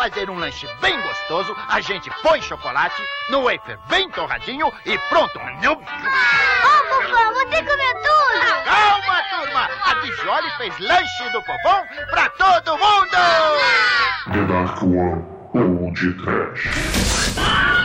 fazer 0.00 0.30
um 0.30 0.38
lanche 0.38 0.66
bem 0.80 0.98
gostoso, 1.02 1.54
a 1.68 1.78
gente 1.82 2.10
põe 2.22 2.40
chocolate 2.40 3.02
no 3.28 3.42
wafer 3.42 3.78
bem 3.90 4.08
torradinho 4.08 4.72
e 4.86 4.96
pronto. 5.10 5.38
Ô, 5.38 5.76
Fofão, 6.88 7.34
você 7.34 7.62
comeu 7.62 7.94
tudo! 7.96 8.64
Calma, 8.64 9.22
turma! 9.28 9.68
A 9.84 9.94
Dijoli 10.00 10.50
fez 10.56 10.78
lanche 10.78 11.28
do 11.32 11.42
fofão 11.42 11.86
pra 12.08 12.30
todo 12.30 12.78
mundo! 12.78 13.10
The 14.32 14.42
Dark 14.46 14.82
One 14.82 15.22
Old 15.52 16.14
Trash. 16.14 17.79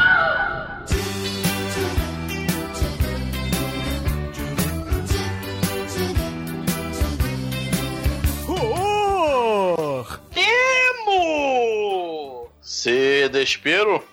Se 13.25 13.29
despero? 13.29 14.03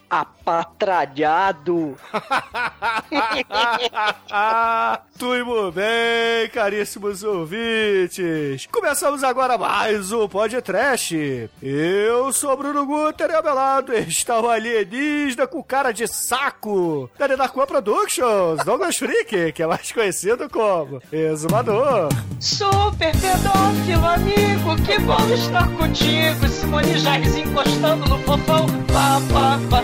Apatralhado. 0.45 1.97
Tudo 5.17 5.71
bem, 5.71 6.49
caríssimos 6.53 7.23
ouvintes. 7.23 8.67
Começamos 8.67 9.23
agora 9.23 9.57
mais 9.57 10.11
um 10.11 10.27
podcast. 10.27 11.49
Eu 11.63 12.33
sou 12.33 12.57
Bruno 12.57 12.85
Guter 12.85 13.31
e 13.31 13.35
ao 13.37 13.43
meu 13.43 13.55
lado 13.55 13.95
está 13.95 14.41
o 14.41 14.51
alienígena 14.51 15.47
com 15.47 15.63
cara 15.63 15.93
de 15.93 16.09
saco 16.09 17.09
da 17.17 17.29
Denarcoa 17.29 17.65
Productions, 17.67 18.65
Douglas 18.65 18.97
Freak, 18.97 19.53
que 19.53 19.63
é 19.63 19.67
mais 19.67 19.93
conhecido 19.93 20.51
como 20.51 21.01
Exumador. 21.13 22.09
Super 22.41 23.13
pedófilo, 23.13 24.07
amigo, 24.07 24.75
que 24.85 24.99
bom 24.99 25.29
estar 25.33 25.69
contigo. 25.77 26.49
Simone 26.49 26.99
Jarres 26.99 27.37
encostando 27.37 28.09
no 28.09 28.19
fofão. 28.25 28.67
Pá, 28.93 29.21
pá, 29.33 29.59
pá. 29.71 29.83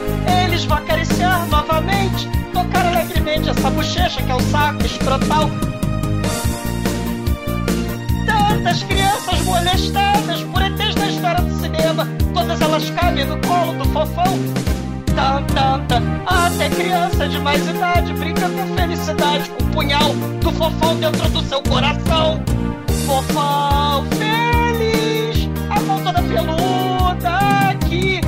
Vão 0.65 0.77
acariciar 0.77 1.47
novamente, 1.47 2.29
tocar 2.53 2.85
alegremente 2.87 3.49
essa 3.49 3.71
bochecha 3.71 4.23
que 4.23 4.31
é 4.31 4.35
o 4.35 4.41
saco 4.41 4.85
escrotal. 4.85 5.51
Tantas 8.27 8.83
crianças 8.83 9.41
molestadas 9.43 10.43
por 10.43 10.61
ETs 10.61 10.95
na 10.97 11.09
história 11.09 11.41
do 11.43 11.61
cinema, 11.61 12.09
todas 12.35 12.61
elas 12.61 12.91
cabem 12.91 13.25
no 13.25 13.39
colo 13.47 13.73
do 13.75 13.85
fofão. 13.87 14.39
Tam, 15.15 15.43
tam, 15.55 15.87
tam. 15.87 16.03
Até 16.27 16.69
criança 16.71 17.29
de 17.29 17.39
mais 17.39 17.67
idade 17.67 18.13
brinca 18.15 18.49
com 18.49 18.77
felicidade 18.77 19.51
com 19.51 19.65
o 19.65 19.69
punhal 19.69 20.13
do 20.43 20.53
fofão 20.53 20.97
dentro 20.97 21.29
do 21.31 21.43
seu 21.43 21.63
coração. 21.63 22.43
Fofão 23.07 24.05
feliz, 24.11 25.49
a 25.71 25.81
mão 25.81 26.01
toda 26.03 26.21
peluda 26.23 27.29
aqui 27.71 28.21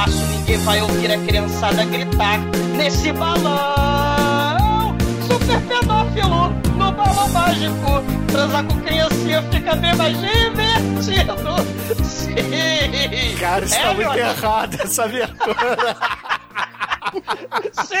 espaço. 0.00 0.26
Ninguém 0.26 0.58
vai 0.58 0.80
ouvir 0.82 1.12
a 1.12 1.18
criançada 1.18 1.84
gritar 1.84 2.38
nesse 2.76 3.12
balão. 3.12 4.96
Super 5.26 5.60
pedófilo 5.62 6.48
no 6.76 6.92
balão 6.92 7.28
mágico. 7.28 8.02
Transar 8.28 8.64
com 8.64 8.80
criancinha 8.80 9.42
fica 9.50 9.74
bem 9.76 9.94
mais 9.96 10.16
divertido. 10.16 12.04
Sim. 12.04 13.36
Cara, 13.38 13.64
isso 13.64 13.74
tá 13.74 13.90
É, 13.90 13.94
muito 13.94 14.16
errado, 14.18 14.78
essa 14.80 15.04
abertura. 15.04 15.96
Sim! 17.86 17.96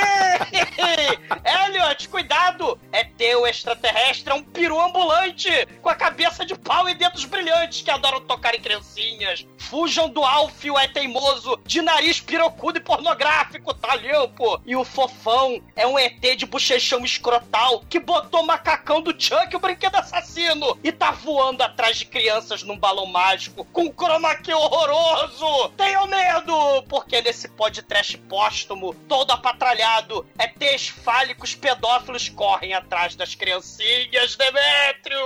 Elliot, 1.44 2.08
cuidado! 2.08 2.78
É 2.92 3.04
teu 3.04 3.46
extraterrestre, 3.46 4.32
é 4.32 4.34
um 4.34 4.42
peru 4.42 4.80
ambulante 4.80 5.50
com 5.82 5.88
a 5.88 5.94
cabeça 5.94 6.44
de 6.44 6.56
pau 6.56 6.88
e 6.88 6.94
dedos 6.94 7.24
brilhantes 7.24 7.82
que 7.82 7.90
adoram 7.90 8.20
tocar 8.20 8.54
em 8.54 8.60
criancinhas. 8.60 9.46
Fujam 9.58 10.08
do 10.08 10.24
Alfio 10.24 10.78
é 10.78 10.88
teimoso, 10.88 11.60
de 11.64 11.82
nariz 11.82 12.20
pirocudo 12.20 12.78
e 12.78 12.82
pornográfico, 12.82 13.74
tá 13.74 13.94
limpo? 13.94 14.60
E 14.66 14.74
o 14.74 14.84
fofão 14.84 15.62
é 15.76 15.86
um 15.86 15.98
ET 15.98 16.20
de 16.36 16.46
bochechão 16.46 17.04
escrotal 17.04 17.84
que 17.88 18.00
botou 18.00 18.44
macacão 18.44 19.00
do 19.00 19.14
Chuck, 19.16 19.54
o 19.54 19.60
brinquedo 19.60 19.96
assassino, 19.96 20.78
e 20.82 20.90
tá 20.90 21.10
voando 21.10 21.62
atrás 21.62 21.98
de 21.98 22.06
crianças 22.06 22.62
num 22.62 22.78
balão 22.78 23.06
mágico 23.06 23.64
com 23.66 23.82
um 23.82 23.92
chroma 23.92 24.30
horroroso. 24.48 25.68
Tenham 25.76 26.06
medo, 26.06 26.82
porque 26.88 27.22
nesse 27.22 27.48
podcast 27.48 28.16
póstumo, 28.18 28.94
todo 29.08 29.32
apatralhado, 29.32 30.26
ETs 30.38 30.88
fálicos 30.88 31.54
pedófilos 31.54 32.28
correm 32.28 32.74
atrás 32.74 33.14
das 33.16 33.34
criancinhas, 33.34 34.36
Demétrio! 34.36 35.18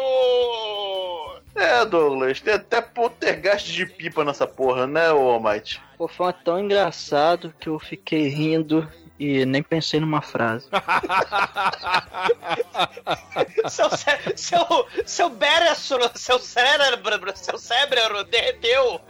É, 1.55 1.85
Douglas, 1.85 2.41
tem 2.41 2.55
até 2.55 2.81
poltergeist 2.81 3.71
de 3.73 3.87
pipa 3.87 4.25
nessa 4.25 4.47
porra, 4.47 4.87
né, 4.87 5.13
ô 5.13 5.31
Almighty? 5.31 5.81
Fofão 5.97 6.29
é 6.29 6.33
tão 6.33 6.59
engraçado 6.59 7.55
que 7.61 7.69
eu 7.69 7.79
fiquei 7.79 8.27
rindo 8.27 8.91
e 9.21 9.47
nem 9.47 9.63
pensei 9.63 10.01
numa 10.01 10.21
frase. 10.21 10.67
seu, 13.71 13.89
cé- 13.97 14.21
seu, 14.37 14.87
seu 15.07 15.31
béretro, 15.31 16.11
seu 16.17 16.39
cérebro, 16.41 17.33
seu 17.37 17.57
cérebro 17.59 18.25
derreteu. 18.25 19.01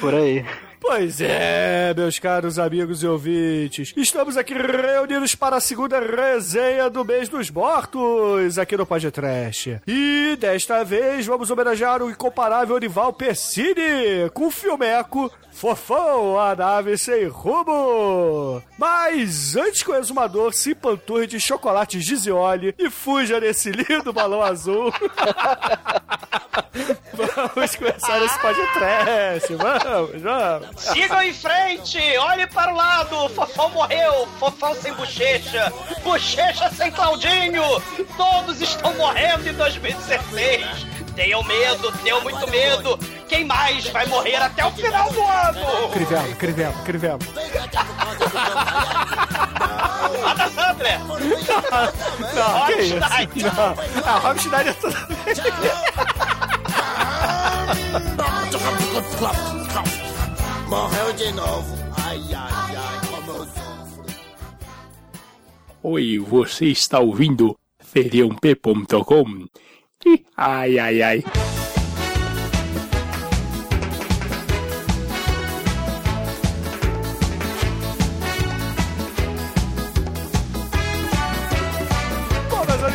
Por 0.00 0.14
aí. 0.14 0.44
Pois 0.80 1.20
é, 1.20 1.92
meus 1.94 2.18
caros 2.18 2.58
amigos 2.58 3.02
e 3.02 3.06
ouvintes, 3.06 3.92
estamos 3.96 4.36
aqui 4.36 4.54
reunidos 4.54 5.34
para 5.34 5.56
a 5.56 5.60
segunda 5.60 6.00
resenha 6.00 6.88
do 6.88 7.04
mês 7.04 7.28
dos 7.28 7.50
mortos 7.50 8.58
aqui 8.58 8.76
no 8.76 8.86
Podcast. 8.86 9.80
E 9.86 10.36
desta 10.40 10.84
vez 10.84 11.26
vamos 11.26 11.50
homenagear 11.50 12.02
o 12.02 12.10
incomparável 12.10 12.74
Orival 12.74 13.12
Persini 13.12 14.30
com 14.32 14.46
o 14.46 14.50
filmeco 14.50 15.30
Fofão, 15.50 16.38
a 16.38 16.54
nave 16.54 16.96
sem 16.96 17.26
rumo. 17.26 18.62
Mas 18.78 19.56
antes 19.56 19.82
que 19.82 19.90
o 19.90 19.96
exumador 19.96 20.54
se 20.54 20.72
panturre 20.72 21.26
de 21.26 21.40
chocolates 21.40 22.04
Gizioli 22.04 22.72
e 22.78 22.88
fuja 22.88 23.40
nesse 23.40 23.72
lindo 23.72 24.12
balão 24.12 24.40
azul, 24.40 24.92
vamos 27.12 27.74
começar 27.74 28.22
esse 28.22 28.38
podcast. 28.38 29.54
Vamos, 29.56 30.22
vamos. 30.22 30.67
Sigam 30.76 31.22
em 31.22 31.32
frente, 31.32 31.98
olhe 32.18 32.46
para 32.46 32.72
o 32.72 32.76
lado, 32.76 33.28
Fofão 33.30 33.70
morreu, 33.70 34.28
Fofão 34.38 34.74
sem 34.74 34.92
bochecha, 34.94 35.72
bochecha 36.02 36.70
sem 36.70 36.90
Claudinho, 36.90 37.62
todos 38.16 38.60
estão 38.60 38.94
morrendo 38.94 39.48
em 39.48 39.54
2016. 39.54 40.86
Tenham 41.14 41.42
medo, 41.42 41.90
tenham 41.98 42.20
muito 42.20 42.48
medo. 42.48 42.96
Quem 43.28 43.44
mais 43.44 43.88
vai 43.88 44.06
morrer 44.06 44.36
até 44.36 44.64
o 44.64 44.70
final 44.70 45.10
do 45.10 45.20
ano? 45.20 45.88
Crivelo, 45.92 46.36
crivelo, 46.36 46.74
crivelo. 46.84 47.18
Ada 50.24 50.50
Sandler! 50.50 51.00
Não, 52.34 52.66
que 52.66 52.72
isso? 52.82 52.98
Rammstein. 52.98 53.28
Não. 53.42 53.76
Ah, 54.06 54.18
Rammstein 54.20 54.68
é 54.68 54.72
tudo 54.74 54.96
Morreu 60.68 61.12
de 61.14 61.32
novo. 61.32 61.74
Ai, 61.96 62.20
ai, 62.34 62.76
ai, 62.76 63.00
como 63.10 63.38
eu 63.38 63.44
sofro. 63.46 64.04
Oi, 65.82 66.18
você 66.18 66.66
está 66.66 67.00
ouvindo 67.00 67.56
feriump.com? 67.80 69.46
Ih, 70.06 70.24
Ai, 70.36 70.78
ai, 70.78 71.02
ai. 71.02 71.24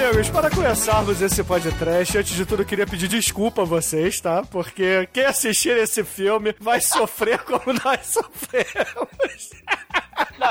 Amigos, 0.04 0.30
para 0.30 0.50
começarmos 0.50 1.22
esse 1.22 1.44
podcast, 1.44 2.18
antes 2.18 2.36
de 2.36 2.46
tudo 2.46 2.66
queria 2.66 2.86
pedir 2.86 3.08
desculpa 3.08 3.62
a 3.62 3.66
vocês, 3.66 4.20
tá? 4.20 4.44
Porque 4.44 5.08
quem 5.14 5.26
assistir 5.26 5.76
esse 5.78 6.04
filme 6.04 6.54
vai 6.60 6.82
sofrer 6.82 7.40
como 7.44 7.74
nós 7.84 8.06
sofremos. 8.08 9.52
Não, 10.38 10.50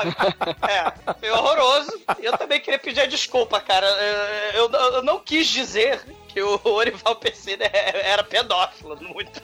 é, 0.67 1.13
foi 1.19 1.29
horroroso. 1.31 1.91
Eu 2.19 2.37
também 2.37 2.59
queria 2.59 2.79
pedir 2.79 3.07
desculpa, 3.07 3.59
cara. 3.59 3.85
Eu, 4.53 4.69
eu- 4.71 4.79
eu 4.95 5.03
não 5.03 5.19
quis 5.19 5.47
dizer 5.47 6.01
que 6.27 6.41
o 6.41 6.59
Orival 6.63 7.15
Persina 7.17 7.65
era 7.71 8.23
pedófilo, 8.23 8.97
muito. 9.01 9.41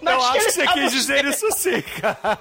Mas 0.00 0.14
eu 0.14 0.22
acho 0.22 0.32
que 0.44 0.50
você 0.52 0.66
quis 0.72 0.92
dizer 0.92 1.24
isso 1.24 1.50
sim, 1.52 1.82
cara. 1.82 2.38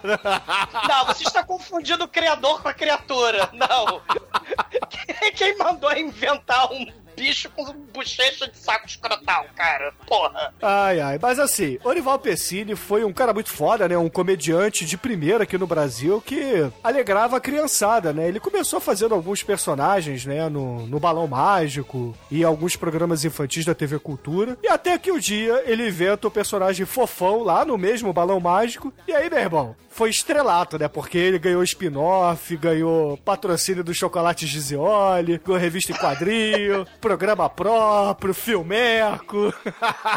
Não, 0.88 1.06
você 1.06 1.24
está 1.24 1.44
confundindo 1.44 2.04
o 2.04 2.08
criador 2.08 2.62
com 2.62 2.68
a 2.68 2.74
criatura. 2.74 3.50
Não. 3.54 4.02
Quem- 4.90 5.32
Quem 5.34 5.58
mandou 5.58 5.92
inventar 5.96 6.72
um 6.72 6.86
bicho 7.16 7.50
com 7.50 7.66
bochecha 7.94 8.48
de 8.48 8.58
saco 8.58 8.86
escrotal, 8.88 9.46
cara. 9.56 9.94
Porra. 10.08 10.54
Ai, 10.62 11.00
ai. 11.00 11.20
Mas 11.22 11.40
assim, 11.40 11.78
Orival 11.84 12.20
Pessini 12.20 12.76
foi 12.76 13.04
um 13.04 13.14
cara 13.14 13.34
muito 13.34 13.50
foda, 13.50 13.88
né? 13.88 13.98
Um 13.98 14.10
comediante 14.10 14.86
de 14.86 14.98
primeira 14.98 15.44
aqui 15.44 15.58
no 15.58 15.68
Brasil 15.68 16.22
que 16.22 16.70
alegrava 16.84 17.38
a 17.38 17.42
criançada, 17.42 18.14
né? 18.14 18.28
Ele 18.28 18.40
começou 18.40 18.80
fazendo 18.80 19.16
alguns 19.16 19.44
personagens, 19.44 20.26
né? 20.26 20.50
No, 20.50 20.86
no 20.88 21.00
Balão 21.00 21.28
Mágico 21.28 22.16
e 22.30 22.44
alguns 22.44 22.76
programas 22.76 23.24
infantis 23.26 23.66
da 23.66 23.74
TV 23.74 24.00
Cultura. 24.00 24.58
E 24.64 24.68
até 24.68 24.98
que 24.98 25.12
um 25.12 25.20
dia 25.20 25.64
ele 25.66 25.88
inventa 25.88 26.28
o 26.28 26.32
personagem 26.32 26.86
fofão 26.86 27.44
lá 27.44 27.66
no 27.66 27.78
mesmo 27.78 28.14
Balão 28.14 28.40
Mágico. 28.40 28.94
E 29.08 29.14
aí, 29.14 29.30
meu 29.30 29.40
irmão, 29.40 29.76
foi 29.96 30.10
estrelato, 30.10 30.78
né? 30.78 30.90
Porque 30.90 31.18
ele 31.18 31.40
ganhou 31.40 31.64
spin-off, 31.64 32.58
ganhou 32.58 33.18
patrocínio 33.18 33.84
do 33.84 33.94
Chocolate 33.94 34.46
Gizioli, 34.46 35.40
ganhou 35.44 35.60
revista 35.60 35.94
em 35.94 35.96
quadrinho, 35.96 36.86
programa 37.06 37.48
próprio, 37.48 38.34
filmeco, 38.34 39.54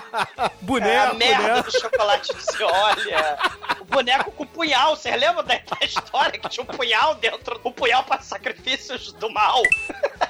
boneco, 0.62 0.88
É 0.88 0.98
a 0.98 1.12
merda 1.12 1.56
né? 1.56 1.62
do 1.62 1.70
chocolate 1.70 2.32
de 2.34 2.64
olha. 2.64 3.38
O 3.82 3.84
boneco 3.84 4.32
com 4.32 4.46
punhal. 4.46 4.96
Vocês 4.96 5.20
lembram 5.20 5.44
da 5.44 5.60
história 5.82 6.38
que 6.38 6.48
tinha 6.48 6.64
um 6.64 6.66
punhal 6.66 7.14
dentro? 7.16 7.60
Um 7.62 7.72
punhal 7.72 8.04
para 8.04 8.22
sacrifícios 8.22 9.12
do 9.12 9.28
mal. 9.28 9.60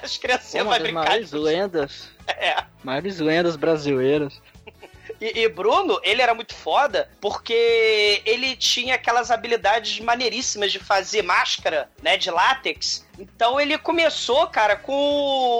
As 0.02 0.16
criancinhas 0.16 0.66
Uma 0.66 0.74
vão 0.74 0.82
brincar. 0.82 1.04
maiores 1.04 1.30
lendas. 1.30 2.10
É. 2.26 2.64
Maiores 2.82 3.20
lendas 3.20 3.54
brasileiras. 3.54 4.42
E, 5.20 5.42
e 5.42 5.48
Bruno, 5.48 6.00
ele 6.02 6.20
era 6.20 6.34
muito 6.34 6.56
foda 6.56 7.08
porque 7.20 8.20
ele 8.26 8.56
tinha 8.56 8.96
aquelas 8.96 9.30
habilidades 9.30 10.00
maneiríssimas 10.00 10.72
de 10.72 10.80
fazer 10.80 11.22
máscara, 11.22 11.88
né, 12.02 12.16
de 12.16 12.32
látex. 12.32 13.06
Então 13.18 13.60
ele 13.60 13.76
começou, 13.78 14.46
cara, 14.46 14.76
com 14.76 14.92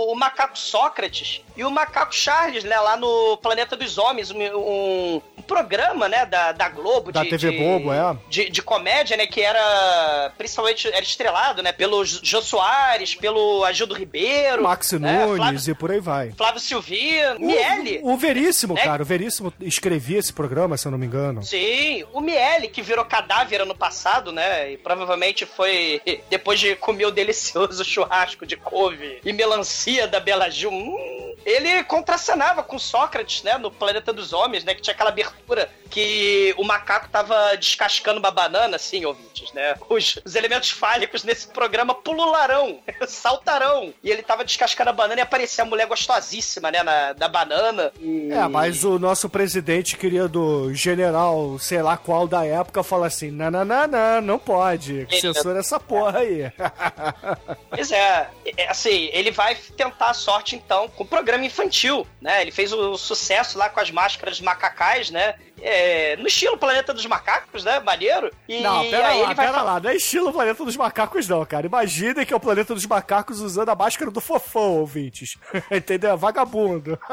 o 0.08 0.14
macaco 0.14 0.58
Sócrates 0.58 1.42
e 1.56 1.64
o 1.64 1.70
macaco 1.70 2.14
Charles, 2.14 2.62
né, 2.64 2.76
lá 2.78 2.96
no 2.96 3.36
Planeta 3.38 3.76
dos 3.76 3.98
Homens, 3.98 4.30
um, 4.30 4.38
um- 4.56 5.22
programa, 5.48 6.10
né, 6.10 6.26
da, 6.26 6.52
da 6.52 6.68
Globo. 6.68 7.10
Da 7.10 7.22
de, 7.22 7.30
TV 7.30 7.50
de- 7.50 7.56
Globo, 7.56 7.90
é. 7.90 8.14
De, 8.28 8.50
de 8.50 8.60
comédia, 8.60 9.16
né, 9.16 9.26
que 9.26 9.40
era, 9.40 10.30
principalmente, 10.36 10.86
era 10.88 11.00
estrelado, 11.00 11.62
né, 11.62 11.72
pelo 11.72 12.04
Jô 12.04 12.42
Soares, 12.42 13.14
pelo 13.14 13.64
Agildo 13.64 13.94
Ribeiro. 13.94 14.62
Max 14.64 14.92
né, 14.92 15.24
Nunes 15.24 15.36
Flávio, 15.38 15.70
e 15.70 15.74
por 15.74 15.90
aí 15.90 16.00
vai. 16.00 16.32
Flávio 16.36 16.60
Silvino, 16.60 17.40
Miele. 17.40 17.98
O, 18.02 18.12
o 18.12 18.16
Veríssimo, 18.18 18.74
né? 18.74 18.82
cara, 18.84 19.02
o 19.02 19.06
Veríssimo 19.06 19.50
escrevia 19.60 20.18
esse 20.18 20.34
programa, 20.34 20.76
se 20.76 20.86
eu 20.86 20.92
não 20.92 20.98
me 20.98 21.06
engano. 21.06 21.42
Sim, 21.42 22.04
o 22.12 22.20
Miele, 22.20 22.68
que 22.68 22.82
virou 22.82 23.04
cadáver 23.06 23.62
ano 23.62 23.74
passado, 23.74 24.30
né? 24.30 24.72
E 24.72 24.76
provavelmente 24.76 25.46
foi 25.46 26.02
depois 26.28 26.60
de 26.60 26.76
comer 26.76 27.06
o 27.06 27.10
delicioso 27.52 27.84
churrasco 27.84 28.46
de 28.46 28.56
couve 28.56 29.20
e 29.24 29.32
melancia 29.32 30.06
da 30.06 30.20
Bela 30.20 30.50
Gil. 30.50 30.70
hum, 30.70 31.34
ele 31.44 31.82
contracenava 31.84 32.62
com 32.62 32.78
Sócrates, 32.78 33.42
né? 33.42 33.56
No 33.56 33.70
Planeta 33.70 34.12
dos 34.12 34.32
Homens, 34.32 34.64
né? 34.64 34.74
Que 34.74 34.82
tinha 34.82 34.92
aquela 34.92 35.10
abertura 35.10 35.70
que 35.88 36.54
o 36.58 36.64
macaco 36.64 37.08
tava 37.08 37.56
descascando 37.56 38.18
uma 38.18 38.30
banana, 38.30 38.76
assim, 38.76 39.04
ouvintes, 39.04 39.50
né? 39.52 39.74
Os, 39.88 40.20
os 40.24 40.34
elementos 40.34 40.70
fálicos 40.70 41.24
nesse 41.24 41.48
programa 41.48 41.94
pulularão, 41.94 42.80
saltarão. 43.08 43.94
E 44.02 44.10
ele 44.10 44.22
tava 44.22 44.44
descascando 44.44 44.90
a 44.90 44.92
banana 44.92 45.20
e 45.20 45.22
aparecia 45.22 45.64
a 45.64 45.66
mulher 45.66 45.86
gostosíssima, 45.86 46.70
né? 46.70 46.82
Na, 46.82 47.12
da 47.14 47.28
banana. 47.28 47.92
E... 47.98 48.30
É, 48.30 48.46
mas 48.48 48.84
o 48.84 48.98
nosso 48.98 49.30
presidente 49.30 49.96
querido 49.96 50.74
general, 50.74 51.58
sei 51.58 51.80
lá 51.80 51.96
qual 51.96 52.28
da 52.28 52.44
época, 52.44 52.82
fala 52.82 53.06
assim: 53.06 53.30
não, 53.30 53.50
não, 53.50 53.64
não, 53.64 53.86
não, 53.86 54.20
não 54.20 54.38
pode. 54.38 55.06
Censura 55.18 55.60
essa 55.60 55.80
porra 55.80 56.18
aí. 56.18 56.52
Pois 57.70 57.90
é, 57.92 58.28
é, 58.56 58.68
assim, 58.68 59.08
ele 59.12 59.30
vai 59.30 59.54
tentar 59.54 60.10
a 60.10 60.14
sorte 60.14 60.56
então 60.56 60.88
com 60.88 61.04
o 61.04 61.06
programa 61.06 61.44
infantil, 61.44 62.06
né? 62.20 62.42
Ele 62.42 62.50
fez 62.50 62.72
o 62.72 62.96
sucesso 62.96 63.56
lá 63.58 63.68
com 63.68 63.80
as 63.80 63.90
máscaras 63.90 64.40
macacais, 64.40 65.10
né? 65.10 65.34
É, 65.60 66.14
no 66.16 66.28
estilo 66.28 66.56
Planeta 66.56 66.94
dos 66.94 67.04
Macacos, 67.06 67.64
né? 67.64 67.80
Maneiro. 67.80 68.30
E 68.48 68.60
Não, 68.60 68.88
pera 68.88 69.12
lá, 69.12 69.34
pera 69.34 69.52
fa- 69.52 69.62
lá. 69.62 69.80
Não 69.80 69.90
é 69.90 69.96
estilo 69.96 70.32
Planeta 70.32 70.64
dos 70.64 70.76
Macacos, 70.76 71.26
não, 71.26 71.44
cara. 71.44 71.66
Imaginem 71.66 72.24
que 72.24 72.32
é 72.32 72.36
o 72.36 72.40
Planeta 72.40 72.74
dos 72.74 72.86
Macacos 72.86 73.40
usando 73.40 73.68
a 73.70 73.74
máscara 73.74 74.10
do 74.10 74.20
fofão, 74.20 74.76
ouvintes. 74.78 75.36
Entendeu? 75.70 76.16
Vagabundo. 76.16 76.96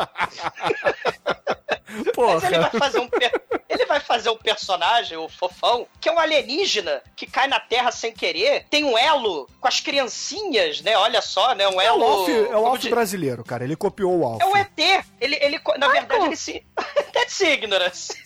Mas 1.96 2.44
ele 2.44 2.60
vai 2.60 2.70
Porra. 2.70 2.80
fazer 2.80 3.00
um 3.00 3.08
per- 3.08 3.42
ele 3.70 3.86
vai 3.86 4.00
fazer 4.00 4.30
um 4.30 4.38
personagem, 4.38 5.18
o 5.18 5.28
fofão, 5.28 5.88
que 6.00 6.08
é 6.08 6.12
um 6.12 6.20
alienígena 6.20 7.02
que 7.16 7.26
cai 7.28 7.48
na 7.48 7.60
Terra 7.60 7.92
sem 7.92 8.12
querer, 8.14 8.66
tem 8.70 8.84
um 8.84 8.98
elo 8.98 9.48
com 9.60 9.68
as 9.68 9.80
criancinhas, 9.80 10.82
né? 10.82 10.98
Olha 10.98 11.22
só, 11.22 11.54
né? 11.56 11.68
Um 11.68 11.82
É 11.82 11.92
o 11.92 11.96
elo. 11.96 12.04
Alf, 12.06 12.30
é 12.30 12.56
o 12.58 12.66
Alf 12.66 12.80
de- 12.82 12.90
brasileiro, 12.90 13.44
cara. 13.44 13.64
Ele 13.64 13.76
copiou 13.76 14.20
o 14.20 14.26
Alf. 14.26 14.42
É 14.42 14.46
o 14.46 14.56
ET. 14.58 15.06
Ele, 15.20 15.36
ele, 15.42 15.60
na 15.78 15.88
verdade, 15.90 16.26
ele 16.26 16.36
se. 16.36 16.64
That's 17.14 17.40
ignorance. 17.42 18.14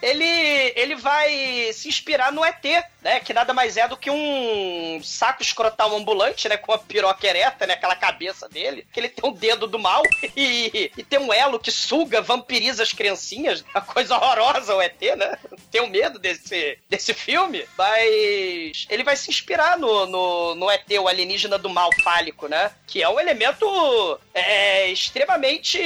Ele, 0.00 0.72
ele 0.76 0.94
vai 0.94 1.72
se 1.72 1.88
inspirar 1.88 2.30
no 2.30 2.44
ET, 2.44 2.64
né? 3.02 3.20
Que 3.20 3.32
nada 3.32 3.52
mais 3.52 3.76
é 3.76 3.86
do 3.86 3.96
que 3.96 4.10
um 4.10 5.00
saco 5.02 5.42
escrotal 5.42 5.94
ambulante, 5.96 6.48
né? 6.48 6.56
Com 6.56 6.72
a 6.72 6.78
piroca 6.78 7.26
ereta, 7.26 7.66
né? 7.66 7.74
Aquela 7.74 7.96
cabeça 7.96 8.48
dele. 8.48 8.86
Que 8.92 9.00
ele 9.00 9.08
tem 9.08 9.28
um 9.28 9.32
dedo 9.32 9.66
do 9.66 9.78
mal 9.78 10.02
e, 10.36 10.90
e 10.96 11.02
tem 11.04 11.18
um 11.18 11.32
elo 11.32 11.58
que 11.58 11.70
suga, 11.70 12.20
vampiriza 12.20 12.82
as 12.82 12.92
criancinhas. 12.92 13.64
Uma 13.74 13.82
coisa 13.82 14.16
horrorosa 14.16 14.74
o 14.74 14.82
ET, 14.82 15.00
né? 15.16 15.38
Tenho 15.70 15.88
medo 15.88 16.18
desse, 16.18 16.78
desse 16.88 17.14
filme. 17.14 17.66
Mas 17.76 18.86
ele 18.88 19.04
vai 19.04 19.16
se 19.16 19.30
inspirar 19.30 19.78
no, 19.78 20.06
no, 20.06 20.54
no 20.54 20.70
ET, 20.70 20.86
o 21.00 21.08
alienígena 21.08 21.58
do 21.58 21.68
mal 21.68 21.90
fálico, 22.02 22.48
né? 22.48 22.70
Que 22.86 23.02
é 23.02 23.08
um 23.08 23.20
elemento 23.20 24.18
é, 24.34 24.88
extremamente 24.90 25.78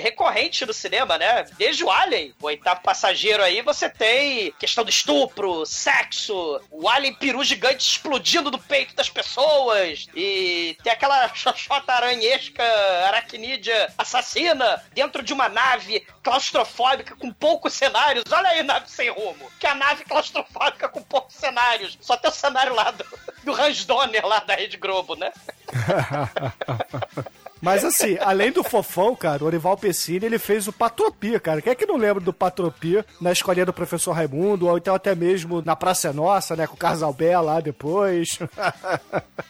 recorrente 0.00 0.64
no 0.64 0.72
cinema, 0.72 1.18
né? 1.18 1.44
Desde 1.58 1.84
o 1.84 1.90
Alien, 1.90 2.34
o 2.40 2.46
oitavo 2.46 2.80
passageiro 2.82 3.42
aí, 3.42 3.62
você 3.62 3.88
tem 3.88 4.52
questão 4.58 4.84
do 4.84 4.90
estupro, 4.90 5.64
sexo, 5.66 6.55
o 6.70 6.88
Alien 6.88 7.14
peru 7.14 7.42
gigante 7.44 7.86
explodindo 7.86 8.50
do 8.50 8.58
peito 8.58 8.94
das 8.94 9.08
pessoas, 9.08 10.06
e 10.14 10.76
tem 10.82 10.92
aquela 10.92 11.28
xoxota 11.34 11.92
aranhesca 11.92 12.62
aracnídea 13.06 13.92
assassina 13.98 14.82
dentro 14.92 15.22
de 15.22 15.32
uma 15.32 15.48
nave 15.48 16.06
claustrofóbica 16.22 17.16
com 17.16 17.32
poucos 17.32 17.72
cenários. 17.72 18.24
Olha 18.30 18.48
aí, 18.50 18.62
nave 18.62 18.90
sem 18.90 19.10
rumo. 19.10 19.50
Que 19.58 19.66
é 19.66 19.70
a 19.70 19.74
nave 19.74 20.04
claustrofóbica 20.04 20.88
com 20.88 21.02
poucos 21.02 21.34
cenários. 21.36 21.96
Só 22.00 22.16
tem 22.16 22.30
o 22.30 22.34
cenário 22.34 22.74
lá 22.74 22.90
do, 22.90 23.04
do 23.44 23.52
Hans 23.54 23.84
Donner 23.84 24.26
lá 24.26 24.40
da 24.40 24.54
Rede 24.54 24.76
Globo, 24.76 25.14
né? 25.14 25.32
Mas 27.66 27.84
assim, 27.84 28.16
além 28.20 28.52
do 28.52 28.62
fofão, 28.62 29.16
cara, 29.16 29.42
o 29.42 29.46
Orival 29.48 29.76
Pessini, 29.76 30.24
ele 30.24 30.38
fez 30.38 30.68
o 30.68 30.72
Patropia, 30.72 31.40
cara. 31.40 31.60
Quem 31.60 31.72
é 31.72 31.74
que 31.74 31.84
não 31.84 31.96
lembra 31.96 32.22
do 32.22 32.32
Patropia 32.32 33.04
na 33.20 33.32
escolinha 33.32 33.66
do 33.66 33.72
professor 33.72 34.12
Raimundo, 34.12 34.68
ou 34.68 34.78
então 34.78 34.94
até 34.94 35.16
mesmo 35.16 35.60
na 35.62 35.74
Praça 35.74 36.12
Nossa, 36.12 36.54
né, 36.54 36.68
com 36.68 36.74
o 36.74 36.78
Casal 36.78 37.12
Bé 37.12 37.36
lá 37.40 37.60
depois. 37.60 38.38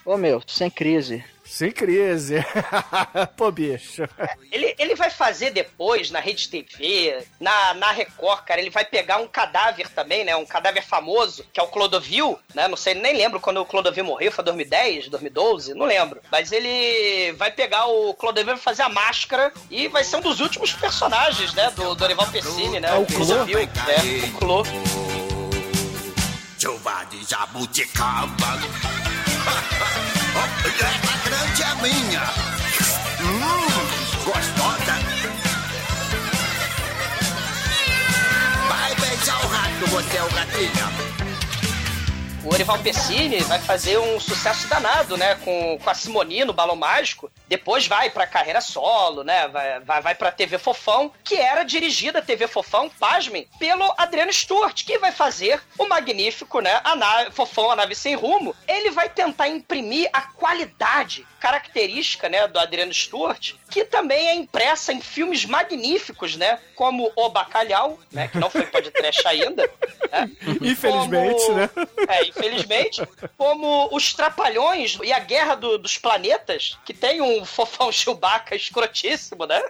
Ô 0.03 0.17
meu, 0.17 0.43
sem 0.47 0.71
crise. 0.71 1.23
Sem 1.47 1.71
crise. 1.71 2.45
Pô, 3.37 3.51
bicho. 3.51 4.03
Ele, 4.51 4.75
ele 4.79 4.95
vai 4.97 5.09
fazer 5.11 5.51
depois 5.51 6.11
na 6.11 6.19
Rede 6.19 6.49
TV, 6.49 7.25
na, 7.41 7.75
na 7.75 7.93
Record, 7.93 8.45
cara. 8.45 8.61
Ele 8.61 8.69
vai 8.69 8.85
pegar 8.85 9.19
um 9.19 9.29
cadáver 9.29 9.89
também, 9.91 10.25
né? 10.25 10.35
Um 10.35 10.45
cadáver 10.45 10.83
famoso, 10.83 11.47
que 11.53 11.61
é 11.61 11.63
o 11.63 11.69
Clodovil, 11.69 12.38
né? 12.55 12.67
Não 12.67 12.76
sei, 12.76 12.95
nem 12.95 13.17
lembro 13.17 13.41
quando 13.41 13.59
o 13.59 13.65
Clodovil 13.65 14.05
morreu. 14.05 14.33
Foi 14.33 14.45
2010, 14.45 15.09
2012? 15.09 15.75
Não 15.75 15.87
lembro. 15.87 16.21
Mas 16.31 16.50
ele 16.50 17.33
vai 17.33 17.50
pegar 17.53 17.87
o 17.87 18.12
Clodovil 18.15 18.55
e 18.55 18.59
fazer 18.59 18.83
a 18.83 18.88
máscara 18.88 19.53
e 19.71 19.87
vai 19.88 20.03
ser 20.03 20.17
um 20.17 20.21
dos 20.21 20.41
últimos 20.41 20.73
personagens, 20.73 21.55
né? 21.55 21.71
Do 21.76 21.95
Dorival 21.95 22.26
Pessini, 22.26 22.81
né? 22.81 22.88
É 22.88 22.99
o? 22.99 23.07
Clodovil, 23.07 23.59
né? 23.61 24.29
O 24.29 24.38
Clô. 24.38 24.65
Chuva 26.59 27.05
de 27.05 27.25
jabuticaba. 27.25 28.59
É 31.59 31.75
minha. 31.83 32.21
Hum, 33.23 34.25
gostosa. 34.25 34.95
Vai 38.69 38.95
beijar 38.97 39.43
o 39.43 39.49
rato, 39.49 39.87
você 39.91 40.17
é 40.19 40.23
o 40.23 40.31
gatinho. 40.33 41.25
O 42.47 42.53
Orival 42.53 42.79
Pessini 42.79 43.38
vai 43.41 43.59
fazer 43.59 43.99
um 43.99 44.21
sucesso 44.21 44.69
danado, 44.69 45.17
né? 45.17 45.35
Com, 45.45 45.79
com 45.83 45.91
a 45.91 45.95
Simoni 45.95 46.45
no 46.45 46.53
Balão 46.53 46.76
Mágico. 46.76 47.31
Depois 47.49 47.88
vai 47.88 48.09
pra 48.09 48.26
carreira 48.26 48.61
solo, 48.61 49.25
né? 49.25 49.49
Vai, 49.49 49.81
vai, 49.81 50.00
vai 50.00 50.15
pra 50.15 50.31
TV 50.31 50.57
Fofão, 50.57 51.11
que 51.25 51.35
era 51.35 51.65
dirigida 51.65 52.21
a 52.21 52.23
TV 52.23 52.47
Fofão, 52.47 52.88
pasmem, 52.88 53.49
pelo 53.59 53.93
Adriano 53.99 54.33
Stewart, 54.33 54.85
que 54.85 54.97
vai 54.99 55.11
fazer 55.11 55.61
o 55.76 55.88
magnífico, 55.88 56.61
né? 56.61 56.81
A 56.85 56.95
nave, 56.95 57.33
Fofão, 57.33 57.71
a 57.71 57.76
nave 57.76 57.97
sem 57.97 58.15
rumo. 58.15 58.55
Ele 58.69 58.91
vai 58.91 59.09
tentar 59.09 59.49
imprimir 59.49 60.09
a 60.12 60.23
qualidade 60.23 61.26
característica, 61.41 62.29
né, 62.29 62.49
do 62.49 62.59
Adriano 62.59 62.93
Stewart, 62.93 63.53
que 63.70 63.85
também 63.85 64.28
é 64.28 64.35
impressa 64.35 64.92
em 64.92 65.00
filmes 65.00 65.44
magníficos, 65.44 66.37
né, 66.37 66.58
como 66.75 67.11
O 67.16 67.28
Bacalhau, 67.28 67.99
né, 68.12 68.28
que 68.28 68.38
não 68.38 68.49
foi 68.50 68.62
podcast 68.66 69.26
ainda, 69.28 69.62
né, 70.11 70.30
Infelizmente, 70.62 71.42
como- 71.46 71.54
né? 71.58 71.70
É, 72.08 72.25
infelizmente, 72.26 73.02
como 73.37 73.88
Os 73.92 74.12
Trapalhões 74.14 74.99
e 75.02 75.12
a 75.12 75.18
Guerra 75.18 75.54
do- 75.54 75.78
dos 75.78 75.99
Planetas, 75.99 76.78
que 76.85 76.94
tem 76.94 77.20
um, 77.20 77.40
um 77.40 77.44
fofão 77.44 77.90
Chewbacca 77.92 78.54
escrotíssimo, 78.54 79.46
né? 79.46 79.62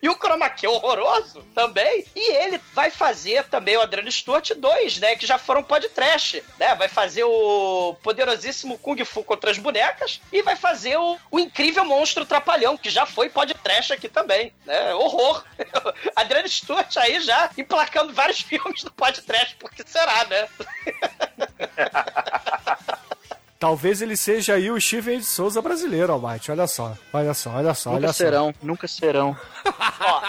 E 0.00 0.08
o 0.08 0.14
Chroma 0.14 0.48
Key 0.50 0.66
horroroso 0.66 1.42
também. 1.54 2.04
E 2.14 2.32
ele 2.36 2.60
vai 2.74 2.90
fazer 2.90 3.44
também 3.44 3.76
o 3.76 3.80
Adriano 3.80 4.10
Stewart 4.10 4.52
2, 4.54 4.98
né? 4.98 5.16
Que 5.16 5.26
já 5.26 5.38
foram 5.38 5.62
podcast, 5.62 6.42
né? 6.58 6.74
Vai 6.74 6.88
fazer 6.88 7.24
o 7.24 7.96
poderosíssimo 8.02 8.78
Kung 8.78 9.02
Fu 9.04 9.22
contra 9.22 9.50
as 9.50 9.58
bonecas 9.58 10.20
e 10.32 10.42
vai 10.42 10.56
fazer 10.56 10.96
o, 10.96 11.18
o 11.30 11.38
incrível 11.38 11.84
Monstro 11.84 12.26
Trapalhão, 12.26 12.76
que 12.76 12.90
já 12.90 13.06
foi 13.06 13.30
podcast 13.30 13.92
aqui 13.92 14.08
também, 14.08 14.52
né? 14.66 14.94
Horror. 14.94 15.44
Adriano 16.16 16.48
Stewart 16.48 16.96
aí 16.96 17.20
já 17.20 17.50
emplacando 17.56 18.12
vários 18.12 18.40
filmes 18.44 18.82
do 18.82 18.92
podcast, 18.92 19.56
porque 19.56 19.82
será, 19.86 20.24
né? 20.26 20.48
Talvez 23.64 24.02
ele 24.02 24.14
seja 24.14 24.56
aí 24.56 24.70
o 24.70 24.78
Steven 24.78 25.20
de 25.20 25.24
Souza 25.24 25.62
brasileiro, 25.62 26.12
Almighty. 26.12 26.50
Olha 26.50 26.66
só, 26.66 26.94
olha 27.10 27.32
só, 27.32 27.48
olha 27.48 27.72
só, 27.72 27.92
Nunca 27.92 28.04
olha 28.04 28.12
serão, 28.12 28.54
nunca 28.60 28.86
serão. 28.86 29.34
Ó, 30.00 30.22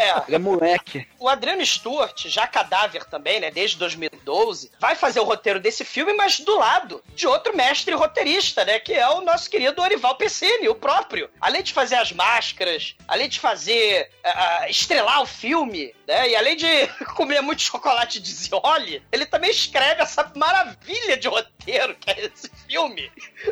é, 0.00 0.22
Ele 0.26 0.36
é 0.36 0.38
moleque. 0.38 1.06
O 1.18 1.28
Adriano 1.28 1.64
Stewart, 1.66 2.26
já 2.28 2.46
cadáver 2.46 3.04
também, 3.04 3.40
né, 3.40 3.50
desde 3.50 3.76
2012, 3.76 4.70
vai 4.80 4.94
fazer 4.94 5.20
o 5.20 5.24
roteiro 5.24 5.60
desse 5.60 5.84
filme, 5.84 6.14
mas 6.14 6.40
do 6.40 6.56
lado 6.56 7.04
de 7.14 7.26
outro 7.26 7.54
mestre 7.54 7.94
roteirista, 7.94 8.64
né, 8.64 8.78
que 8.78 8.94
é 8.94 9.06
o 9.10 9.20
nosso 9.20 9.50
querido 9.50 9.82
Orival 9.82 10.14
Pessini, 10.16 10.66
o 10.66 10.74
próprio. 10.74 11.28
Além 11.38 11.62
de 11.62 11.74
fazer 11.74 11.96
as 11.96 12.10
máscaras, 12.12 12.96
além 13.06 13.28
de 13.28 13.38
fazer, 13.38 14.10
ah, 14.24 14.66
estrelar 14.70 15.20
o 15.20 15.26
filme, 15.26 15.94
né, 16.06 16.30
e 16.30 16.36
além 16.36 16.56
de 16.56 16.66
comer 17.14 17.42
muito 17.42 17.60
chocolate 17.60 18.18
de 18.18 18.32
Zioli, 18.32 19.02
ele 19.12 19.26
também 19.26 19.50
escreve 19.50 20.00
essa 20.00 20.32
maravilha 20.34 21.18
de 21.18 21.28
roteiro 21.28 21.94
que 21.96 22.10
é 22.10 22.24
esse 22.24 22.48
filme. 22.48 22.77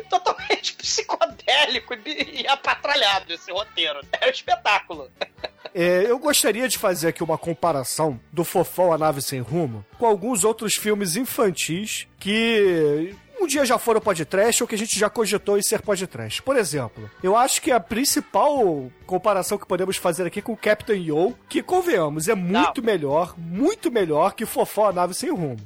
Totalmente 0.09 0.73
psicodélico 0.73 1.93
e, 2.05 2.41
e 2.41 2.47
apatralhado 2.47 3.33
esse 3.33 3.51
roteiro. 3.51 3.99
É 4.21 4.27
um 4.27 4.29
espetáculo. 4.29 5.09
É, 5.73 6.09
eu 6.09 6.17
gostaria 6.17 6.67
de 6.67 6.77
fazer 6.77 7.09
aqui 7.09 7.23
uma 7.23 7.37
comparação 7.37 8.19
do 8.31 8.43
Fofão 8.43 8.93
a 8.93 8.97
Nave 8.97 9.21
Sem 9.21 9.41
Rumo 9.41 9.85
com 9.97 10.05
alguns 10.05 10.43
outros 10.43 10.75
filmes 10.75 11.15
infantis 11.15 12.07
que 12.19 13.15
um 13.39 13.45
dia 13.45 13.65
já 13.65 13.77
foram 13.77 14.01
podcast 14.01 14.63
ou 14.63 14.67
que 14.67 14.75
a 14.75 14.77
gente 14.77 14.97
já 14.97 15.09
cogitou 15.09 15.57
em 15.57 15.61
ser 15.61 15.81
podcast. 15.81 16.41
Por 16.41 16.57
exemplo, 16.57 17.09
eu 17.21 17.35
acho 17.35 17.61
que 17.61 17.71
a 17.71 17.79
principal 17.79 18.91
comparação 19.05 19.57
que 19.57 19.67
podemos 19.67 19.97
fazer 19.97 20.25
aqui 20.25 20.39
é 20.39 20.41
com 20.41 20.53
o 20.53 20.57
Captain 20.57 21.01
Yo, 21.03 21.35
que 21.47 21.61
convenhamos, 21.61 22.27
é 22.27 22.35
muito 22.35 22.81
melhor, 22.83 23.35
muito 23.37 23.91
melhor 23.91 24.33
que 24.33 24.45
Fofão 24.45 24.85
a 24.85 24.91
Nave 24.91 25.13
Sem 25.13 25.29
Rumo. 25.29 25.59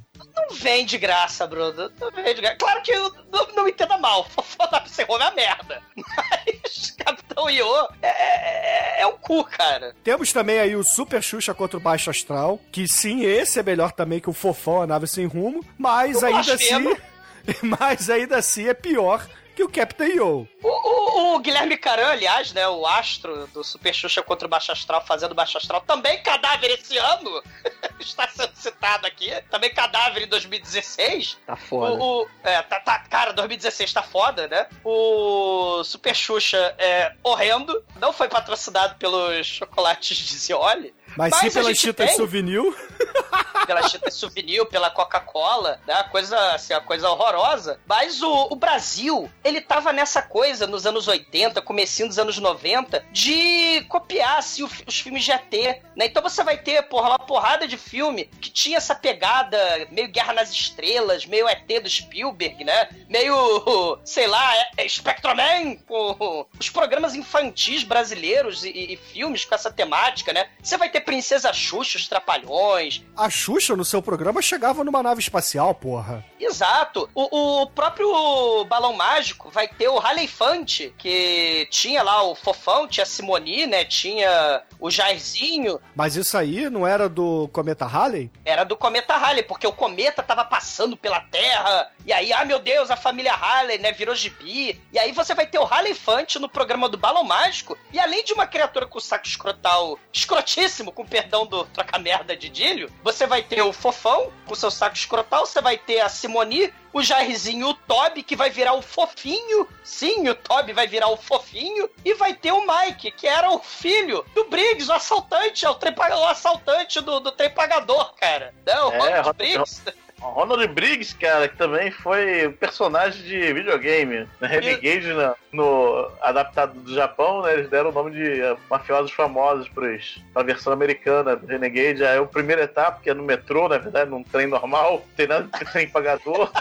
Não 0.51 0.58
vem 0.58 0.86
de 0.86 0.98
graça, 0.98 1.48
Bruno. 1.48 1.89
Não 1.98 2.12
vem 2.12 2.36
de 2.36 2.41
graça. 2.41 2.58
Claro 2.58 2.81
que 2.81 2.91
eu 2.91 3.10
não, 3.31 3.48
não 3.55 3.63
me 3.63 3.72
entenda 3.72 3.98
mal. 3.98 4.27
Foda 4.29 4.84
ser 4.86 5.03
é 5.03 5.05
uma 5.05 5.31
merda. 5.31 5.81
Mas 5.96 6.91
Capitão 6.91 7.50
Iô 7.50 7.88
é, 8.01 8.10
é, 8.10 9.01
é 9.01 9.08
um 9.08 9.17
cu, 9.17 9.46
cara. 9.46 9.96
Temos 10.03 10.34
também 10.34 10.60
aí 10.60 10.75
o 10.75 10.84
Super 10.84 11.24
Xuxa 11.24 11.53
contra 11.53 11.77
o 11.77 11.81
Baixo 11.81 12.10
Astral, 12.10 12.60
que 12.70 12.86
sim, 12.86 13.24
esse 13.24 13.60
é 13.60 13.63
melhor 13.63 13.93
também 13.93 14.20
que 14.20 14.29
o 14.29 14.34
Fofão, 14.34 14.81
a 14.81 14.88
Nave 14.88 15.08
Sem 15.08 15.25
Rumo, 15.25 15.65
mas 15.77 16.22
Eu 16.22 16.27
ainda 16.27 16.53
assim... 16.53 16.96
Mas 17.63 18.08
ainda 18.08 18.38
assim 18.38 18.67
é 18.67 18.74
pior 18.74 19.27
que 19.61 19.63
o 19.63 19.69
Captain 19.69 20.15
Yo. 20.15 20.47
O, 20.63 20.67
o- 20.67 21.35
o 21.35 21.39
Guilherme 21.39 21.77
Caran, 21.77 22.07
aliás, 22.07 22.51
né, 22.53 22.67
o 22.67 22.85
astro 22.85 23.47
do 23.47 23.63
Super 23.63 23.93
Xuxa 23.93 24.21
contra 24.23 24.47
o 24.47 24.49
Baixo 24.49 24.71
Astral, 24.71 25.03
fazendo 25.05 25.35
Baixo 25.35 25.57
Astral, 25.57 25.81
também 25.81 26.21
cadáver 26.23 26.71
esse 26.71 26.97
ano, 26.97 27.43
está 27.99 28.27
sendo 28.27 28.55
citado 28.55 29.05
aqui, 29.07 29.29
também 29.49 29.73
cadáver 29.73 30.23
em 30.23 30.27
2016. 30.27 31.37
Tá 31.45 31.55
foda. 31.55 31.93
O, 31.95 32.23
o- 32.23 32.27
é, 32.43 32.61
tá, 32.63 32.79
tá- 32.79 32.99
cara, 33.09 33.33
2016 33.33 33.93
tá 33.93 34.01
foda, 34.03 34.47
né? 34.47 34.67
O 34.83 35.83
Super 35.83 36.15
Xuxa 36.15 36.73
é 36.77 37.13
horrendo, 37.23 37.83
não 37.99 38.11
foi 38.13 38.27
patrocinado 38.27 38.95
pelos 38.95 39.45
chocolates 39.45 40.17
de 40.17 40.35
Zioli. 40.37 40.93
Mas, 41.17 41.35
sim 41.35 41.47
a 41.47 41.51
pela 41.51 41.69
gente 41.69 41.81
Chita 41.81 42.05
tem- 42.05 42.15
Souvenir. 42.15 42.61
pela 43.67 43.87
Chita 43.87 44.09
Souvenir, 44.09 44.65
pela 44.67 44.89
Coca-Cola, 44.89 45.79
né? 45.85 46.01
Coisa, 46.03 46.37
assim, 46.53 46.73
uma 46.73 46.79
coisa 46.81 47.09
horrorosa. 47.09 47.79
Mas 47.85 48.21
o, 48.21 48.47
o 48.49 48.55
Brasil, 48.55 49.29
ele 49.51 49.62
tava 49.62 49.91
nessa 49.93 50.22
coisa 50.22 50.65
nos 50.65 50.86
anos 50.86 51.08
80, 51.08 51.62
comecinho 51.62 52.08
dos 52.08 52.17
anos 52.17 52.38
90, 52.38 53.05
de 53.12 53.81
copiar 53.89 54.38
assim, 54.39 54.63
os 54.63 55.00
filmes 55.00 55.24
de 55.24 55.31
ET, 55.31 55.51
né? 55.96 56.05
Então 56.05 56.22
você 56.24 56.43
vai 56.43 56.58
ter, 56.58 56.81
porra, 56.84 57.10
uma 57.10 57.20
porrada 57.20 57.67
de 57.67 57.77
filme 57.77 58.25
que 58.25 58.50
tinha 58.50 58.77
essa 58.77 58.96
pegada 58.96 59.58
meio 59.91 60.08
Guerra 60.10 60.34
nas 60.34 60.51
Estrelas, 60.51 61.25
meio 61.25 61.48
ET 61.48 61.67
do 61.81 61.89
Spielberg, 61.89 62.63
né? 62.63 62.89
Meio, 63.10 64.00
sei 64.03 64.27
lá, 64.27 64.55
é, 64.58 64.70
é 64.77 64.88
Spectroman, 64.89 65.75
com 65.88 66.46
os 66.60 66.70
programas 66.70 67.15
infantis 67.15 67.84
brasileiros 67.84 68.63
e, 68.63 68.70
e- 68.70 68.93
e 68.93 68.98
filmes 68.98 69.46
com 69.46 69.53
essa 69.55 69.72
temática, 69.72 70.34
né? 70.34 70.48
Você 70.62 70.77
vai 70.77 70.89
ter 70.89 71.01
Princesa 71.01 71.51
Xuxa, 71.53 71.98
os 71.98 72.08
Trapalhões, 72.08 73.01
A 73.15 73.29
Xuxa, 73.29 73.75
no 73.75 73.86
seu 73.86 74.01
programa, 74.01 74.41
chegava 74.41 74.84
numa 74.84 75.03
nave 75.03 75.22
espacial, 75.22 75.74
porra. 75.75 76.25
Exato. 76.39 77.10
O, 77.13 77.62
o 77.62 77.67
próprio 77.67 78.65
Balão 78.65 78.93
Mágico 78.93 79.30
vai 79.51 79.67
ter 79.67 79.88
o 79.88 79.97
Raleifante, 79.97 80.93
que 80.97 81.67
tinha 81.69 82.03
lá 82.03 82.23
o 82.23 82.35
Fofão, 82.35 82.88
tinha 82.88 83.03
a 83.03 83.07
Simoni, 83.07 83.65
né? 83.65 83.83
Tinha 83.85 84.63
o 84.79 84.89
Jairzinho. 84.89 85.79
Mas 85.95 86.15
isso 86.15 86.38
aí 86.38 86.69
não 86.69 86.88
era 86.88 87.07
do 87.07 87.47
Cometa 87.51 87.85
Halley? 87.85 88.31
Era 88.43 88.63
do 88.63 88.75
Cometa 88.75 89.15
Halley, 89.15 89.43
porque 89.43 89.67
o 89.67 89.73
cometa 89.73 90.23
tava 90.23 90.43
passando 90.43 90.97
pela 90.97 91.19
Terra. 91.19 91.91
E 92.05 92.12
aí, 92.13 92.34
ah, 92.34 92.43
meu 92.46 92.60
Deus, 92.60 92.89
a 92.89 92.96
família 92.96 93.34
Halley, 93.34 93.77
né? 93.77 93.91
Virou 93.91 94.15
gibi. 94.15 94.81
E 94.91 94.98
aí 95.00 95.12
você 95.12 95.34
vai 95.36 95.46
ter 95.46 95.60
o 95.60 95.63
Raleifante 95.63 96.39
no 96.39 96.50
programa 96.50 96.89
do 96.89 96.98
Balão 96.98 97.24
Mágico. 97.24 97.77
E 97.93 98.00
além 98.00 98.24
de 98.24 98.34
uma 98.34 98.48
criatura 98.48 98.86
com 98.88 98.98
o 98.98 99.01
saco 99.01 99.27
escrotal 99.27 100.00
escrotíssimo, 100.12 100.91
com 100.91 101.05
perdão 101.05 101.46
do 101.46 101.65
troca-merda 101.65 102.36
de 102.36 102.50
Dílio, 102.50 102.91
você 103.03 103.27
vai 103.27 103.41
ter 103.43 103.62
o 103.62 103.74
Fofão 103.74 104.31
com 104.46 104.55
seu 104.55 104.72
saco 104.72 104.96
escrotal. 104.96 105.46
Você 105.46 105.62
vai 105.62 105.77
ter 105.77 106.00
a 106.01 106.10
Simoni, 106.10 106.74
o 106.93 107.01
Jairzinho, 107.03 107.67
o 107.70 107.74
Toby, 107.74 108.24
que 108.24 108.36
vai 108.36 108.50
virar 108.50 108.74
o 108.74 108.81
fofinho. 108.81 109.67
Sim, 109.84 110.27
o 110.29 110.36
Toby 110.36 110.74
vai 110.74 110.88
virar 110.88 111.08
o 111.10 111.17
fofinho. 111.17 111.89
E 112.03 112.13
vai 112.13 112.34
ter 112.34 112.51
o 112.51 112.65
Mike, 112.65 113.12
que 113.12 113.27
era 113.27 113.51
o 113.51 113.60
filho 113.60 114.25
do 114.34 114.46
Briggs, 114.46 114.89
o 114.89 114.93
assaltante, 114.93 115.65
é 115.65 115.70
o, 115.70 115.75
trem 115.75 115.93
paga- 115.93 116.17
o 116.17 116.25
assaltante 116.25 117.00
do, 117.01 117.20
do 117.20 117.31
trem 117.31 117.50
pagador, 117.50 118.13
cara. 118.15 118.53
Não, 118.65 118.91
É, 118.91 118.98
Ronald 118.98 119.17
Ronald- 119.17 119.38
Briggs. 119.38 119.81
O 119.88 120.10
Ronald 120.21 120.67
Briggs, 120.73 121.13
cara, 121.15 121.47
que 121.47 121.57
também 121.57 121.91
foi 121.91 122.47
um 122.47 122.53
personagem 122.53 123.23
de 123.23 123.53
videogame. 123.53 124.27
Na 124.39 124.47
Renegade, 124.47 125.13
na- 125.13 125.35
no 125.51 126.09
adaptado 126.21 126.73
do 126.79 126.93
Japão, 126.93 127.41
né, 127.41 127.53
eles 127.53 127.69
deram 127.69 127.89
o 127.89 127.93
nome 127.93 128.11
de 128.11 128.41
eh, 128.41 128.55
mafiosos 128.69 129.11
famosos 129.11 129.67
pros, 129.69 130.21
pra 130.33 130.43
versão 130.43 130.71
americana 130.71 131.35
do 131.35 131.47
Renegade. 131.47 132.05
Aí 132.05 132.19
o 132.19 132.27
primeiro 132.27 132.61
etapa, 132.61 132.99
que 133.01 133.09
é 133.09 133.13
no 133.13 133.23
metrô, 133.23 133.67
na 133.67 133.77
verdade, 133.77 134.09
num 134.09 134.23
trem 134.23 134.47
normal, 134.47 135.03
tem 135.17 135.27
nada 135.27 135.49
de 135.57 135.65
trem 135.71 135.89
pagador. 135.89 136.51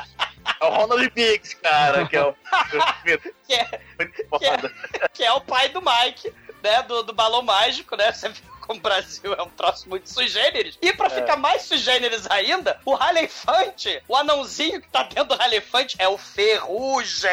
É 0.60 0.64
o 0.64 0.70
Ronald 0.70 1.10
Briggs, 1.10 1.54
cara, 1.56 2.06
que 2.08 2.16
é 2.16 2.24
o. 2.24 2.34
Que 3.46 3.54
é, 3.54 3.80
Muito 3.98 4.26
foda. 4.28 4.72
que 5.12 5.24
é 5.24 5.32
o 5.32 5.40
pai 5.40 5.68
do 5.70 5.82
Mike, 5.82 6.32
né? 6.62 6.82
Do, 6.82 7.02
do 7.02 7.12
balão 7.12 7.42
mágico, 7.42 7.96
né? 7.96 8.12
Você 8.12 8.28
viu 8.28 8.42
como 8.70 8.78
o 8.78 8.82
Brasil 8.82 9.34
é 9.34 9.42
um 9.42 9.50
troço 9.50 9.88
muito 9.88 10.08
sui 10.08 10.28
generis. 10.28 10.78
E 10.80 10.92
pra 10.92 11.10
ficar 11.10 11.36
mais 11.36 11.62
sui 11.62 11.76
generis 11.78 12.24
ainda, 12.30 12.78
o 12.84 12.94
Ralefante, 12.94 14.00
o 14.06 14.14
anãozinho 14.16 14.80
que 14.80 14.88
tá 14.88 15.02
dentro 15.02 15.24
do 15.24 15.34
Ralefante 15.34 15.96
é 15.98 16.08
o 16.08 16.16
Ferrugem. 16.16 17.28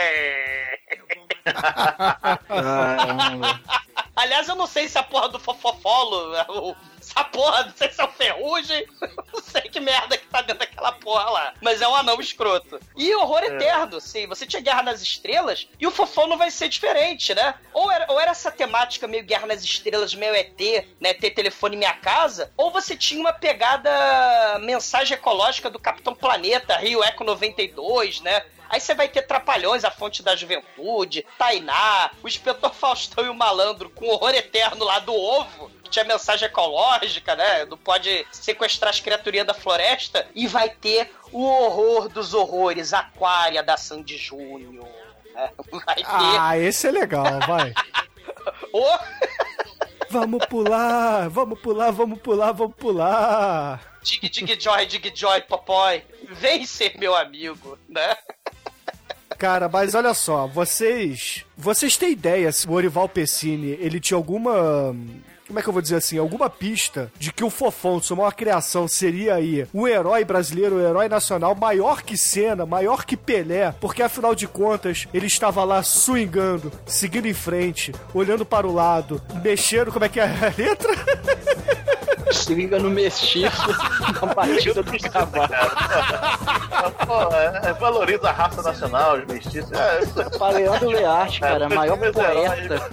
Aliás, 4.16 4.48
eu 4.50 4.56
não 4.56 4.66
sei 4.66 4.88
se 4.90 4.98
a 4.98 5.04
porra 5.04 5.30
do 5.30 5.40
Fofofolo, 5.40 6.34
é 6.36 6.46
o- 6.50 6.76
essa 7.10 7.24
porra, 7.24 7.64
não 7.64 7.74
sei 7.76 7.92
se 7.92 8.02
é 8.02 8.04
o 8.04 8.12
Ferrugem, 8.12 8.86
não 9.34 9.42
sei 9.42 9.62
que 9.62 9.80
merda 9.80 10.18
que 10.18 10.28
tá 10.28 10.42
dentro 10.42 10.60
daquela 10.60 10.92
porra 10.92 11.30
lá. 11.30 11.54
Mas 11.62 11.82
é 11.82 11.88
um 11.88 11.96
anão 11.96 12.20
escroto. 12.20 12.80
E 12.96 13.14
horror 13.16 13.44
eterno, 13.44 14.00
sim. 14.02 14.28
Você 14.28 14.46
tinha 14.46 14.62
Guerra 14.62 14.84
nas 14.84 15.02
Estrelas 15.02 15.68
e 15.80 15.88
o 15.88 15.92
Fofão 15.92 16.28
não 16.28 16.38
vai 16.38 16.52
ser 16.52 16.68
diferente, 16.70 17.34
né? 17.34 17.56
Ou 17.74 17.92
era, 17.92 18.06
ou 18.10 18.20
era 18.20 18.32
essa 18.32 18.52
temática 18.52 19.08
meio 19.08 19.24
Guerra 19.24 19.48
nas 19.48 19.64
Estrelas, 19.64 20.14
meio 20.14 20.36
ET, 20.36 20.60
né? 21.00 21.14
Ter 21.14 21.32
telefone 21.32 21.76
em 21.76 21.80
minha 21.80 21.94
casa, 21.94 22.52
ou 22.58 22.72
você 22.72 22.96
tinha 22.96 23.20
uma 23.20 23.34
pegada 23.34 24.60
mensagem 24.60 25.16
ecológica 25.16 25.70
do 25.70 25.80
Capitão 25.80 26.14
Planeta, 26.14 26.78
Rio 26.78 27.04
Eco 27.04 27.24
92, 27.24 28.22
né? 28.22 28.44
Aí 28.70 28.80
você 28.80 28.94
vai 28.94 29.08
ter 29.08 29.22
Trapalhões, 29.24 29.84
a 29.84 29.92
fonte 29.92 30.22
da 30.22 30.36
juventude, 30.36 31.26
Tainá, 31.38 32.12
o 32.24 32.28
Inspetor 32.28 32.74
Faustão 32.74 33.26
e 33.26 33.30
o 33.30 33.34
Malandro 33.34 33.90
com 33.90 34.08
horror 34.08 34.34
eterno 34.34 34.86
lá 34.86 35.00
do 35.00 35.14
ovo, 35.14 35.70
que 35.84 35.90
tinha 35.90 36.06
mensagem 36.06 36.48
ecológica, 36.48 37.36
né? 37.36 37.66
Não 37.66 37.78
pode 37.78 38.26
sequestrar 38.32 38.90
as 38.90 39.00
criaturinhas 39.00 39.48
da 39.48 39.54
floresta. 39.54 40.28
E 40.36 40.48
vai 40.48 40.70
ter 40.70 41.12
o 41.32 41.44
horror 41.44 42.10
dos 42.10 42.34
horrores, 42.34 42.94
Aquária 42.94 43.64
da 43.64 43.78
Sandy 43.78 44.18
Júnior. 44.18 44.88
né? 45.34 45.52
Ter 45.96 46.06
Ah, 46.06 46.58
esse 46.58 46.88
é 46.88 46.92
legal, 46.92 47.40
vai. 47.48 47.74
o... 48.74 48.98
Vamos 50.10 50.46
pular, 50.46 51.30
vamos 51.30 51.60
pular, 51.60 51.92
vamos 51.92 52.22
pular, 52.22 52.54
vamos 52.54 52.76
pular. 52.78 54.00
Dig 54.02 54.30
Dig 54.30 54.58
Joy, 54.58 54.86
Dig 54.86 55.12
Joy, 55.14 55.42
Popói. 55.42 56.02
Vem 56.30 56.66
ser 56.66 56.98
meu 56.98 57.14
amigo, 57.14 57.78
né? 57.90 58.16
Cara, 59.38 59.70
mas 59.70 59.94
olha 59.94 60.14
só, 60.14 60.48
vocês. 60.48 61.46
Vocês 61.56 61.96
têm 61.96 62.12
ideia 62.12 62.52
se 62.52 62.68
o 62.68 62.72
Orival 62.72 63.08
Pessini 63.08 63.78
ele 63.80 64.00
tinha 64.00 64.18
alguma. 64.18 64.96
Como 65.46 65.60
é 65.60 65.62
que 65.62 65.70
eu 65.70 65.74
vou 65.74 65.82
dizer 65.82 65.96
assim? 65.96 66.18
Alguma 66.18 66.50
pista 66.50 67.10
de 67.18 67.32
que 67.32 67.44
o 67.44 67.50
Fofão, 67.50 68.02
sua 68.02 68.18
maior 68.18 68.34
criação, 68.34 68.86
seria 68.86 69.36
aí 69.36 69.66
o 69.72 69.88
herói 69.88 70.26
brasileiro, 70.26 70.76
o 70.76 70.82
herói 70.82 71.08
nacional, 71.08 71.56
maior 71.56 72.02
que 72.02 72.18
Senna, 72.18 72.66
maior 72.66 73.06
que 73.06 73.16
Pelé, 73.16 73.74
porque 73.80 74.04
afinal 74.04 74.36
de 74.36 74.46
contas 74.46 75.08
ele 75.14 75.28
estava 75.28 75.64
lá 75.64 75.82
swingando, 75.84 76.70
seguindo 76.86 77.28
em 77.28 77.34
frente, 77.34 77.94
olhando 78.14 78.46
para 78.46 78.68
o 78.68 78.74
lado, 78.74 79.22
mexendo, 79.42 79.92
como 79.92 80.04
é 80.04 80.10
que 80.10 80.20
é 80.20 80.24
a 80.24 80.54
letra? 80.58 80.94
Se 82.32 82.54
liga 82.54 82.78
no 82.80 82.90
mestiço 82.90 83.62
na 84.22 84.34
batida 84.34 84.84
do 84.84 85.10
cavalo. 85.12 85.50
Pô, 87.06 87.34
é, 87.36 87.74
valoriza 87.74 88.30
a 88.30 88.32
raça 88.32 88.62
nacional, 88.62 89.18
os 89.18 89.26
mestiços. 89.26 89.72
É, 89.72 90.00
isso 90.04 90.14
Pra 90.38 90.50
Leandro 90.50 90.90
Learte, 90.90 91.40
cara, 91.40 91.66
É, 91.66 91.70
maior 91.70 91.98
heróis. 91.98 92.14
poeta. 92.68 92.90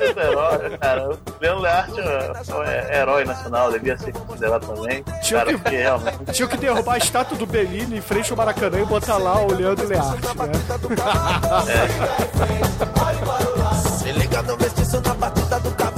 é 0.00 0.26
herói, 0.26 0.78
cara. 0.78 1.10
O 1.10 1.18
Leandro 1.40 1.60
Learte 1.62 2.00
é, 2.00 2.86
é 2.90 2.98
herói 3.00 3.24
nacional, 3.24 3.72
devia 3.72 3.96
ser 3.98 4.12
considerado 4.12 4.66
também. 4.74 5.02
Tinha 5.22 5.40
Cara, 5.44 5.58
que- 5.58 5.76
realmente. 5.76 6.32
Tinha 6.32 6.48
que 6.48 6.56
derrubar 6.56 6.94
a 6.94 6.98
estátua 6.98 7.36
do 7.36 7.46
Bellini 7.46 7.98
em 7.98 8.02
frente 8.02 8.30
ao 8.30 8.36
Maracanã 8.36 8.80
e 8.80 8.84
botar 8.84 9.16
lá 9.16 9.40
o 9.40 9.52
Leandro 9.52 9.86
Learte, 9.88 10.10
né? 10.16 10.20
Se 13.98 14.12
liga 14.12 14.42
no 14.42 14.56
mestiço 14.56 15.00
na 15.00 15.14
batida 15.14 15.58
do 15.60 15.70
cavaco. 15.72 15.89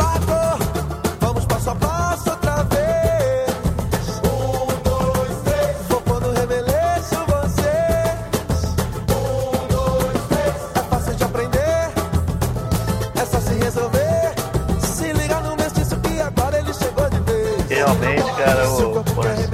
Cara, 18.45 18.69
o, 18.69 19.05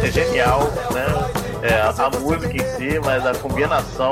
é 0.02 0.11
genial, 0.11 0.61
né? 0.92 1.07
É, 1.62 1.80
a, 1.80 2.11
música 2.21 2.54
em 2.54 2.76
si, 2.76 2.99
mas 3.00 3.26
a 3.26 3.35
combinação 3.35 4.11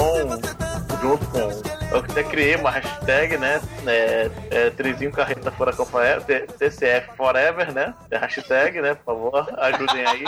junto 1.01 1.25
com. 1.27 1.77
Eu 1.91 1.99
até 1.99 2.25
criei 2.25 2.57
uma 2.57 2.71
hashtag, 2.71 3.39
né? 3.39 3.61
É, 3.87 4.31
é, 4.51 4.71
Trezinho 4.71 5.13
Carreta 5.13 5.53
Furacão 5.53 5.87
Forever, 5.87 6.47
TCF 6.59 7.17
Forever, 7.17 7.73
né? 7.73 7.95
É 8.11 8.19
hashtag, 8.19 8.81
né? 8.81 8.95
Por 8.95 9.05
favor, 9.05 9.49
ajudem 9.59 10.05
aí. 10.05 10.25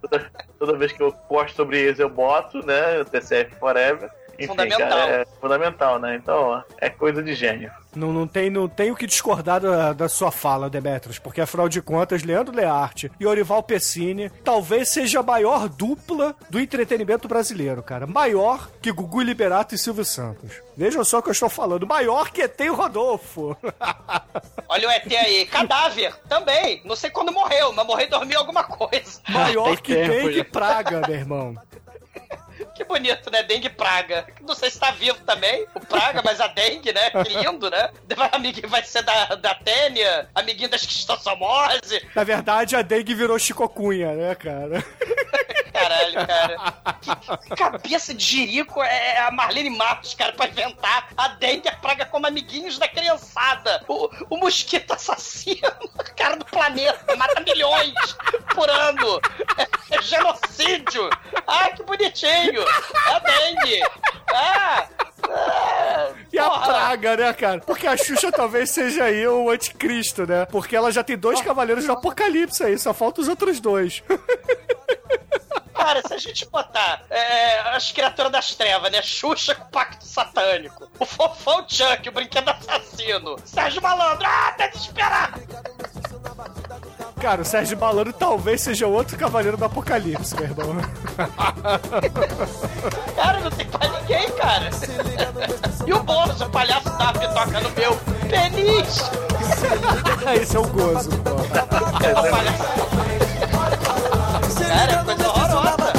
Toda, 0.00 0.30
toda 0.58 0.78
vez 0.78 0.92
que 0.92 1.02
eu 1.02 1.10
posto 1.10 1.56
sobre 1.56 1.90
isso, 1.90 2.02
eu 2.02 2.10
boto, 2.10 2.64
né? 2.64 3.02
TCF 3.10 3.56
Forever. 3.56 4.10
Enfim, 4.38 4.48
Fundamental. 4.48 4.88
cara, 4.88 5.12
é 5.22 5.26
fundamental, 5.40 5.98
né? 5.98 6.16
Então, 6.16 6.62
é 6.78 6.90
coisa 6.90 7.22
de 7.22 7.34
gênio. 7.34 7.70
Não, 7.94 8.12
não, 8.12 8.26
tem, 8.26 8.50
não 8.50 8.68
tem 8.68 8.90
o 8.90 8.96
que 8.96 9.06
discordar 9.06 9.58
da, 9.58 9.94
da 9.94 10.08
sua 10.08 10.30
fala, 10.30 10.68
Demetrius, 10.68 11.18
porque 11.18 11.40
afinal 11.40 11.66
de 11.66 11.80
contas, 11.80 12.22
Leandro 12.22 12.54
Learte 12.54 13.10
e 13.18 13.26
Orival 13.26 13.62
Pessini 13.62 14.28
talvez 14.44 14.90
seja 14.90 15.20
a 15.20 15.22
maior 15.22 15.66
dupla 15.66 16.36
do 16.50 16.60
entretenimento 16.60 17.26
brasileiro, 17.26 17.82
cara. 17.82 18.06
Maior 18.06 18.68
que 18.82 18.92
Gugu 18.92 19.22
Liberato 19.22 19.74
e 19.74 19.78
Silvio 19.78 20.04
Santos. 20.04 20.60
Vejam 20.76 21.02
só 21.04 21.18
o 21.18 21.22
que 21.22 21.30
eu 21.30 21.32
estou 21.32 21.48
falando. 21.48 21.86
Maior 21.86 22.30
que 22.30 22.42
ET 22.42 22.60
e 22.60 22.68
o 22.68 22.74
Rodolfo. 22.74 23.56
Olha 24.68 24.88
o 24.88 24.90
ET 24.90 25.10
aí. 25.14 25.46
Cadáver 25.46 26.14
também. 26.28 26.82
Não 26.84 26.94
sei 26.94 27.08
quando 27.08 27.32
morreu, 27.32 27.72
mas 27.72 27.86
morreu 27.86 28.06
e 28.06 28.10
dormiu 28.10 28.38
alguma 28.38 28.62
coisa. 28.62 29.20
Maior 29.26 29.68
Tem 29.68 29.76
que 29.76 29.94
tempo 29.94 30.10
dengue 30.10 30.38
e 30.40 30.44
praga, 30.44 31.00
meu 31.08 31.16
irmão. 31.16 31.54
Que 32.74 32.84
bonito, 32.84 33.30
né? 33.30 33.42
Dengue 33.42 33.70
praga. 33.70 34.26
Não 34.42 34.54
sei 34.54 34.70
se 34.70 34.78
tá 34.78 34.90
vivo 34.90 35.18
também, 35.24 35.66
o 35.74 35.80
praga, 35.80 36.22
mas 36.24 36.40
a 36.40 36.46
dengue, 36.48 36.92
né? 36.92 37.10
Que 37.10 37.34
lindo, 37.34 37.70
né? 37.70 37.90
Amiguinho, 38.32 38.68
vai 38.68 38.84
ser 38.84 39.02
da, 39.02 39.34
da 39.34 39.54
Tênia, 39.54 40.28
amiguinho 40.34 40.68
da 40.68 40.76
esquistossomose. 40.76 42.06
Na 42.14 42.24
verdade, 42.24 42.76
a 42.76 42.82
dengue 42.82 43.14
virou 43.14 43.38
chicocunha, 43.38 44.12
né, 44.12 44.34
cara? 44.34 44.84
Caralho, 45.76 46.26
cara. 46.26 47.38
Que 47.46 47.56
cabeça 47.56 48.14
de 48.14 48.24
jirico 48.24 48.82
é 48.82 49.18
a 49.18 49.30
Marlene 49.30 49.70
Matos, 49.70 50.14
cara, 50.14 50.32
pra 50.32 50.48
inventar 50.48 51.08
a 51.16 51.28
dengue 51.28 51.68
a 51.68 51.76
praga 51.76 52.06
como 52.06 52.26
amiguinhos 52.26 52.78
da 52.78 52.88
criançada. 52.88 53.84
O, 53.86 54.08
o 54.30 54.36
mosquito 54.38 54.92
assassino, 54.92 55.60
cara 56.16 56.36
do 56.36 56.44
planeta, 56.46 57.14
mata 57.16 57.40
milhões 57.42 57.92
por 58.54 58.68
ano. 58.70 59.20
É, 59.58 59.96
é 59.96 60.02
genocídio. 60.02 61.10
Ah, 61.46 61.70
que 61.70 61.82
bonitinho. 61.82 62.45
É 62.50 63.10
a 63.12 63.18
dengue. 63.18 63.80
Ah, 64.32 64.86
ah, 65.28 66.08
E 66.32 66.38
a 66.38 66.44
porra. 66.50 66.66
praga, 66.66 67.16
né, 67.16 67.32
cara? 67.32 67.60
Porque 67.60 67.86
a 67.86 67.96
Xuxa 67.96 68.30
talvez 68.32 68.70
seja 68.70 69.04
aí 69.04 69.26
o 69.26 69.50
anticristo, 69.50 70.26
né? 70.26 70.44
Porque 70.46 70.74
ela 70.76 70.90
já 70.92 71.02
tem 71.02 71.16
dois 71.16 71.40
cavaleiros 71.40 71.84
do 71.86 71.92
apocalipse 71.92 72.62
aí, 72.64 72.78
só 72.78 72.92
faltam 72.92 73.22
os 73.22 73.28
outros 73.28 73.60
dois. 73.60 74.02
Cara, 75.74 76.02
se 76.06 76.14
a 76.14 76.18
gente 76.18 76.46
botar 76.46 77.02
é, 77.10 77.58
as 77.76 77.92
criaturas 77.92 78.32
das 78.32 78.54
trevas, 78.54 78.90
né? 78.90 79.02
Xuxa 79.02 79.54
com 79.54 79.64
pacto 79.66 80.04
satânico. 80.04 80.88
O 80.98 81.04
fofão 81.04 81.64
Chuck, 81.68 82.08
o 82.08 82.12
brinquedo 82.12 82.48
assassino. 82.48 83.36
Sérgio 83.44 83.82
Malandro, 83.82 84.26
ah, 84.26 84.54
tá 84.56 84.66
desesperado. 84.68 85.40
Cara, 87.26 87.42
o 87.42 87.44
Sérgio 87.44 87.76
Malandro 87.76 88.12
talvez 88.12 88.60
seja 88.60 88.86
outro 88.86 89.18
cavaleiro 89.18 89.56
do 89.56 89.64
apocalipse, 89.64 90.36
meu 90.36 90.44
irmão. 90.44 90.76
Cara, 93.16 93.40
não 93.40 93.50
tem 93.50 93.66
pra 93.66 93.88
ninguém, 93.88 94.30
cara. 94.36 94.70
E 95.84 95.92
o 95.92 96.00
Bozo, 96.04 96.44
o 96.44 96.50
palhaço 96.50 96.84
da 96.84 97.12
toca 97.12 97.60
no 97.62 97.70
meu 97.70 97.96
penis. 98.30 99.10
Esse 100.40 100.56
é 100.56 100.60
o 100.60 100.68
gozo, 100.68 101.10
pô. 101.22 101.30
O 101.32 102.30
palhaço. 102.30 102.62
Cara, 104.68 104.92
é 104.92 105.04
coisa 105.04 105.28
horrorosa. 105.28 105.92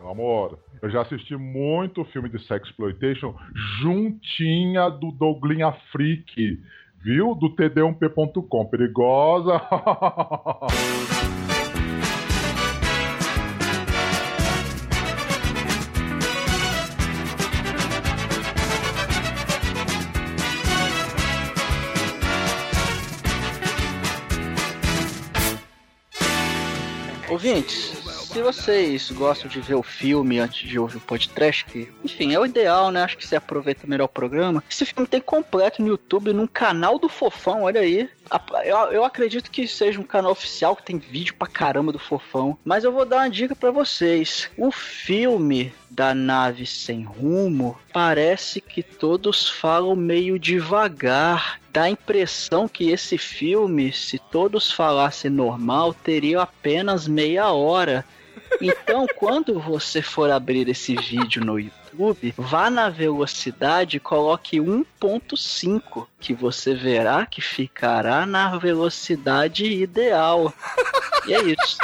Meu 0.00 0.10
amor, 0.10 0.58
eu 0.82 0.90
já 0.90 1.02
assisti 1.02 1.36
muito 1.36 2.04
filme 2.06 2.28
de 2.28 2.44
sexploitation 2.44 3.36
juntinha 3.80 4.90
do 4.90 5.12
Douglinha 5.12 5.70
Freak, 5.92 6.60
viu? 7.06 7.36
Do 7.36 7.54
td1p.com. 7.54 8.66
Perigosa. 8.66 9.62
Ouvintes, 27.30 27.95
se 28.36 28.42
vocês 28.42 29.10
gostam 29.12 29.48
de 29.48 29.62
ver 29.62 29.76
o 29.76 29.82
filme 29.82 30.38
antes 30.38 30.68
de 30.68 30.78
ouvir 30.78 30.98
o 30.98 31.00
podcast, 31.00 31.64
que, 31.64 31.90
enfim, 32.04 32.34
é 32.34 32.38
o 32.38 32.44
ideal, 32.44 32.90
né? 32.90 33.02
Acho 33.02 33.16
que 33.16 33.26
você 33.26 33.34
aproveita 33.34 33.86
melhor 33.86 34.04
o 34.04 34.08
programa. 34.08 34.62
Esse 34.68 34.84
filme 34.84 35.08
tem 35.08 35.22
completo 35.22 35.80
no 35.80 35.88
YouTube, 35.88 36.34
num 36.34 36.46
canal 36.46 36.98
do 36.98 37.08
Fofão, 37.08 37.62
olha 37.62 37.80
aí. 37.80 38.10
Eu, 38.66 38.76
eu 38.92 39.04
acredito 39.04 39.50
que 39.50 39.66
seja 39.66 39.98
um 39.98 40.04
canal 40.04 40.32
oficial 40.32 40.76
que 40.76 40.82
tem 40.82 40.98
vídeo 40.98 41.34
pra 41.38 41.48
caramba 41.48 41.92
do 41.92 41.98
Fofão. 41.98 42.58
Mas 42.62 42.84
eu 42.84 42.92
vou 42.92 43.06
dar 43.06 43.22
uma 43.22 43.30
dica 43.30 43.56
pra 43.56 43.70
vocês. 43.70 44.50
O 44.58 44.70
filme 44.70 45.72
da 45.88 46.14
nave 46.14 46.66
sem 46.66 47.04
rumo 47.04 47.78
parece 47.90 48.60
que 48.60 48.82
todos 48.82 49.48
falam 49.48 49.96
meio 49.96 50.38
devagar. 50.38 51.58
Dá 51.72 51.84
a 51.84 51.90
impressão 51.90 52.68
que 52.68 52.90
esse 52.90 53.16
filme, 53.16 53.94
se 53.94 54.18
todos 54.18 54.70
falassem 54.70 55.30
normal, 55.30 55.94
teria 55.94 56.42
apenas 56.42 57.08
meia 57.08 57.50
hora. 57.50 58.04
Então, 58.60 59.06
quando 59.16 59.58
você 59.60 60.00
for 60.00 60.30
abrir 60.30 60.68
esse 60.68 60.94
vídeo 60.96 61.44
no 61.44 61.58
YouTube, 61.58 62.34
vá 62.36 62.70
na 62.70 62.88
velocidade 62.88 63.96
e 63.96 64.00
coloque 64.00 64.58
1.5, 64.58 66.06
que 66.20 66.34
você 66.34 66.74
verá 66.74 67.26
que 67.26 67.40
ficará 67.40 68.26
na 68.26 68.56
velocidade 68.56 69.64
ideal. 69.64 70.52
E 71.26 71.34
é 71.34 71.42
isso. 71.42 71.78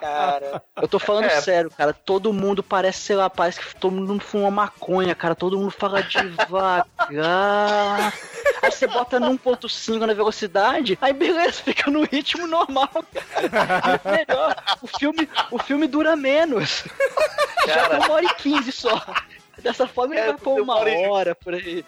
Cara, 0.00 0.62
Eu 0.80 0.88
tô 0.88 0.98
falando 0.98 1.24
É. 1.26 1.40
sério, 1.40 1.70
cara. 1.70 1.92
Todo 1.92 2.32
mundo 2.32 2.62
parece, 2.62 3.00
sei 3.00 3.16
lá, 3.16 3.28
parece 3.30 3.60
que 3.60 3.74
todo 3.76 3.92
mundo 3.94 4.20
fuma 4.22 4.50
maconha, 4.50 5.14
cara. 5.14 5.34
Todo 5.34 5.58
mundo 5.58 5.70
fala 5.70 6.02
devagar. 6.02 6.86
Aí 8.62 8.70
você 8.70 8.86
bota 8.86 9.18
no 9.18 9.36
1.5 9.38 10.06
na 10.06 10.14
velocidade, 10.14 10.96
aí 11.00 11.12
beleza, 11.12 11.62
fica 11.64 11.90
no 11.90 12.04
ritmo 12.04 12.46
normal, 12.46 12.88
cara. 13.12 14.00
O 14.04 14.08
melhor, 14.08 14.54
o 14.80 14.86
filme, 14.86 15.28
o 15.50 15.58
filme 15.58 15.88
dura 15.88 16.14
menos. 16.14 16.84
Já 17.66 17.74
Cara. 17.74 17.88
tem 17.88 17.98
uma 18.06 18.12
hora 18.14 18.24
e 18.24 18.34
quinze 18.34 18.70
só. 18.70 19.04
Dessa 19.58 19.88
forma 19.88 20.14
ele 20.14 20.22
É, 20.22 20.26
vai 20.28 20.36
pôr 20.38 20.60
uma 20.60 20.76
hora 20.76 21.34
por 21.34 21.54
aí. 21.54 21.84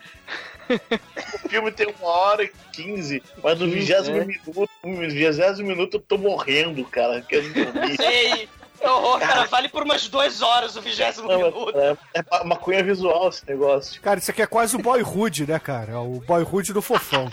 O 1.44 1.48
filme 1.48 1.70
tem 1.72 1.86
uma 2.00 2.08
hora 2.08 2.44
e 2.44 2.50
quinze, 2.72 3.22
mas 3.42 3.58
no 3.58 3.68
vigésimo 3.68 4.16
é. 4.16 4.24
minuto, 4.24 4.68
no 4.84 4.96
vigésimo 4.98 5.68
minuto 5.68 5.96
eu 5.96 6.00
tô 6.00 6.16
morrendo, 6.18 6.84
cara. 6.84 7.20
Quero 7.22 7.52
dormir. 7.52 7.96
sei. 8.00 8.48
Horror, 8.82 9.18
cara. 9.20 9.44
Vale 9.46 9.68
por 9.70 9.82
umas 9.82 10.08
duas 10.08 10.42
horas 10.42 10.76
o 10.76 10.82
vigésimo 10.82 11.26
Não, 11.28 11.36
minuto. 11.38 11.72
é, 11.78 11.96
é 12.14 12.24
ma- 12.30 12.44
maconha 12.44 12.82
visual 12.82 13.28
esse 13.30 13.46
negócio. 13.48 14.00
Cara, 14.02 14.18
isso 14.18 14.30
aqui 14.30 14.42
é 14.42 14.46
quase 14.46 14.76
o 14.76 14.78
boyhood, 14.78 15.46
né, 15.46 15.58
cara? 15.58 15.92
É 15.92 15.96
O 15.96 16.20
boyhood 16.26 16.72
do 16.74 16.82
fofão. 16.82 17.30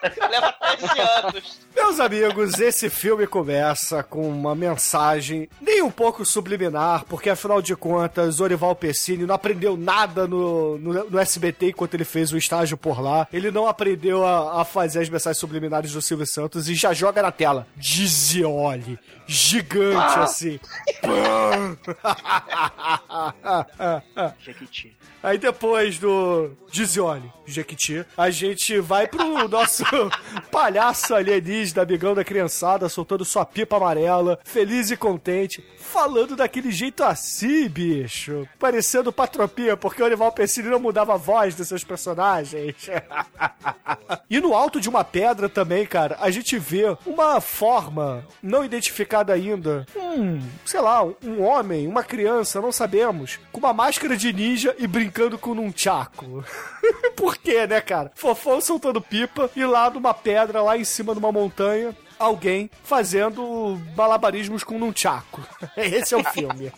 Leva 0.30 0.52
13 0.52 1.00
anos. 1.00 1.60
Meus 1.74 2.00
amigos, 2.00 2.58
esse 2.58 2.88
filme 2.88 3.26
começa 3.26 4.02
com 4.02 4.28
uma 4.28 4.54
mensagem 4.54 5.48
nem 5.60 5.82
um 5.82 5.90
pouco 5.90 6.24
subliminar, 6.24 7.04
porque 7.06 7.28
afinal 7.30 7.60
de 7.60 7.76
contas, 7.76 8.40
Orival 8.40 8.74
Pessini 8.74 9.26
não 9.26 9.34
aprendeu 9.34 9.76
nada 9.76 10.26
no, 10.26 10.78
no, 10.78 11.10
no 11.10 11.18
SBT 11.18 11.70
enquanto 11.70 11.94
ele 11.94 12.04
fez 12.04 12.32
o 12.32 12.38
estágio 12.38 12.76
por 12.76 13.00
lá. 13.00 13.26
Ele 13.32 13.50
não 13.50 13.66
aprendeu 13.66 14.26
a, 14.26 14.62
a 14.62 14.64
fazer 14.64 15.00
as 15.00 15.08
mensagens 15.08 15.38
subliminares 15.38 15.92
do 15.92 16.02
Silvio 16.02 16.26
Santos 16.26 16.68
e 16.68 16.74
já 16.74 16.92
joga 16.92 17.22
na 17.22 17.32
tela. 17.32 17.66
Dizioli. 17.76 18.98
Gigante 19.26 20.18
assim. 20.18 20.60
Jequiti. 24.40 24.96
Aí 25.22 25.36
depois 25.36 25.98
do 25.98 26.50
Dizione, 26.72 27.30
Jequiti, 27.46 28.04
a 28.16 28.30
gente 28.30 28.80
vai 28.80 29.06
pro 29.06 29.46
nosso 29.48 29.84
palhaço 30.50 31.14
alienígena, 31.14 31.82
amigão 31.82 32.14
da 32.14 32.24
criançada, 32.24 32.88
soltando 32.88 33.24
sua 33.24 33.44
pipa 33.44 33.76
amarela, 33.76 34.38
feliz 34.44 34.90
e 34.90 34.96
contente, 34.96 35.64
falando 35.78 36.36
daquele 36.36 36.70
jeito 36.70 37.02
assim, 37.02 37.68
bicho. 37.68 38.46
Parecendo 38.58 39.12
Patropia, 39.12 39.76
porque 39.76 40.02
o 40.02 40.06
Animal 40.06 40.34
não 40.64 40.80
mudava 40.80 41.14
a 41.14 41.16
voz 41.16 41.54
dos 41.54 41.68
seus 41.68 41.84
personagens. 41.84 42.88
e 44.28 44.40
no 44.40 44.54
alto 44.54 44.80
de 44.80 44.88
uma 44.88 45.04
pedra 45.04 45.48
também, 45.48 45.86
cara, 45.86 46.16
a 46.20 46.30
gente 46.30 46.58
vê 46.58 46.96
uma 47.04 47.40
forma 47.40 48.24
não 48.42 48.64
identificada 48.64 49.32
ainda. 49.32 49.86
Um, 49.96 50.40
sei 50.64 50.80
lá, 50.80 51.02
um 51.04 51.42
homem, 51.42 51.86
uma 51.86 52.02
criança, 52.02 52.60
não 52.60 52.72
sabemos, 52.72 53.38
com 53.52 53.58
uma 53.58 53.72
máscara 53.72 54.16
de 54.16 54.32
ninja 54.32 54.74
e 54.78 54.86
brincando 54.86 55.38
com 55.38 55.50
um 55.52 55.70
tchaco. 55.70 56.44
Por 57.16 57.36
quê, 57.36 57.66
né, 57.66 57.80
cara? 57.80 58.12
Fofão 58.14 58.60
soltando 58.60 59.00
pipa 59.00 59.50
e 59.54 59.64
lá 59.64 59.79
numa 59.88 60.12
pedra, 60.12 60.60
lá 60.60 60.76
em 60.76 60.84
cima 60.84 61.14
de 61.14 61.18
uma 61.18 61.32
montanha, 61.32 61.96
alguém 62.20 62.70
fazendo 62.84 63.80
malabarismos 63.96 64.62
com 64.62 64.76
um 64.76 64.92
tchaco. 64.92 65.42
Esse 65.74 66.12
é 66.12 66.18
o 66.18 66.24
filme. 66.24 66.70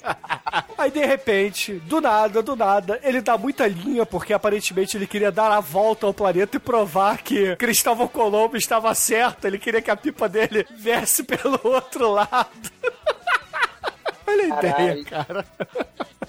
Aí, 0.78 0.90
de 0.90 1.04
repente, 1.04 1.74
do 1.80 2.00
nada, 2.00 2.40
do 2.40 2.54
nada, 2.54 3.00
ele 3.02 3.20
dá 3.20 3.36
muita 3.36 3.66
linha, 3.66 4.06
porque 4.06 4.32
aparentemente 4.32 4.96
ele 4.96 5.06
queria 5.06 5.32
dar 5.32 5.50
a 5.50 5.58
volta 5.58 6.06
ao 6.06 6.14
planeta 6.14 6.56
e 6.56 6.60
provar 6.60 7.18
que 7.18 7.56
Cristóvão 7.56 8.06
Colombo 8.06 8.56
estava 8.56 8.94
certo. 8.94 9.46
Ele 9.46 9.58
queria 9.58 9.82
que 9.82 9.90
a 9.90 9.96
pipa 9.96 10.28
dele 10.28 10.64
viesse 10.76 11.24
pelo 11.24 11.58
outro 11.64 12.10
lado. 12.10 12.70
Olha 14.32 14.54
a 14.54 14.58
ideia, 14.58 15.04
cara. 15.04 15.44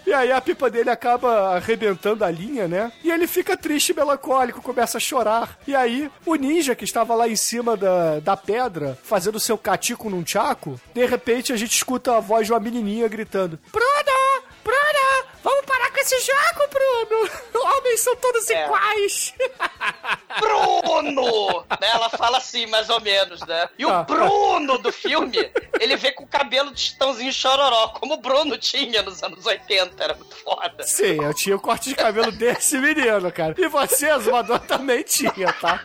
E 0.05 0.13
aí 0.13 0.31
a 0.31 0.41
pipa 0.41 0.69
dele 0.69 0.89
acaba 0.89 1.55
arrebentando 1.55 2.25
a 2.25 2.29
linha, 2.29 2.67
né? 2.67 2.91
E 3.03 3.09
ele 3.09 3.25
fica 3.25 3.55
triste 3.55 3.89
e 3.89 3.95
melancólico, 3.95 4.61
começa 4.61 4.97
a 4.97 5.01
chorar. 5.01 5.57
E 5.65 5.73
aí, 5.73 6.11
o 6.25 6.35
ninja 6.35 6.75
que 6.75 6.83
estava 6.83 7.15
lá 7.15 7.27
em 7.27 7.35
cima 7.35 7.77
da, 7.77 8.19
da 8.19 8.35
pedra, 8.35 8.97
fazendo 9.03 9.39
seu 9.39 9.57
catico 9.57 10.09
num 10.09 10.21
tchaco, 10.23 10.79
de 10.93 11.05
repente 11.05 11.53
a 11.53 11.57
gente 11.57 11.71
escuta 11.71 12.17
a 12.17 12.19
voz 12.19 12.45
de 12.47 12.53
uma 12.53 12.59
menininha 12.59 13.07
gritando: 13.07 13.57
Bruno! 13.71 14.43
Bruno! 14.63 15.33
Vamos 15.43 15.65
parar 15.65 15.91
esse 16.03 16.19
jogo, 16.25 16.69
Bruno! 16.69 17.29
Homens 17.77 18.01
são 18.01 18.15
todos 18.17 18.49
É. 18.49 18.65
iguais! 18.65 19.33
Bruno! 20.39 21.65
Né, 21.79 21.87
Ela 21.93 22.09
fala 22.09 22.37
assim, 22.37 22.65
mais 22.67 22.89
ou 22.89 22.99
menos, 23.01 23.39
né? 23.41 23.69
E 23.77 23.85
o 23.85 23.89
Ah. 23.89 24.03
Bruno 24.03 24.77
do 24.77 24.91
filme, 24.91 25.51
ele 25.79 25.95
vê 25.95 26.11
com 26.11 26.23
o 26.23 26.27
cabelo 26.27 26.71
de 26.71 26.81
chitãozinho 26.81 27.31
chororó, 27.31 27.89
como 27.89 28.15
o 28.15 28.17
Bruno 28.17 28.57
tinha 28.57 29.01
nos 29.01 29.21
anos 29.23 29.45
80, 29.45 30.03
era 30.03 30.13
muito 30.15 30.35
foda. 30.37 30.83
Sim, 30.83 31.23
eu 31.23 31.33
tinha 31.33 31.55
o 31.55 31.59
corte 31.59 31.89
de 31.89 31.95
cabelo 31.95 32.31
desse 32.31 32.77
menino, 32.77 33.31
cara. 33.31 33.55
E 33.57 33.67
você, 33.67 34.17
Zumador, 34.19 34.59
também 34.59 35.03
tinha, 35.03 35.53
tá? 35.53 35.79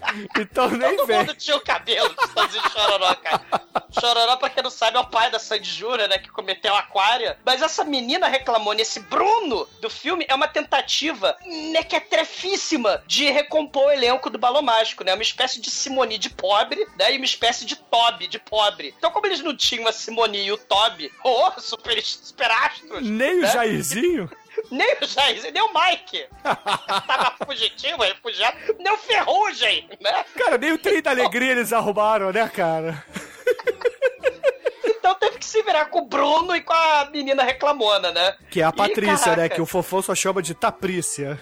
Então 0.38 0.68
nem 0.70 0.96
Todo 0.96 1.06
vem. 1.06 1.18
mundo 1.18 1.34
tinha 1.34 1.56
o 1.56 1.60
cabelo 1.60 2.08
de 2.08 2.26
chitãozinho 2.26 2.70
chororó, 2.70 3.14
cara. 3.16 3.42
Chororó, 3.98 4.36
pra 4.36 4.50
quem 4.50 4.62
não 4.62 4.70
sabe, 4.70 4.96
é 4.96 5.00
o 5.00 5.06
pai 5.06 5.30
da 5.30 5.38
Sandy 5.38 5.70
Júnior, 5.70 6.08
né, 6.08 6.18
que 6.18 6.30
cometeu 6.30 6.74
aquária. 6.74 7.38
Mas 7.44 7.62
essa 7.62 7.84
menina 7.84 8.28
reclamou 8.28 8.72
nesse 8.72 9.00
Bruno 9.00 9.66
do 9.80 9.90
filme 9.90 10.24
é 10.28 10.34
uma 10.34 10.48
tentativa 10.48 11.36
mequetrefíssima 11.44 13.02
de 13.06 13.30
recompor 13.30 13.86
o 13.86 13.90
elenco 13.90 14.30
do 14.30 14.38
Balão 14.38 14.62
Mágico, 14.62 15.04
né? 15.04 15.14
Uma 15.14 15.22
espécie 15.22 15.60
de 15.60 15.70
Simone 15.70 16.18
de 16.18 16.30
pobre, 16.30 16.86
né? 16.98 17.12
E 17.12 17.16
uma 17.16 17.24
espécie 17.24 17.64
de 17.64 17.76
Toby 17.76 18.26
de 18.26 18.38
pobre. 18.38 18.94
Então, 18.96 19.10
como 19.10 19.26
eles 19.26 19.40
não 19.40 19.56
tinham 19.56 19.86
a 19.88 19.92
Simone 19.92 20.44
e 20.44 20.52
o 20.52 20.58
Toby, 20.58 21.10
oh, 21.24 21.60
super, 21.60 22.00
super 22.02 22.50
astros. 22.50 23.08
Nem 23.08 23.38
o 23.38 23.42
né? 23.42 23.52
Jairzinho? 23.52 24.30
Nem 24.70 24.96
o 25.00 25.06
Jair, 25.06 25.52
nem 25.52 25.62
o 25.62 25.70
Mike. 25.72 26.26
Tava 26.42 27.36
fugitivo, 27.46 28.02
refugiado. 28.02 28.56
Nem 28.78 28.92
o 28.92 28.98
Ferrugem, 28.98 29.88
né? 30.00 30.24
Cara, 30.36 30.58
nem 30.58 30.72
o 30.72 30.78
trem 30.78 31.02
da 31.02 31.10
alegria 31.10 31.52
eles 31.52 31.72
arrumaram, 31.72 32.32
né, 32.32 32.48
cara? 32.48 33.04
Então 34.84 35.14
teve 35.14 35.38
que 35.38 35.46
se 35.46 35.62
virar 35.62 35.86
com 35.86 36.00
o 36.00 36.06
Bruno 36.06 36.54
e 36.54 36.60
com 36.60 36.72
a 36.72 37.08
menina 37.12 37.42
reclamona, 37.42 38.10
né? 38.12 38.36
Que 38.50 38.60
é 38.60 38.64
a 38.64 38.72
Patrícia, 38.72 39.30
né? 39.30 39.36
caraca. 39.36 39.54
Que 39.54 39.62
o 39.62 39.66
Fofão 39.66 40.02
só 40.02 40.14
chama 40.14 40.42
de 40.42 40.54
Taprícia. 40.54 41.40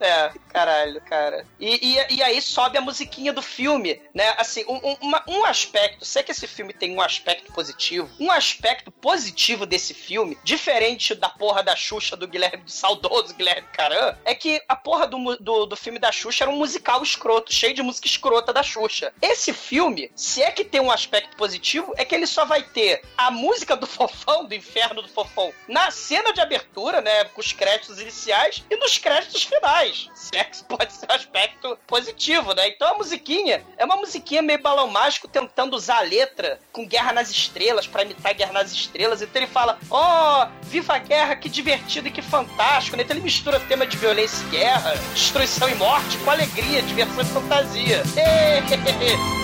É, 0.00 0.32
caralho, 0.52 1.00
cara. 1.00 1.46
E, 1.58 1.96
e, 1.96 2.16
e 2.16 2.22
aí 2.22 2.40
sobe 2.42 2.76
a 2.76 2.80
musiquinha 2.80 3.32
do 3.32 3.42
filme, 3.42 4.00
né? 4.14 4.34
Assim, 4.36 4.64
um, 4.68 4.96
um, 5.00 5.38
um 5.38 5.44
aspecto, 5.44 6.04
sei 6.04 6.22
que 6.22 6.32
esse 6.32 6.46
filme 6.46 6.72
tem 6.72 6.94
um 6.94 7.00
aspecto 7.00 7.52
positivo, 7.52 8.10
um 8.20 8.30
aspecto 8.30 8.90
positivo 8.90 9.64
desse 9.64 9.94
filme, 9.94 10.36
diferente 10.44 11.14
da 11.14 11.28
porra 11.28 11.62
da 11.62 11.74
Xuxa 11.74 12.16
do 12.16 12.28
Guilherme, 12.28 12.64
do 12.64 12.70
saudoso 12.70 13.34
Guilherme 13.34 13.66
Caran, 13.72 14.16
é 14.24 14.34
que 14.34 14.62
a 14.68 14.76
porra 14.76 15.06
do, 15.06 15.36
do, 15.36 15.66
do 15.66 15.76
filme 15.76 15.98
da 15.98 16.12
Xuxa 16.12 16.44
era 16.44 16.50
um 16.50 16.58
musical 16.58 17.02
escroto, 17.02 17.52
cheio 17.52 17.74
de 17.74 17.82
música 17.82 18.06
escrota 18.06 18.52
da 18.52 18.62
Xuxa. 18.62 19.12
Esse 19.22 19.52
filme, 19.52 20.10
se 20.14 20.42
é 20.42 20.50
que 20.50 20.64
tem 20.64 20.80
um 20.80 20.90
aspecto 20.90 21.36
positivo, 21.36 21.94
é 21.96 22.04
que 22.04 22.14
ele 22.14 22.26
só 22.26 22.44
vai 22.44 22.62
ter 22.62 23.02
a 23.16 23.30
música 23.30 23.74
do 23.74 23.86
Fofão, 23.92 24.44
do 24.44 24.54
Inferno 24.54 25.00
do 25.00 25.08
Fofão, 25.08 25.52
na 25.66 25.90
cena 25.90 26.32
de 26.32 26.40
abertura, 26.40 27.00
né? 27.00 27.24
Com 27.24 27.40
os 27.40 27.52
créditos 27.52 28.00
iniciais 28.00 28.64
e 28.70 28.76
nos 28.76 28.98
créditos 28.98 29.44
finais. 29.44 30.10
Se 30.14 30.41
pode 30.68 30.92
ser 30.92 31.06
um 31.10 31.14
aspecto 31.14 31.78
positivo, 31.86 32.54
né? 32.54 32.68
Então 32.68 32.88
a 32.88 32.98
musiquinha 32.98 33.64
é 33.76 33.84
uma 33.84 33.96
musiquinha 33.96 34.42
meio 34.42 34.60
balão 34.60 34.88
mágico 34.88 35.28
tentando 35.28 35.74
usar 35.74 35.98
a 35.98 36.02
letra 36.02 36.58
com 36.72 36.86
Guerra 36.86 37.12
nas 37.12 37.30
Estrelas 37.30 37.86
pra 37.86 38.02
imitar 38.02 38.34
Guerra 38.34 38.52
nas 38.52 38.72
Estrelas. 38.72 39.22
Então 39.22 39.42
ele 39.42 39.50
fala: 39.50 39.78
Ó, 39.90 40.46
viva 40.62 40.94
a 40.94 40.98
guerra, 40.98 41.36
que 41.36 41.48
divertido 41.48 42.08
e 42.08 42.10
que 42.10 42.22
fantástico, 42.22 42.96
né? 42.96 43.02
Então 43.02 43.16
ele 43.16 43.24
mistura 43.24 43.60
tema 43.60 43.86
de 43.86 43.96
violência 43.96 44.44
e 44.46 44.50
guerra, 44.50 44.94
destruição 45.14 45.68
e 45.68 45.74
morte 45.74 46.18
com 46.18 46.30
alegria, 46.30 46.82
diversão 46.82 47.22
e 47.22 47.26
fantasia. 47.26 48.02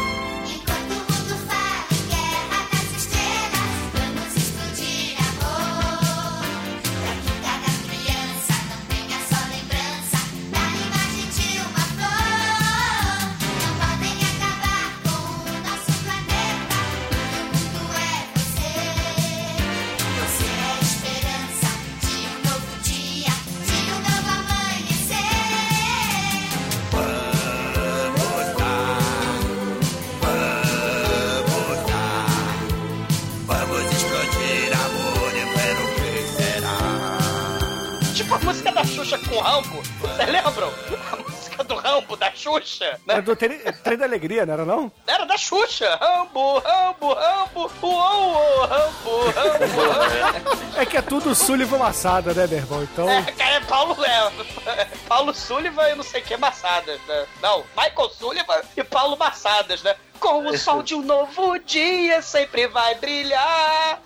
Xuxa 39.08 39.18
com 39.26 39.40
Rambo. 39.40 39.82
Vocês 40.00 40.28
lembram? 40.28 40.70
A 41.10 41.16
música 41.16 41.64
do 41.64 41.76
Rambo, 41.76 42.14
da 42.14 42.30
Xuxa, 42.30 43.00
né? 43.06 43.14
É 43.14 43.22
do 43.22 43.34
trem, 43.34 43.58
da 43.96 44.04
alegria, 44.04 44.44
não 44.44 44.52
era 44.52 44.64
não? 44.66 44.92
Era 45.06 45.24
da 45.24 45.38
Xuxa. 45.38 45.96
Rambo, 45.96 46.58
Rambo, 46.58 47.14
Rambo, 47.14 47.70
uou, 47.80 47.90
uou, 47.90 48.66
Rambo, 48.66 49.30
Rambo, 49.30 49.90
Rambo. 49.90 50.76
É 50.76 50.84
que 50.84 50.98
é 50.98 51.02
tudo 51.02 51.34
Sullivan 51.34 51.78
Massada, 51.78 52.34
né, 52.34 52.46
meu 52.46 52.58
irmão? 52.58 52.82
Então. 52.82 53.08
É, 53.08 53.22
cara, 53.32 53.54
é 53.56 53.60
Paulo, 53.60 53.96
é, 54.04 54.84
Paulo 55.08 55.32
Sullivan 55.32 55.88
e 55.88 55.94
não 55.94 56.04
sei 56.04 56.20
o 56.20 56.24
que 56.24 56.36
Massadas, 56.36 57.00
né? 57.08 57.26
Não, 57.40 57.64
Michael 57.74 58.10
Sullivan 58.10 58.60
e 58.76 58.84
Paulo 58.84 59.16
Massadas, 59.16 59.82
né? 59.82 59.96
Com 60.20 60.46
o 60.46 60.58
sol 60.58 60.82
de 60.82 60.94
um 60.94 61.02
novo 61.02 61.58
dia 61.60 62.20
sempre 62.22 62.66
vai 62.66 62.94
brilhar. 62.96 64.00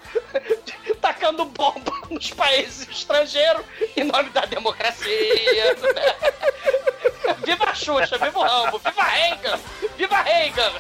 Tacando 1.01 1.45
bomba 1.45 1.93
nos 2.11 2.31
países 2.31 2.89
estrangeiros 2.89 3.65
em 3.97 4.05
nome 4.05 4.31
da 4.31 4.43
democracia. 4.43 5.77
Viva 7.45 7.65
a 7.65 7.75
Xuxa, 7.75 8.19
viva 8.19 8.39
o 8.39 8.43
Rambo, 8.43 8.79
viva 8.79 9.03
Reagan, 9.03 9.59
viva 9.97 10.23
Reagan. 10.23 10.73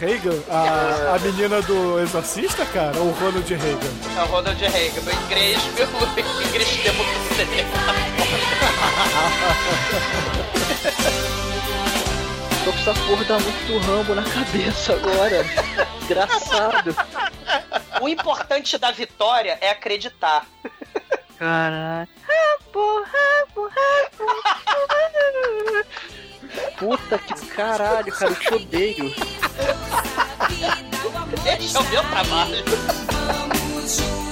Reagan? 0.00 0.42
A, 0.48 1.14
a 1.14 1.18
menina 1.18 1.62
do 1.62 2.00
Exorcista, 2.00 2.64
cara? 2.66 2.96
Ou 2.98 3.06
o 3.08 3.12
Ronald 3.12 3.48
Reagan? 3.48 3.90
É 4.16 4.22
o 4.22 4.26
Ronald 4.26 4.58
Reagan. 4.58 5.00
No 5.02 5.12
inglês, 5.24 5.62
meu 5.74 5.86
inglês 6.46 6.68
demo 6.82 7.04
Tô 12.66 12.72
com 12.72 12.78
essa 12.80 12.94
porra 12.94 13.24
da 13.26 13.34
música 13.38 13.64
do 13.66 13.78
Rambo 13.78 14.12
na 14.16 14.24
cabeça 14.24 14.94
agora. 14.94 15.44
Engraçado. 16.02 16.96
O 18.00 18.08
importante 18.08 18.76
da 18.76 18.90
vitória 18.90 19.56
é 19.60 19.70
acreditar. 19.70 20.44
Caralho. 21.38 22.08
Rambo, 22.26 23.04
Rambo, 23.04 23.70
Rambo. 23.70 24.32
Puta 26.76 27.18
que 27.18 27.46
caralho, 27.50 28.12
cara, 28.12 28.32
eu 28.32 28.34
te 28.34 28.54
odeio. 28.54 29.14
Esse 31.46 31.76
é 31.76 31.78
o 31.78 31.84
meu 31.84 32.02
trabalho. 32.02 32.64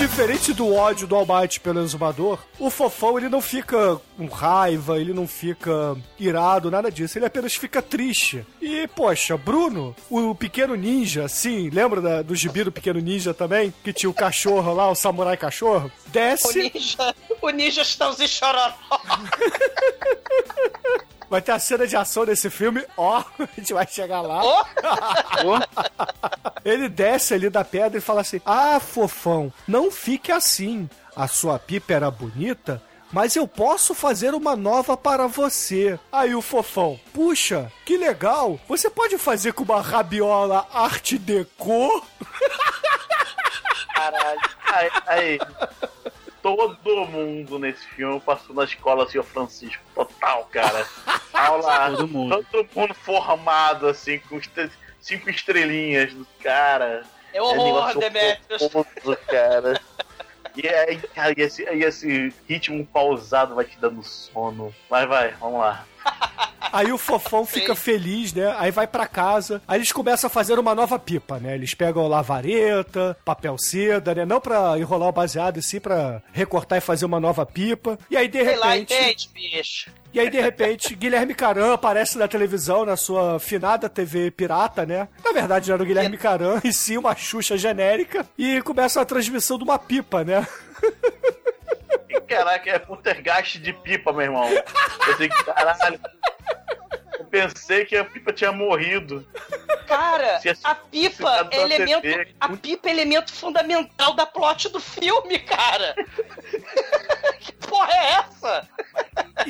diferente 0.00 0.54
do 0.54 0.74
ódio 0.74 1.06
do 1.06 1.14
Almighty 1.14 1.60
pelo 1.60 1.82
exumador, 1.82 2.38
o 2.58 2.70
fofão 2.70 3.18
ele 3.18 3.28
não 3.28 3.42
fica 3.42 4.00
com 4.16 4.24
raiva, 4.26 4.98
ele 4.98 5.12
não 5.12 5.28
fica 5.28 5.94
irado, 6.18 6.70
nada 6.70 6.90
disso. 6.90 7.18
Ele 7.18 7.26
apenas 7.26 7.54
fica 7.54 7.82
triste. 7.82 8.46
E, 8.62 8.88
poxa, 8.88 9.36
Bruno, 9.36 9.94
o 10.08 10.34
pequeno 10.34 10.74
ninja, 10.74 11.28
sim, 11.28 11.68
lembra 11.68 12.00
da- 12.00 12.22
do 12.22 12.34
gibi 12.34 12.64
do 12.64 12.72
pequeno 12.72 12.98
ninja 12.98 13.34
também? 13.34 13.74
Que 13.84 13.92
tinha 13.92 14.08
o 14.08 14.14
cachorro 14.14 14.72
lá, 14.72 14.90
o 14.90 14.94
samurai 14.94 15.36
cachorro? 15.36 15.92
O 16.06 16.10
Desce, 16.10 16.70
ninja, 16.74 17.14
o 17.42 17.50
ninja 17.50 17.82
estãozinho 17.82 18.28
chororó. 18.28 18.72
vai 21.30 21.40
ter 21.40 21.52
a 21.52 21.58
cena 21.58 21.86
de 21.86 21.96
ação 21.96 22.26
desse 22.26 22.50
filme, 22.50 22.84
ó, 22.96 23.22
a 23.38 23.48
gente 23.56 23.72
vai 23.72 23.86
chegar 23.86 24.20
lá. 24.20 24.42
Ô, 24.44 24.64
Ele 26.64 26.88
desce 26.88 27.32
ali 27.32 27.48
da 27.48 27.64
pedra 27.64 27.98
e 27.98 28.02
fala 28.02 28.22
assim: 28.22 28.40
Ah, 28.44 28.80
fofão, 28.80 29.52
não 29.66 29.90
fique 29.90 30.32
assim. 30.32 30.90
A 31.16 31.28
sua 31.28 31.58
pipa 31.58 31.92
era 31.92 32.10
bonita, 32.10 32.82
mas 33.12 33.36
eu 33.36 33.46
posso 33.46 33.94
fazer 33.94 34.34
uma 34.34 34.56
nova 34.56 34.96
para 34.96 35.26
você. 35.26 35.98
Aí 36.10 36.34
o 36.34 36.42
fofão: 36.42 36.98
Puxa, 37.12 37.70
que 37.86 37.96
legal. 37.96 38.58
Você 38.68 38.90
pode 38.90 39.16
fazer 39.16 39.52
com 39.52 39.62
uma 39.62 39.80
rabiola 39.80 40.66
arte 40.72 41.16
deco? 41.16 42.04
Caralho. 43.94 44.40
Aí, 44.72 44.90
aí, 45.06 45.38
todo 46.42 47.06
mundo 47.06 47.58
nesse 47.58 47.84
filme 47.88 48.20
passou 48.20 48.54
na 48.54 48.64
escola 48.64 49.04
assim, 49.04 49.18
o 49.18 49.22
Francisco. 49.22 49.82
Total, 49.94 50.44
cara. 50.46 50.86
Aula. 51.32 51.90
Todo 51.90 52.08
mundo. 52.08 52.46
Todo 52.50 52.68
mundo 52.74 52.94
formado, 52.94 53.88
assim, 53.88 54.18
com 54.20 54.36
estre- 54.38 54.70
cinco 55.00 55.30
estrelinhas 55.30 56.12
do 56.12 56.26
cara. 56.42 57.04
é 57.32 57.40
horror, 57.40 57.64
negócio 57.64 58.00
Demetrius. 58.00 58.68
cara. 59.26 59.80
E 60.56 60.68
aí, 60.68 60.96
cara, 61.14 61.34
e 61.36 61.42
esse, 61.42 61.62
e 61.62 61.84
esse 61.84 62.32
ritmo 62.48 62.84
pausado 62.86 63.54
vai 63.54 63.64
te 63.64 63.78
dando 63.78 64.02
sono. 64.02 64.74
Mas 64.90 65.08
vai, 65.08 65.30
vamos 65.40 65.60
lá. 65.60 65.84
Aí 66.72 66.92
o 66.92 66.98
fofão 66.98 67.44
fica 67.44 67.74
feliz, 67.74 68.32
né? 68.32 68.54
Aí 68.58 68.70
vai 68.70 68.86
pra 68.86 69.06
casa. 69.06 69.60
Aí 69.66 69.78
eles 69.78 69.90
começam 69.92 70.28
a 70.28 70.30
fazer 70.30 70.58
uma 70.58 70.74
nova 70.74 70.98
pipa, 70.98 71.38
né? 71.38 71.54
Eles 71.54 71.74
pegam 71.74 72.06
lavareta, 72.06 73.16
papel 73.24 73.58
seda, 73.58 74.14
né? 74.14 74.24
Não 74.24 74.40
pra 74.40 74.78
enrolar 74.78 75.08
o 75.08 75.12
baseado, 75.12 75.58
e 75.58 75.62
sim 75.62 75.80
pra 75.80 76.22
recortar 76.32 76.78
e 76.78 76.80
fazer 76.80 77.04
uma 77.06 77.18
nova 77.18 77.44
pipa. 77.44 77.98
E 78.10 78.16
aí, 78.16 78.28
de 78.28 78.42
Sei 78.44 78.56
lá, 78.56 78.70
repente. 78.72 78.94
entende, 78.94 79.30
bicho. 79.34 79.90
E 80.12 80.18
aí, 80.18 80.28
de 80.28 80.40
repente, 80.40 80.94
Guilherme 80.96 81.34
Caran 81.34 81.72
aparece 81.72 82.18
na 82.18 82.26
televisão, 82.26 82.84
na 82.84 82.96
sua 82.96 83.38
finada 83.38 83.88
TV 83.88 84.30
pirata, 84.30 84.84
né? 84.84 85.06
Na 85.24 85.30
verdade, 85.30 85.68
não 85.68 85.74
era 85.74 85.82
o 85.82 85.86
Guilherme 85.86 86.18
Caran, 86.18 86.60
e 86.64 86.72
sim 86.72 86.96
uma 86.96 87.14
Xuxa 87.14 87.56
genérica. 87.56 88.26
E 88.36 88.60
começa 88.62 89.00
a 89.00 89.04
transmissão 89.04 89.56
de 89.56 89.62
uma 89.62 89.78
pipa, 89.78 90.24
né? 90.24 90.46
Caraca, 92.26 92.70
é 92.70 92.78
poltergeist 92.78 93.58
de 93.58 93.72
pipa, 93.72 94.12
meu 94.12 94.22
irmão. 94.22 94.48
Eu 94.48 94.64
pensei 95.06 95.28
que, 95.28 95.44
caralho. 95.44 96.00
Eu 97.18 97.24
pensei 97.26 97.84
que 97.84 97.96
a 97.96 98.04
pipa 98.04 98.32
tinha 98.32 98.50
morrido. 98.50 99.26
Cara, 99.86 100.36
a 100.36 100.40
se 100.40 100.54
pipa 100.90 101.48
é 101.50 101.60
elemento. 101.60 102.02
TV, 102.02 102.34
A 102.40 102.48
pipa 102.56 102.88
é 102.88 102.92
elemento 102.92 103.32
fundamental 103.32 104.14
da 104.14 104.26
plot 104.26 104.68
do 104.70 104.80
filme, 104.80 105.38
cara. 105.40 105.94
que 107.40 107.52
porra 107.52 107.92
é 107.92 108.12
essa? 108.12 108.68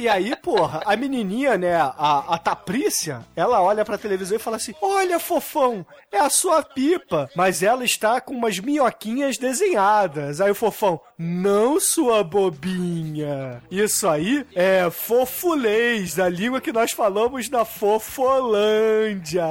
E 0.01 0.09
aí, 0.09 0.35
porra, 0.35 0.81
a 0.87 0.97
menininha, 0.97 1.59
né, 1.59 1.75
a, 1.77 2.25
a 2.35 2.39
Taprícia, 2.39 3.21
ela 3.37 3.61
olha 3.61 3.85
pra 3.85 3.99
televisão 3.99 4.35
e 4.35 4.41
fala 4.41 4.57
assim: 4.57 4.73
Olha, 4.81 5.21
fofão, 5.21 5.85
é 6.11 6.19
a 6.19 6.31
sua 6.31 6.63
pipa. 6.63 7.29
Mas 7.37 7.63
ela 7.63 7.85
está 7.85 8.19
com 8.19 8.33
umas 8.33 8.59
minhoquinhas 8.59 9.37
desenhadas. 9.37 10.41
Aí 10.41 10.51
o 10.51 10.55
fofão, 10.55 10.99
não, 11.19 11.79
sua 11.79 12.25
bobinha. 12.25 13.63
Isso 13.71 14.09
aí 14.09 14.47
é 14.55 14.89
fofulês, 14.91 16.15
da 16.15 16.31
língua 16.31 16.63
que 16.63 16.73
nós 16.73 16.93
falamos 16.93 17.51
na 17.51 17.67
Fofolândia. 17.67 19.45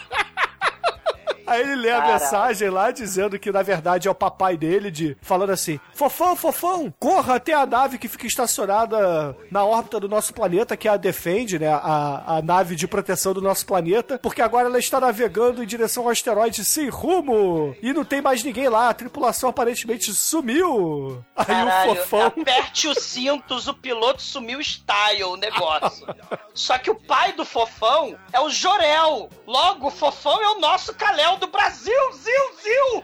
Aí 1.49 1.61
ele 1.61 1.75
lê 1.75 1.91
a 1.91 2.05
mensagem 2.05 2.69
lá 2.69 2.91
dizendo 2.91 3.39
que 3.39 3.51
na 3.51 3.63
verdade 3.63 4.07
é 4.07 4.11
o 4.11 4.15
papai 4.15 4.55
dele, 4.55 4.91
de 4.91 5.17
falando 5.21 5.51
assim: 5.51 5.79
Fofão, 5.93 6.35
fofão, 6.35 6.93
corra 6.99 7.35
até 7.35 7.53
a 7.53 7.65
nave 7.65 7.97
que 7.97 8.07
fica 8.07 8.27
estacionada 8.27 9.35
na 9.51 9.65
órbita 9.65 9.99
do 9.99 10.07
nosso 10.07 10.33
planeta, 10.33 10.77
que 10.77 10.87
é 10.87 10.91
a 10.91 10.97
Defende, 10.97 11.57
né? 11.57 11.67
A, 11.69 12.37
a 12.37 12.41
nave 12.41 12.75
de 12.75 12.87
proteção 12.87 13.33
do 13.33 13.41
nosso 13.41 13.65
planeta, 13.65 14.19
porque 14.19 14.41
agora 14.41 14.67
ela 14.67 14.79
está 14.79 14.99
navegando 14.99 15.63
em 15.63 15.67
direção 15.67 16.03
ao 16.03 16.09
asteroide 16.09 16.63
sem 16.63 16.89
rumo. 16.89 17.75
E 17.81 17.91
não 17.93 18.05
tem 18.05 18.21
mais 18.21 18.43
ninguém 18.43 18.69
lá, 18.69 18.89
a 18.89 18.93
tripulação 18.93 19.49
aparentemente 19.49 20.13
sumiu. 20.13 21.23
Aí 21.35 21.45
Caralho, 21.45 21.91
o 21.91 21.95
fofão. 21.95 22.25
aperte 22.27 22.87
os 22.87 22.99
cintos, 22.99 23.67
o 23.67 23.73
piloto 23.73 24.21
sumiu 24.21 24.61
style 24.61 25.23
o 25.23 25.35
negócio. 25.35 26.05
Só 26.53 26.77
que 26.77 26.91
o 26.91 26.95
pai 26.95 27.33
do 27.33 27.45
fofão 27.45 28.17
é 28.31 28.39
o 28.39 28.49
Jorel. 28.49 29.29
Logo, 29.47 29.87
o 29.87 29.91
fofão 29.91 30.41
é 30.41 30.49
o 30.49 30.59
nosso 30.59 30.93
Caléu 30.93 31.37
do 31.39 31.47
Brasil, 31.47 32.11
ziu, 32.13 32.43
ziu. 32.61 33.03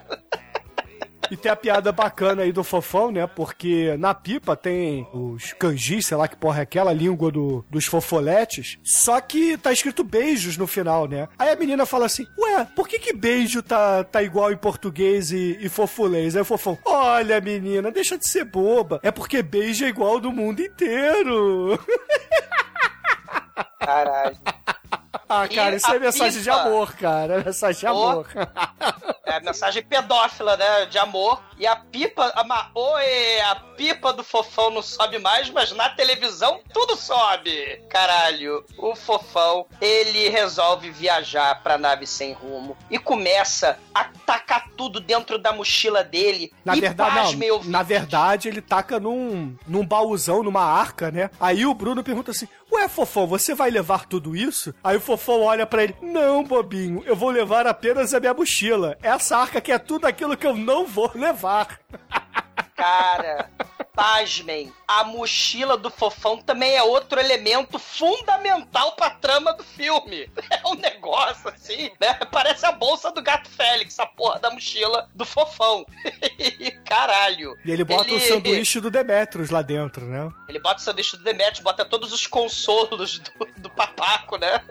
E 1.32 1.36
tem 1.36 1.52
a 1.52 1.56
piada 1.56 1.91
bacana 1.91 2.43
aí 2.43 2.52
do 2.52 2.63
fofão, 2.63 3.12
né? 3.12 3.26
Porque 3.26 3.95
na 3.98 4.13
pipa 4.13 4.56
tem 4.56 5.08
os 5.12 5.54
kanjis, 5.54 6.06
sei 6.08 6.17
lá 6.17 6.28
que 6.28 6.36
porra 6.36 6.60
é 6.60 6.62
aquela, 6.62 6.93
língua 6.93 7.32
do, 7.32 7.65
dos 7.69 7.86
fofoletes. 7.86 8.78
Só 8.84 9.19
que 9.19 9.58
tá 9.58 9.71
escrito 9.71 10.04
beijos 10.04 10.56
no 10.58 10.67
final, 10.67 11.08
né? 11.08 11.28
Aí 11.38 11.50
a 11.50 11.56
menina 11.56 11.86
fala 11.86 12.06
assim: 12.06 12.28
Ué, 12.38 12.67
por 12.76 12.88
que 12.88 13.00
que 13.00 13.13
beijo 13.13 13.63
tá, 13.63 14.04
tá 14.04 14.21
igual 14.21 14.52
em 14.52 14.58
português 14.58 15.32
e, 15.32 15.58
e 15.60 15.67
fofulês? 15.67 16.36
Aí 16.36 16.41
o 16.41 16.45
fofão: 16.45 16.78
Olha, 16.86 17.41
menina, 17.41 17.91
deixa 17.91 18.17
de 18.17 18.30
ser 18.30 18.45
boba. 18.45 19.00
É 19.02 19.10
porque 19.12 19.41
beijo 19.41 19.84
é 19.84 19.89
igual 19.89 20.19
do 20.19 20.32
mundo 20.32 20.62
inteiro. 20.62 21.80
Caralho. 23.80 24.38
Ah, 25.27 25.47
cara, 25.47 25.75
isso 25.75 25.91
é 25.91 25.99
mensagem 25.99 26.41
de 26.41 26.49
amor, 26.49 26.93
cara. 26.95 27.41
É 27.41 27.43
mensagem 27.43 27.79
de 27.79 27.88
amor. 27.88 28.27
É 29.25 29.39
mensagem 29.39 29.83
pedófila, 29.83 30.55
né? 30.55 30.85
De 30.85 30.99
amor. 30.99 31.41
E 31.57 31.65
a 31.65 31.75
pipa. 31.75 32.31
A, 32.35 32.69
Oi, 32.75 33.41
a 33.41 33.55
pipa 33.75 34.13
do 34.13 34.23
fofão 34.23 34.69
não 34.69 34.81
sobe 34.81 35.19
mais, 35.19 35.49
mas 35.49 35.71
na 35.71 35.89
televisão 35.89 36.61
tudo 36.71 36.95
sobe. 36.95 37.83
Caralho, 37.89 38.63
o 38.77 38.95
fofão, 38.95 39.65
ele 39.81 40.29
resolve 40.29 40.91
viajar 40.91 41.61
pra 41.63 41.77
nave 41.77 42.05
sem 42.05 42.33
rumo 42.33 42.77
e 42.89 42.99
começa 42.99 43.79
a 43.93 44.05
tacar 44.25 44.69
tudo 44.77 44.99
dentro 44.99 45.38
da 45.38 45.51
mochila 45.51 46.03
dele. 46.03 46.53
Na 46.63 46.75
e 46.75 46.81
verdade, 46.81 47.35
não. 47.35 47.47
ouvintes. 47.49 47.71
Na 47.71 47.83
verdade, 47.83 48.47
ele 48.47 48.61
taca 48.61 48.99
num, 48.99 49.57
num 49.67 49.85
baúzão, 49.85 50.43
numa 50.43 50.63
arca, 50.63 51.09
né? 51.11 51.29
Aí 51.39 51.65
o 51.65 51.73
Bruno 51.73 52.03
pergunta 52.03 52.31
assim: 52.31 52.47
Ué, 52.71 52.88
fofão, 52.88 53.28
você 53.28 53.54
vai 53.54 53.69
levar 53.69 54.06
tudo 54.06 54.36
isso? 54.36 54.73
Aí 54.84 54.97
o 54.97 55.01
fofão 55.01 55.41
olha 55.41 55.65
pra 55.65 55.84
ele: 55.84 55.95
Não, 56.01 56.43
bobinho, 56.43 57.04
eu 57.06 57.15
vou 57.15 57.30
levar 57.30 57.67
apenas 57.67 58.13
a 58.13 58.19
minha 58.19 58.34
mochila. 58.34 58.97
Essa 59.01 59.38
arca 59.38 59.62
que 59.62 59.71
é 59.71 59.78
tudo 59.78 60.06
aquilo 60.06 60.36
que 60.36 60.47
eu 60.47 60.56
não 60.56 60.86
vou 60.86 61.12
levar. 61.13 61.80
Cara, 62.76 63.50
pasmem, 63.94 64.72
a 64.88 65.04
mochila 65.04 65.78
do 65.78 65.89
fofão 65.89 66.38
também 66.41 66.76
é 66.76 66.84
outro 66.84 67.20
elemento 67.20 67.80
fundamental 67.80 68.91
pra 68.94 69.10
trama 69.10 69.54
do 69.54 69.63
filme. 69.63 70.30
É 70.56 70.68
um 70.68 70.76
negócio 70.76 71.50
assim, 71.50 71.91
né? 72.00 72.13
Parece 72.32 72.65
a 72.65 72.72
bolsa 72.72 73.12
do 73.12 73.22
gato 73.22 73.50
Félix, 73.50 74.00
a 74.00 74.06
porra 74.06 74.39
da 74.39 74.50
mochila 74.50 75.10
do 75.13 75.26
fofão. 75.26 75.86
Caralho. 76.86 77.56
E 77.63 77.72
ele 77.72 77.84
bota 77.84 78.10
o 78.12 78.13
Ele- 78.15 78.20
sanduíche 78.28 78.80
do 78.80 78.89
Demetrius 78.89 79.50
lá 79.50 79.62
dentro, 79.62 80.06
né? 80.06 80.30
Ele 80.48 80.60
bota 80.60 80.80
o 80.80 80.84
sanduíche 80.84 81.18
do 81.18 81.24
Demetrius, 81.24 81.60
bota 81.60 81.86
todos 81.86 82.12
os 82.13 82.26
consolos 82.28 83.20
do, 83.20 83.46
do 83.58 83.70
papaco, 83.70 84.38
né? 84.38 84.62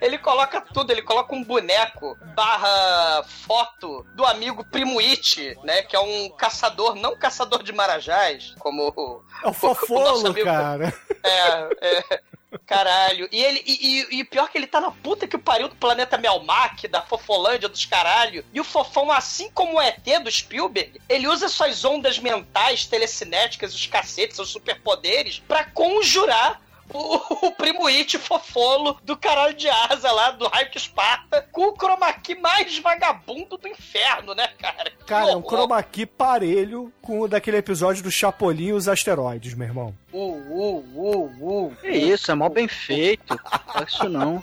Ele 0.00 0.18
coloca 0.18 0.60
tudo, 0.60 0.90
ele 0.90 1.02
coloca 1.02 1.34
um 1.34 1.42
boneco 1.42 2.16
barra 2.34 3.24
foto 3.46 4.06
do 4.14 4.24
amigo 4.24 4.64
Primo 4.64 4.98
It, 5.00 5.56
né? 5.64 5.82
Que 5.82 5.96
é 5.96 6.00
um 6.00 6.28
caçador, 6.30 6.94
não 6.94 7.16
caçador 7.16 7.62
de 7.62 7.72
marajás, 7.72 8.54
como 8.58 8.92
o, 8.96 9.22
É 9.42 9.44
o 9.44 9.46
nosso 9.48 9.60
fofolo, 9.60 10.26
amigo- 10.28 10.44
cara. 10.44 10.94
é, 11.24 11.68
é. 11.80 12.20
Caralho. 12.64 13.28
E 13.32 13.42
ele. 13.42 13.62
E, 13.66 14.20
e- 14.20 14.24
pior 14.24 14.48
que 14.48 14.56
ele 14.56 14.66
tá 14.66 14.80
na 14.80 14.90
puta 14.90 15.26
que 15.26 15.36
o 15.36 15.38
pariu 15.38 15.68
do 15.68 15.74
planeta 15.76 16.16
Melmac, 16.16 16.86
da 16.88 17.02
Fofolândia 17.02 17.68
dos 17.68 17.84
caralho. 17.84 18.44
E 18.52 18.60
o 18.60 18.64
fofão, 18.64 19.10
assim 19.10 19.50
como 19.50 19.76
o 19.76 19.82
ET 19.82 20.02
do 20.22 20.30
Spielberg, 20.30 20.98
ele 21.08 21.26
usa 21.28 21.48
suas 21.48 21.84
ondas 21.84 22.18
mentais, 22.18 22.86
telecinéticas, 22.86 23.74
os 23.74 23.86
cacetes, 23.86 24.36
seus 24.36 24.48
superpoderes, 24.48 25.40
pra 25.46 25.64
conjurar. 25.64 26.62
O, 26.92 27.46
o 27.46 27.52
primo 27.52 27.86
It 27.86 28.18
fofolo 28.18 28.98
do 29.02 29.16
caralho 29.16 29.54
de 29.54 29.68
asa 29.68 30.10
lá, 30.12 30.30
do 30.30 30.46
raio 30.48 30.70
que 30.70 30.78
esparta, 30.78 31.42
com 31.52 31.68
o 31.68 31.76
chroma 31.76 32.12
key 32.12 32.34
mais 32.36 32.78
vagabundo 32.78 33.56
do 33.56 33.68
inferno, 33.68 34.34
né, 34.34 34.48
cara? 34.58 34.92
Cara, 35.06 35.30
é 35.32 35.36
um 35.36 35.42
chroma 35.42 35.82
key 35.82 36.06
parelho 36.06 36.92
com 37.02 37.20
o 37.20 37.28
daquele 37.28 37.56
episódio 37.56 38.02
do 38.02 38.10
Chapolin 38.10 38.66
e 38.66 38.72
os 38.72 38.88
asteroides, 38.88 39.54
meu 39.54 39.68
irmão. 39.68 39.94
Uh, 40.12 40.18
uh, 40.18 40.84
uh, 40.94 41.66
uh. 41.66 41.76
Que 41.76 41.90
isso, 41.90 42.30
é 42.30 42.34
mó 42.34 42.48
bem 42.48 42.66
feito. 42.68 43.38
Faz 43.72 43.92
isso 43.92 44.08
não. 44.08 44.36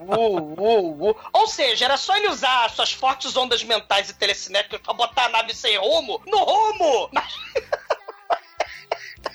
Uh, 0.00 0.60
uh, 0.60 1.10
uh. 1.10 1.16
Ou 1.32 1.46
seja, 1.46 1.86
era 1.86 1.96
só 1.96 2.16
ele 2.16 2.28
usar 2.28 2.68
suas 2.70 2.92
fortes 2.92 3.36
ondas 3.36 3.64
mentais 3.64 4.10
e 4.10 4.14
telecinéticas 4.14 4.80
pra 4.80 4.92
botar 4.92 5.26
a 5.26 5.28
nave 5.30 5.54
sem 5.54 5.78
rumo 5.78 6.20
no 6.26 6.38
rumo! 6.38 7.08
Mas 7.12 7.34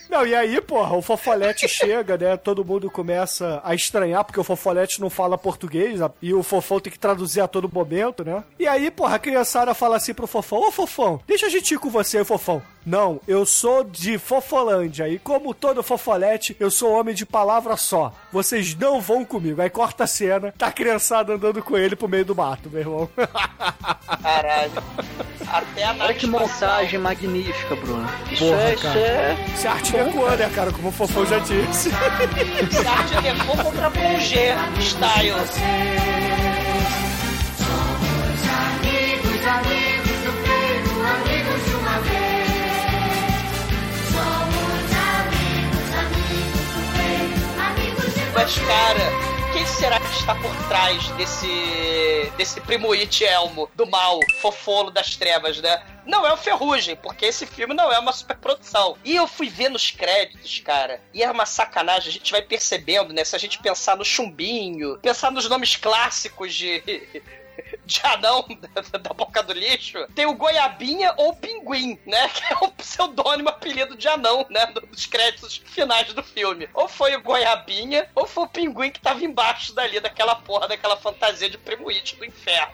Não, 0.09 0.25
e 0.25 0.33
aí, 0.33 0.59
porra, 0.59 0.97
o 0.97 1.01
Fofolete 1.01 1.67
chega, 1.69 2.17
né? 2.17 2.35
Todo 2.35 2.65
mundo 2.65 2.89
começa 2.89 3.61
a 3.63 3.75
estranhar, 3.75 4.23
porque 4.25 4.39
o 4.39 4.43
Fofolete 4.43 4.99
não 4.99 5.09
fala 5.09 5.37
português, 5.37 5.99
e 6.21 6.33
o 6.33 6.41
Fofão 6.41 6.79
tem 6.79 6.91
que 6.91 6.99
traduzir 6.99 7.41
a 7.41 7.47
todo 7.47 7.71
momento, 7.71 8.25
né? 8.25 8.43
E 8.57 8.67
aí, 8.67 8.89
porra, 8.89 9.15
a 9.15 9.19
criançada 9.19 9.73
fala 9.73 9.97
assim 9.97 10.13
pro 10.13 10.25
Fofão, 10.25 10.67
ô 10.67 10.71
Fofão, 10.71 11.21
deixa 11.27 11.45
a 11.45 11.49
gente 11.49 11.73
ir 11.73 11.77
com 11.77 11.89
você, 11.89 12.25
Fofão. 12.25 12.61
Não, 12.89 13.21
eu 13.27 13.45
sou 13.45 13.83
de 13.83 14.17
Fofolândia, 14.17 15.07
e 15.07 15.19
como 15.19 15.53
todo 15.53 15.83
Fofolete, 15.83 16.57
eu 16.59 16.71
sou 16.71 16.91
homem 16.91 17.13
de 17.13 17.23
palavra 17.23 17.77
só. 17.77 18.11
Vocês 18.33 18.73
não 18.73 18.99
vão 18.99 19.23
comigo. 19.23 19.61
Aí 19.61 19.69
corta 19.69 20.05
a 20.05 20.07
cena, 20.07 20.51
tá 20.57 20.65
a 20.65 20.71
criançada 20.71 21.33
andando 21.33 21.61
com 21.61 21.77
ele 21.77 21.95
pro 21.95 22.07
meio 22.07 22.25
do 22.25 22.35
mato, 22.35 22.67
meu 22.67 22.81
irmão. 22.81 23.09
Caralho. 24.23 24.71
Até 25.47 25.83
a 25.83 25.95
Olha 25.99 26.13
que 26.15 26.25
montagem 26.25 26.99
magnífica, 26.99 27.75
Bruno. 27.75 28.09
Isso 28.31 28.43
Porra, 28.43 28.59
é, 28.59 28.73
isso 28.73 28.81
cara. 28.81 28.99
é. 28.99 29.37
Se 29.55 29.67
a 29.67 29.71
arte 29.71 29.91
recuou, 29.91 30.31
né, 30.31 30.49
cara? 30.55 30.71
Como 30.71 30.87
o 30.87 30.91
Fofão 30.91 31.25
já 31.27 31.37
disse. 31.37 31.91
Arte 32.89 33.21
levou 33.21 33.55
contra 33.57 33.91
Plongé 33.91 34.55
style. 34.81 35.29
Amigos, 38.49 39.45
amigos 39.45 40.17
do 40.25 40.31
peito, 40.41 40.99
amigos 41.05 41.65
de 41.65 41.75
uma 41.75 41.99
vez. 41.99 42.38
Mas, 48.39 48.57
cara, 48.57 49.51
quem 49.51 49.65
será 49.65 49.99
que 49.99 50.15
está 50.15 50.33
por 50.33 50.55
trás 50.69 51.09
desse. 51.17 52.31
desse 52.37 52.61
primo 52.61 52.93
It 52.93 53.25
Elmo, 53.25 53.69
do 53.75 53.85
mal, 53.85 54.17
fofolo 54.39 54.89
das 54.89 55.17
trevas, 55.17 55.59
né? 55.59 55.83
Não 56.05 56.25
é 56.25 56.31
o 56.31 56.37
Ferrugem, 56.37 56.95
porque 56.95 57.25
esse 57.25 57.45
filme 57.45 57.73
não 57.73 57.91
é 57.91 57.99
uma 57.99 58.13
superprodução. 58.13 58.97
E 59.03 59.13
eu 59.13 59.27
fui 59.27 59.49
ver 59.49 59.67
nos 59.67 59.91
créditos, 59.91 60.57
cara, 60.61 61.01
e 61.13 61.21
é 61.21 61.29
uma 61.29 61.45
sacanagem, 61.45 62.07
a 62.07 62.13
gente 62.13 62.31
vai 62.31 62.41
percebendo, 62.41 63.13
né? 63.13 63.25
Se 63.25 63.35
a 63.35 63.39
gente 63.39 63.59
pensar 63.59 63.97
no 63.97 64.05
Chumbinho, 64.05 64.97
pensar 64.99 65.33
nos 65.33 65.49
nomes 65.49 65.75
clássicos 65.75 66.55
de. 66.55 66.81
De 67.85 68.01
anão 68.03 68.45
da, 69.01 69.13
boca 69.13 69.41
do 69.43 69.53
lixo, 69.53 70.05
tem 70.15 70.25
o 70.25 70.35
Goiabinha 70.35 71.13
ou 71.17 71.35
Pinguim, 71.35 71.99
né? 72.05 72.29
Que 72.39 72.53
é 72.53 72.57
o 72.57 72.71
pseudônimo 72.71 73.49
apelido 73.49 73.97
de 73.97 74.07
anão, 74.07 74.45
né? 74.49 74.65
Dos 74.67 75.05
créditos 75.05 75.57
finais 75.57 76.13
do 76.13 76.23
filme. 76.23 76.69
Ou 76.73 76.87
foi 76.87 77.15
o 77.15 77.21
Goiabinha, 77.21 78.09
ou 78.15 78.25
foi 78.25 78.43
o 78.43 78.47
Pinguim 78.47 78.91
que 78.91 78.99
tava 78.99 79.23
embaixo 79.23 79.73
dali, 79.73 79.99
daquela 79.99 80.35
porra, 80.35 80.67
daquela 80.67 80.97
fantasia 80.97 81.49
de 81.49 81.57
primo 81.57 81.85
do 81.89 82.25
inferno. 82.25 82.73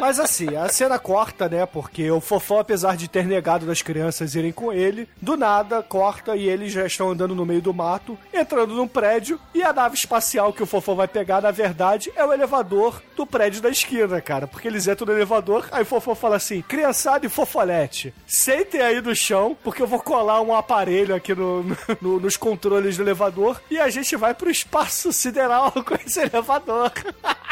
Mas 0.00 0.18
assim, 0.20 0.54
a 0.56 0.68
cena 0.68 0.98
corta, 0.98 1.48
né? 1.48 1.66
Porque 1.66 2.10
o 2.10 2.20
Fofão, 2.20 2.58
apesar 2.58 2.96
de 2.96 3.08
ter 3.08 3.26
negado 3.26 3.66
das 3.66 3.82
crianças 3.82 4.34
irem 4.34 4.52
com 4.52 4.72
ele, 4.72 5.08
do 5.20 5.36
nada 5.36 5.82
corta 5.82 6.36
e 6.36 6.48
eles 6.48 6.72
já 6.72 6.86
estão 6.86 7.10
andando 7.10 7.34
no 7.34 7.44
meio 7.46 7.60
do 7.60 7.74
mato, 7.74 8.16
entrando 8.32 8.74
num 8.74 8.86
prédio, 8.88 9.40
e 9.54 9.62
a 9.62 9.72
nave 9.72 9.96
espacial 9.96 10.52
que 10.52 10.62
o 10.62 10.66
Fofão 10.66 10.94
vai 10.94 11.08
pegar, 11.08 11.40
na 11.42 11.50
verdade, 11.50 12.12
é 12.16 12.24
o 12.24 12.32
elevador 12.32 13.02
do 13.16 13.26
prédio 13.26 13.60
da 13.60 13.68
esquina, 13.70 14.20
cara. 14.20 14.46
Porque 14.46 14.68
eles 14.68 14.86
entram 14.86 15.06
no 15.06 15.12
elevador, 15.12 15.66
aí 15.72 15.82
o 15.82 15.86
Fofão 15.86 16.14
fala 16.14 16.36
assim: 16.36 16.62
criançada 16.62 17.26
e 17.26 17.28
fofolete, 17.28 18.14
sentem 18.26 18.80
aí 18.80 19.00
no 19.00 19.14
chão, 19.14 19.56
porque 19.64 19.82
eu 19.82 19.86
vou 19.86 20.00
colar 20.00 20.40
um 20.40 20.54
aparelho 20.54 21.14
aqui 21.14 21.34
no, 21.34 21.64
no- 22.00 22.20
nos 22.20 22.36
controles 22.36 22.96
do 22.96 23.02
elevador, 23.02 23.60
e 23.70 23.78
a 23.78 23.88
gente 23.90 24.14
vai 24.16 24.34
pro 24.34 24.50
espaço 24.50 25.12
sideral 25.12 25.72
com 25.84 25.94
esse 25.94 26.20
elevador. 26.20 26.92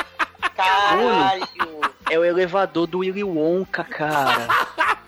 Caralho! 0.56 1.46
É 2.10 2.18
o 2.18 2.24
elevador 2.24 2.86
do 2.86 2.98
Willy 2.98 3.22
Wonka, 3.22 3.84
cara. 3.84 4.48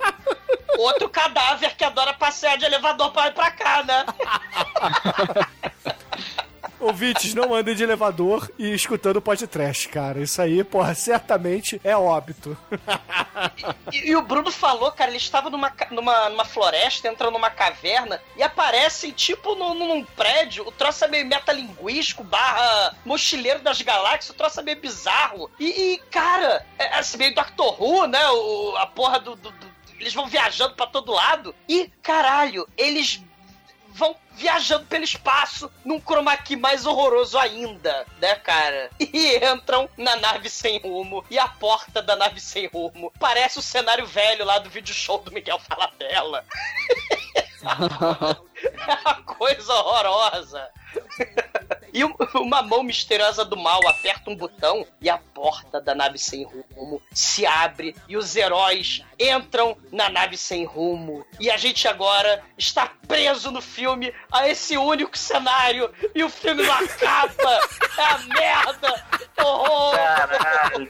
Outro 0.79 1.09
cadáver 1.09 1.75
que 1.77 1.85
adora 1.85 2.13
passear 2.15 2.57
de 2.57 2.65
elevador 2.65 3.11
pra 3.13 3.33
pra 3.33 3.51
cá, 3.51 3.83
né? 3.83 4.07
Ouvintes, 6.81 7.35
não 7.35 7.53
andem 7.55 7.75
de 7.75 7.83
elevador 7.83 8.51
e 8.59 8.73
escutando 8.73 9.21
podcast, 9.21 9.89
cara. 9.89 10.21
Isso 10.21 10.41
aí, 10.41 10.63
porra, 10.63 10.95
certamente 10.95 11.81
é 11.83 11.97
óbito. 11.97 12.57
E, 13.93 14.11
e 14.11 14.17
o 14.17 14.23
Bruno 14.23 14.51
falou, 14.53 14.93
cara, 14.93 15.11
ele 15.11 15.19
estava 15.19 15.51
numa, 15.51 15.73
numa, 15.91 16.29
numa 16.29 16.45
floresta, 16.45 17.09
entra 17.09 17.31
numa 17.31 17.51
caverna 17.51 18.21
e 18.37 18.43
aparecem, 18.43 19.11
tipo, 19.11 19.55
num, 19.55 19.75
num 19.75 20.05
prédio. 20.05 20.67
O 20.67 20.73
troço 20.73 21.05
é 21.05 21.09
meio 21.09 21.27
metalinguístico, 21.27 22.23
barra 22.23 22.95
mochileiro 23.05 23.61
das 23.61 23.83
galáxias, 23.83 24.31
o 24.31 24.35
troço 24.35 24.61
é 24.61 24.63
meio 24.63 24.81
bizarro. 24.81 25.51
E, 25.59 25.67
e, 25.95 25.99
cara, 26.11 26.65
é 26.79 26.99
assim, 26.99 27.19
meio 27.19 27.35
Doctor 27.35 27.81
Who, 27.83 28.07
né? 28.07 28.25
O, 28.31 28.77
a 28.77 28.87
porra 28.87 29.19
do, 29.19 29.35
do- 29.35 29.51
do- 29.51 29.69
Eles 29.99 30.15
vão 30.15 30.27
viajando 30.29 30.75
pra 30.75 30.87
todo 30.87 31.13
lado. 31.13 31.55
E, 31.69 31.91
caralho, 32.03 32.69
eles 32.77 33.21
vão 33.99 34.17
viajando 34.37 34.87
pelo 34.87 35.03
espaço 35.03 35.71
num 35.85 36.01
chroma 36.01 36.37
key 36.37 36.55
mais 36.55 36.87
horroroso 36.87 37.37
ainda, 37.37 38.07
né, 38.21 38.37
cara? 38.37 38.91
E 39.01 39.37
entram 39.45 39.89
na 39.97 40.17
nave 40.17 40.49
sem 40.49 40.79
rumo 40.79 41.25
e 41.29 41.39
a 41.39 41.49
porta 41.49 42.01
da 42.01 42.15
nave 42.15 42.41
sem 42.41 42.67
rumo 42.69 43.13
parece 43.19 43.59
o 43.59 43.63
cenário 43.63 44.07
velho 44.07 44.45
lá 44.45 44.59
do 44.59 44.71
vídeo 44.71 44.95
show 44.95 45.19
do 45.19 45.33
Miguel 45.33 45.59
Falabella. 45.59 46.45
É 48.63 48.95
uma 49.05 49.15
coisa 49.23 49.73
horrorosa. 49.73 50.69
E 51.93 52.05
um- 52.05 52.15
uma 52.35 52.63
mão 52.63 52.83
misteriosa 52.83 53.45
do 53.45 53.57
mal 53.57 53.81
aperta 53.89 54.31
um 54.31 54.37
botão 54.37 54.87
e 55.01 55.09
a 55.09 55.19
porta 55.19 55.81
da 55.81 55.95
nave 55.95 56.19
sem 56.19 56.45
rumo 56.45 57.01
se 57.13 57.47
abre 57.47 57.97
e 58.09 58.17
os 58.17 58.37
heróis 58.37 59.03
entram 59.19 59.77
na 59.91 60.09
nave 60.09 60.37
sem 60.37 60.65
rumo. 60.65 61.25
E 61.41 61.51
a 61.51 61.57
gente 61.57 61.89
agora 61.89 62.43
está 62.57 62.91
preso 63.09 63.51
no 63.51 63.61
filme 63.63 64.13
a 64.31 64.47
esse 64.49 64.77
único 64.77 65.17
cenário 65.17 65.93
e 66.15 66.23
o 66.23 66.29
filme 66.29 66.63
não 66.63 66.75
acaba. 66.75 67.61
É 67.99 68.03
a 68.03 68.19
merda. 68.19 69.05
Horror. 69.39 69.93
Caralho. 69.97 70.89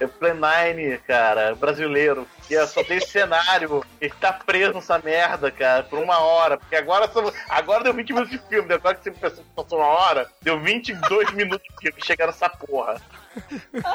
É 0.00 0.32
9, 0.34 0.98
cara, 1.06 1.54
brasileiro. 1.54 2.26
Que 2.46 2.56
é- 2.56 2.66
só 2.66 2.82
tem 2.84 3.00
cenário. 3.00 3.84
Ele 4.00 4.12
tá 4.20 4.32
preso 4.32 4.74
nessa 4.74 4.98
merda, 4.98 5.50
cara, 5.50 5.82
por 5.82 5.98
uma 5.98 6.18
hora. 6.18 6.56
Porque 6.56 6.76
agora, 6.76 7.08
são- 7.08 7.32
agora 7.48 7.84
deu 7.84 7.94
20 7.94 8.12
minutos 8.12 8.30
de 8.32 8.38
filme. 8.48 8.72
Agora 8.72 8.94
que 8.94 9.10
você 9.10 9.42
passou 9.54 9.78
uma 9.78 9.86
hora, 9.88 10.28
deu 10.42 10.58
22 10.60 11.30
minutos 11.32 11.66
de 11.68 11.80
filme 11.80 12.04
chegar 12.04 12.26
nessa 12.26 12.48
porra. 12.48 13.00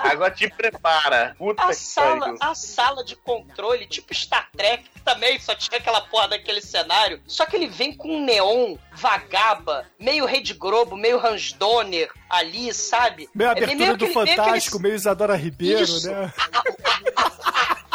Agora 0.04 0.32
te 0.32 0.50
prepara. 0.50 1.36
Puta 1.38 1.64
A 1.64 1.68
que 1.68 1.76
sala, 1.76 2.20
pariu. 2.20 2.38
a 2.40 2.56
sala 2.56 3.04
de 3.04 3.16
controle, 3.16 3.88
tipo 3.88 4.14
Star 4.14 4.50
Trek, 4.56 4.84
que 4.90 5.02
também 5.02 5.40
só 5.40 5.56
tinha 5.56 5.78
aquela 5.78 6.02
porra 6.02 6.30
daquele 6.30 6.62
cenário. 6.62 7.22
Só 7.28 7.46
que 7.46 7.56
ele 7.56 7.68
vem 7.68 7.94
com 7.96 8.10
um 8.18 8.24
neon, 8.26 8.78
vagaba, 8.94 9.86
meio 10.00 10.26
Rede 10.26 10.54
Globo, 10.54 10.96
meio 10.98 11.26
Hans 11.26 11.54
Donner 11.54 12.10
ali, 12.30 12.74
sabe? 12.74 13.30
Meio 13.34 13.48
É 13.48 13.52
abertura 13.52 13.76
meio 13.78 13.98
do 13.98 14.06
aquele- 14.06 14.24
meio 14.26 14.38
Fantástico, 14.38 14.78
aquele- 14.78 14.90
meio 14.90 14.96
Isadora 14.98 15.36
Ribeiro, 15.36 15.84
Isso. 15.84 16.12
né? 16.12 16.34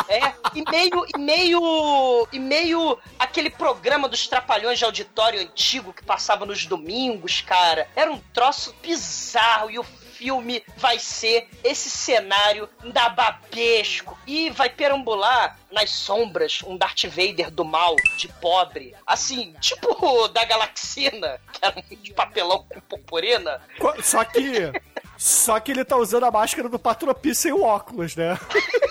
É, 0.07 0.33
e 0.55 0.63
meio, 0.71 1.07
e 1.15 1.19
meio, 1.19 2.29
e 2.31 2.39
meio 2.39 2.99
aquele 3.19 3.49
programa 3.49 4.07
dos 4.09 4.29
Trapalhões 4.29 4.79
de 4.79 4.85
auditório 4.85 5.41
antigo 5.41 5.93
que 5.95 6.05
passava 6.05 6.45
nos 6.45 6.67
domingos, 6.67 7.41
cara. 7.41 7.89
Era 7.97 8.13
um 8.13 8.19
troço 8.33 8.75
bizarro 8.83 9.71
e 9.71 9.79
o 9.79 9.85
filme 10.25 10.65
vai 10.79 10.99
ser 10.99 11.47
esse 11.63 11.91
cenário 11.91 12.67
da 12.95 13.11
babesco 13.11 14.19
e 14.27 14.49
vai 14.49 14.71
perambular 14.71 15.59
nas 15.71 15.91
sombras 15.91 16.61
um 16.67 16.79
Darth 16.79 17.05
Vader 17.05 17.51
do 17.51 17.63
mal, 17.63 17.95
de 18.17 18.29
pobre. 18.29 18.95
Assim, 19.07 19.55
tipo 19.61 19.87
o 20.03 20.27
da 20.33 20.43
Galaxina, 20.47 21.39
que 21.53 21.61
era 21.63 21.75
um 21.79 21.97
de 21.97 22.15
papelão 22.15 22.65
com 22.67 22.81
purpurina. 22.81 23.61
Só 24.03 24.25
que. 24.25 24.73
Só 25.19 25.61
que 25.61 25.73
ele 25.73 25.85
tá 25.85 25.97
usando 25.97 26.25
a 26.25 26.31
máscara 26.31 26.71
do 26.71 26.79
Patropi 26.79 27.35
sem 27.35 27.53
o 27.53 27.63
óculos, 27.63 28.17
né? 28.17 28.39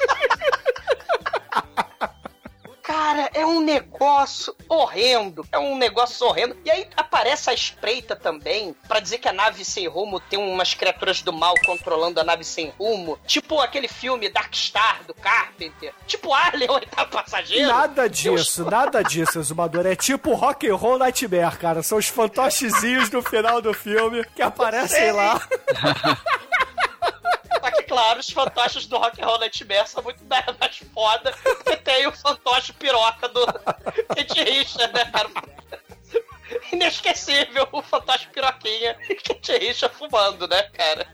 Cara, 3.04 3.30
é 3.34 3.46
um 3.46 3.60
negócio 3.60 4.56
horrendo. 4.70 5.46
É 5.52 5.60
um 5.60 5.78
negócio 5.78 6.26
horrendo. 6.26 6.56
E 6.64 6.72
aí 6.72 6.88
aparece 6.96 7.50
a 7.50 7.54
espreita 7.54 8.16
também, 8.16 8.74
pra 8.88 9.02
dizer 9.02 9.18
que 9.18 9.28
a 9.28 9.34
nave 9.34 9.66
sem 9.66 9.86
rumo 9.90 10.22
tem 10.22 10.40
umas 10.40 10.74
criaturas 10.74 11.22
do 11.22 11.34
mal 11.34 11.54
controlando 11.66 12.22
a 12.22 12.24
nave 12.24 12.46
sem 12.46 12.72
rumo. 12.80 13.20
Tipo 13.28 13.60
aquele 13.60 13.90
filme 13.90 14.30
Dark 14.30 14.56
Star 14.56 15.04
do 15.06 15.14
Carpenter. 15.14 15.94
Tipo 16.08 16.34
Alien, 16.34 16.70
o 16.72 16.74
oitavo 16.76 17.12
passageiro. 17.12 17.68
Nada 17.68 18.08
disso, 18.08 18.64
nada 18.64 19.04
disso, 19.04 19.38
Exumador. 19.38 19.86
É 19.86 19.98
tipo 19.98 20.34
Rock 20.34 20.66
and 20.70 20.76
Roll 20.76 20.98
Nightmare, 20.98 21.58
cara. 21.58 21.84
São 21.84 21.98
os 21.98 22.08
fantochezinhos 22.08 23.10
do 23.10 23.22
final 23.22 23.62
do 23.62 23.74
filme 23.74 24.24
que 24.34 24.42
aparecem 24.42 25.12
lá. 25.12 25.46
Que, 27.94 28.00
claro, 28.00 28.20
os 28.20 28.30
fantoches 28.30 28.88
do 28.88 28.98
Rock 28.98 29.22
and 29.22 29.26
Roll 29.26 29.40
Nightmare 29.40 29.88
são 29.88 30.02
muito 30.02 30.24
mais 30.26 30.78
foda, 30.94 31.32
porque 31.44 31.78
tem 31.78 32.08
o 32.08 32.12
fantoche 32.12 32.74
piroca 32.74 33.30
do 33.30 33.46
Kate 33.46 34.44
Richard, 34.44 34.92
né, 34.94 35.06
cara? 35.06 35.30
Inesquecível 36.72 37.68
o 37.72 37.82
fantoche 37.84 38.28
piroquinha 38.30 38.98
e 39.08 39.16
Kate 39.16 39.58
Richard 39.58 39.96
fumando, 39.96 40.48
né, 40.48 40.64
cara? 40.74 41.08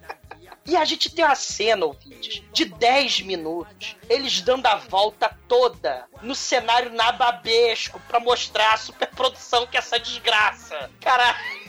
E 0.65 0.77
a 0.77 0.85
gente 0.85 1.09
tem 1.09 1.25
uma 1.25 1.35
cena, 1.35 1.85
ouvintes, 1.85 2.43
de 2.53 2.65
10 2.65 3.21
minutos, 3.21 3.95
eles 4.07 4.41
dando 4.41 4.67
a 4.67 4.75
volta 4.75 5.35
toda 5.47 6.05
no 6.21 6.35
cenário 6.35 6.93
nababesco 6.93 7.99
pra 8.07 8.19
mostrar 8.19 8.73
a 8.73 8.77
superprodução 8.77 9.67
que 9.67 9.75
é 9.75 9.79
essa 9.79 9.99
desgraça. 9.99 10.89
Caralho. 11.01 11.68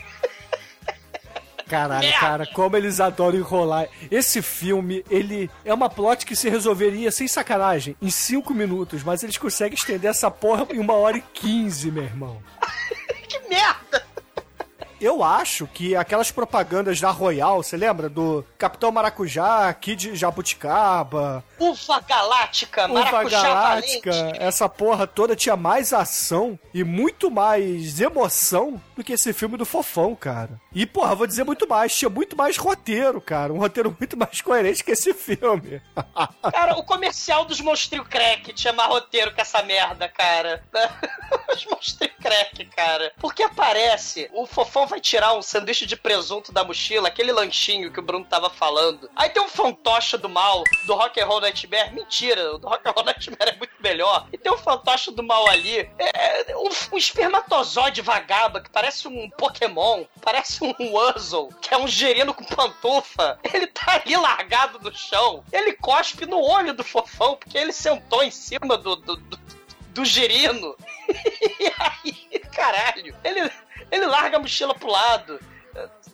Caralho, 1.71 2.01
Merda. 2.01 2.19
cara, 2.19 2.45
como 2.47 2.75
eles 2.75 2.99
adoram 2.99 3.37
enrolar. 3.39 3.87
Esse 4.11 4.41
filme, 4.41 5.05
ele 5.09 5.49
é 5.63 5.73
uma 5.73 5.89
plot 5.89 6.25
que 6.25 6.35
se 6.35 6.49
resolveria, 6.49 7.09
sem 7.11 7.27
sacanagem, 7.27 7.95
em 8.01 8.09
5 8.09 8.53
minutos, 8.53 9.03
mas 9.03 9.23
eles 9.23 9.37
conseguem 9.37 9.75
estender 9.75 10.11
essa 10.11 10.29
porra 10.29 10.67
em 10.71 10.79
uma 10.79 10.93
hora 10.93 11.17
e 11.17 11.21
15, 11.33 11.89
meu 11.91 12.03
irmão. 12.03 12.41
Que 13.31 13.39
merda! 13.47 14.05
Eu 14.99 15.23
acho 15.23 15.65
que 15.65 15.95
aquelas 15.95 16.29
propagandas 16.31 16.99
da 16.99 17.09
Royal, 17.09 17.63
você 17.63 17.77
lembra? 17.77 18.09
Do 18.09 18.45
Capitão 18.57 18.91
Maracujá, 18.91 19.73
Kid 19.73 20.15
Jabuticaba, 20.15 21.43
Uva 21.61 21.99
Galáctica, 22.01 22.85
Uva 22.85 22.93
Maracujá 22.93 23.41
Galáctica, 23.41 24.11
Valente. 24.11 24.39
essa 24.41 24.67
porra 24.67 25.05
toda 25.05 25.35
tinha 25.35 25.55
mais 25.55 25.93
ação 25.93 26.59
e 26.73 26.83
muito 26.83 27.29
mais 27.29 27.99
emoção 28.01 28.81
do 28.95 29.03
que 29.03 29.13
esse 29.13 29.31
filme 29.33 29.57
do 29.57 29.65
Fofão, 29.65 30.15
cara. 30.15 30.59
E, 30.73 30.85
porra, 30.85 31.13
vou 31.13 31.27
dizer 31.27 31.43
muito 31.43 31.67
mais, 31.67 31.95
tinha 31.95 32.09
muito 32.09 32.35
mais 32.35 32.57
roteiro, 32.57 33.19
cara. 33.21 33.53
Um 33.53 33.57
roteiro 33.59 33.95
muito 33.99 34.17
mais 34.17 34.41
coerente 34.41 34.83
que 34.83 34.91
esse 34.91 35.13
filme. 35.13 35.81
Cara, 36.51 36.77
o 36.77 36.83
comercial 36.83 37.45
dos 37.45 37.61
Monstrio 37.61 38.03
Crack 38.03 38.53
tinha 38.53 38.73
mais 38.73 38.89
roteiro 38.89 39.33
que 39.33 39.41
essa 39.41 39.61
merda, 39.63 40.07
cara. 40.09 40.63
Os 41.53 41.65
Monstrio 41.65 42.11
Crack, 42.21 42.65
cara. 42.65 43.11
Porque 43.19 43.43
aparece, 43.43 44.29
o 44.33 44.45
fofão 44.45 44.87
vai 44.87 44.99
tirar 44.99 45.33
um 45.33 45.41
sanduíche 45.41 45.85
de 45.85 45.95
presunto 45.95 46.51
da 46.51 46.63
mochila, 46.63 47.07
aquele 47.07 47.31
lanchinho 47.31 47.91
que 47.91 47.99
o 47.99 48.03
Bruno 48.03 48.25
tava 48.25 48.49
falando. 48.49 49.09
Aí 49.15 49.29
tem 49.29 49.41
um 49.41 49.49
fantoche 49.49 50.17
do 50.17 50.29
mal, 50.29 50.63
do 50.85 50.93
Rock 50.93 51.19
and 51.19 51.25
Roll 51.25 51.41
Nightmare. 51.51 51.93
Mentira, 51.93 52.55
o 52.55 52.57
do 52.57 52.67
Rock 52.67 52.87
and 52.87 52.91
Roll 52.91 53.05
Nightmare 53.05 53.49
é 53.49 53.57
muito 53.57 53.73
melhor. 53.79 54.27
E 54.31 54.37
tem 54.37 54.51
um 54.51 54.57
fantoche 54.57 55.11
do 55.11 55.21
mal 55.21 55.47
ali, 55.49 55.79
é, 55.99 56.55
um, 56.55 56.69
um 56.93 56.97
espermatozoide 56.97 58.01
vagaba, 58.01 58.61
que 58.61 58.69
parece 58.69 59.07
um 59.07 59.29
Pokémon, 59.31 60.05
parece 60.21 60.63
um 60.63 60.73
Wuzzle, 60.79 61.49
que 61.61 61.73
é 61.73 61.77
um 61.77 61.87
gerino 61.87 62.33
com 62.33 62.43
pantufa. 62.43 63.39
Ele 63.53 63.67
tá 63.67 64.01
ali 64.03 64.15
largado 64.15 64.79
no 64.79 64.95
chão. 64.95 65.43
Ele 65.51 65.73
cospe 65.73 66.25
no 66.25 66.41
olho 66.41 66.73
do 66.73 66.83
fofão, 66.83 67.35
porque 67.35 67.57
ele 67.57 67.73
sentou 67.73 68.23
em 68.23 68.31
cima 68.31 68.77
do, 68.77 68.95
do, 68.95 69.15
do, 69.17 69.39
do 69.93 70.05
girino. 70.05 70.75
E 71.59 71.71
aí, 71.77 72.39
caralho, 72.53 73.13
ele, 73.23 73.51
ele 73.91 74.05
larga 74.05 74.37
a 74.37 74.39
mochila 74.39 74.73
pro 74.73 74.89
lado. 74.89 75.39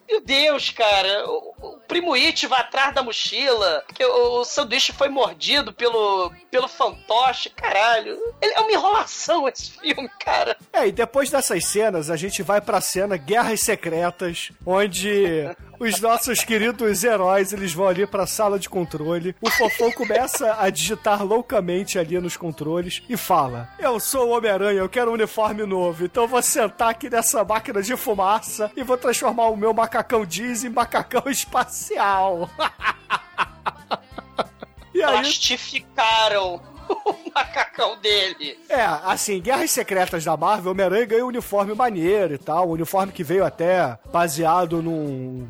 Meu 0.10 0.22
Deus, 0.22 0.70
cara, 0.70 1.26
o, 1.30 1.53
o 1.60 1.80
primo 1.88 2.14
It 2.14 2.47
vai 2.47 2.62
atrás 2.62 2.95
da 2.95 3.03
mochila, 3.03 3.84
o, 3.99 4.39
o 4.39 4.45
sanduíche 4.45 4.93
foi 4.93 5.10
mordido 5.10 5.74
pelo, 5.74 6.32
pelo 6.49 6.68
fantoche, 6.68 7.49
caralho. 7.49 8.18
Ele, 8.41 8.53
é 8.53 8.60
uma 8.62 8.72
enrolação 8.72 9.47
esse 9.47 9.72
filme, 9.72 10.10
cara. 10.20 10.55
É, 10.72 10.88
e 10.88 10.91
depois 10.91 11.30
dessas 11.30 11.66
cenas, 11.66 12.10
a 12.10 12.16
gente 12.16 12.41
vai 12.41 12.62
pra 12.62 12.80
cena 12.80 13.18
Guerras 13.18 13.62
Secretas, 13.62 14.51
onde 14.66 15.43
os 15.80 15.99
nossos 15.99 16.43
queridos 16.43 17.03
heróis, 17.03 17.53
eles 17.53 17.73
vão 17.73 17.88
ali 17.88 18.05
pra 18.05 18.28
sala 18.28 18.59
de 18.59 18.69
controle. 18.69 19.36
O 19.41 19.49
Fofão 19.49 19.91
começa 19.91 20.55
a 20.59 20.69
digitar 20.69 21.23
loucamente 21.23 21.99
ali 21.99 22.19
nos 22.19 22.38
controles 22.38 23.03
e 23.09 23.17
fala: 23.17 23.69
Eu 23.80 23.99
sou 23.99 24.30
o 24.30 24.38
Homem-Aranha, 24.38 24.80
eu 24.80 24.89
quero 24.89 25.11
um 25.11 25.13
uniforme 25.13 25.65
novo, 25.65 26.05
então 26.05 26.23
eu 26.23 26.30
vou 26.30 26.41
sentar 26.41 26.89
aqui 26.89 27.09
nessa 27.09 27.43
máquina 27.43 27.82
de 27.82 27.95
fumaça 27.95 28.71
e 28.75 28.84
vou 28.84 28.97
transformar 28.97 29.49
o 29.49 29.57
meu 29.57 29.73
macacão 29.73 30.25
jeans 30.25 30.63
em 30.63 30.69
macacão 30.69 31.23
espacial. 31.28 32.49
e 34.93 35.03
aí, 35.03 35.11
Plastificaram 35.11 36.61
o 37.05 37.15
macacão 37.34 37.97
dele. 37.99 38.57
É, 38.69 38.82
assim, 39.03 39.41
Guerras 39.41 39.71
Secretas 39.71 40.23
da 40.23 40.38
Marvel, 40.38 40.71
Homem-Aranha 40.71 41.05
ganhou 41.05 41.25
um 41.25 41.30
uniforme 41.30 41.73
maneiro 41.73 42.34
e 42.34 42.38
tal. 42.38 42.69
Um 42.69 42.71
uniforme 42.71 43.11
que 43.11 43.23
veio 43.23 43.45
até 43.45 43.97
baseado 44.11 44.82
num. 44.82 45.47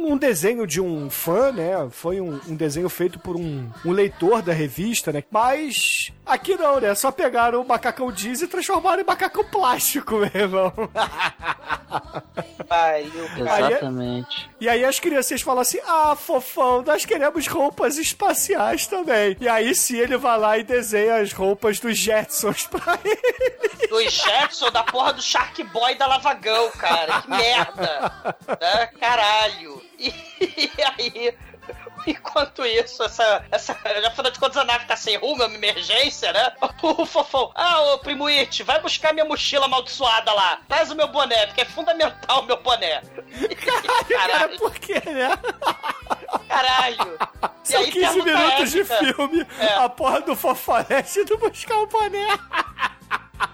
Num 0.00 0.16
desenho 0.16 0.66
de 0.66 0.80
um 0.80 1.10
fã, 1.10 1.52
né? 1.52 1.72
Foi 1.90 2.20
um, 2.20 2.40
um 2.48 2.56
desenho 2.56 2.88
feito 2.88 3.18
por 3.18 3.36
um, 3.36 3.68
um 3.84 3.92
leitor 3.92 4.42
da 4.42 4.52
revista, 4.52 5.12
né? 5.12 5.22
Mas 5.30 6.12
aqui 6.30 6.56
não, 6.56 6.80
né? 6.80 6.94
Só 6.94 7.10
pegaram 7.10 7.60
o 7.60 7.66
macacão 7.66 8.10
jeans 8.10 8.40
e 8.42 8.46
transformaram 8.46 9.02
em 9.02 9.06
macacão 9.06 9.44
plástico, 9.44 10.16
meu 10.16 10.30
irmão. 10.34 10.72
Pariu. 12.68 13.10
Exatamente. 13.36 14.50
E 14.60 14.68
aí 14.68 14.84
as 14.84 15.00
crianças 15.00 15.42
falam 15.42 15.60
assim: 15.62 15.80
Ah, 15.86 16.14
fofão, 16.16 16.82
nós 16.82 17.04
queremos 17.04 17.46
roupas 17.46 17.98
espaciais 17.98 18.86
também. 18.86 19.36
E 19.40 19.48
aí 19.48 19.74
sim 19.74 19.98
ele 19.98 20.16
vai 20.16 20.38
lá 20.38 20.58
e 20.58 20.62
desenha 20.62 21.16
as 21.16 21.32
roupas 21.32 21.80
dos 21.80 21.98
Jetsons 21.98 22.66
pra 22.66 22.98
ele. 23.04 23.88
Do 23.88 24.00
Jetson, 24.08 24.70
da 24.70 24.84
porra 24.84 25.12
do 25.12 25.22
Shark 25.22 25.62
Boy 25.64 25.96
da 25.96 26.06
Lavagão, 26.06 26.70
cara. 26.72 27.22
Que 27.22 27.30
merda. 27.30 28.12
Né? 28.60 28.86
Caralho. 29.00 29.82
E 29.98 30.14
aí, 30.98 31.34
enquanto 32.06 32.64
isso, 32.64 33.02
essa, 33.02 33.44
essa. 33.50 33.72
Afinal 34.06 34.30
de 34.30 34.38
contas, 34.38 34.56
a 34.56 34.64
nave 34.64 34.84
tá 34.86 34.96
sem 34.96 35.16
rumo, 35.16 35.42
é 35.42 35.46
uma 35.46 35.56
emergência, 35.56 36.32
né? 36.32 36.52
O 36.82 37.04
fofão. 37.06 37.50
Ah, 37.54 37.80
ô 37.92 37.98
primo 37.98 38.26
It, 38.26 38.62
vai 38.62 38.80
buscar 38.80 39.12
minha 39.12 39.24
mochila 39.24 39.66
amaldiçoada 39.66 40.32
lá. 40.32 40.60
Traz 40.68 40.90
o 40.90 40.94
meu 40.96 41.08
boné, 41.08 41.46
porque 41.46 41.60
é 41.60 41.64
fundamental 41.64 42.40
o 42.40 42.46
meu 42.46 42.56
boné. 42.62 43.02
Cara, 43.64 44.04
Caralho, 44.08 44.58
por 44.58 44.72
quê, 44.74 45.00
né? 45.06 45.28
caralho. 46.48 47.18
São 47.62 47.80
aí 47.80 47.90
tem 47.92 48.04
a 48.04 48.08
15 48.08 48.18
luta 48.18 48.38
minutos 48.38 48.70
de 48.72 48.84
filme, 48.84 49.46
É. 49.58 49.74
a 49.74 49.88
porra 49.88 50.20
do 50.22 50.34
Fofonete 50.34 51.20
indo 51.20 51.36
buscar 51.38 51.76
o 51.78 51.86
boné. 51.86 52.26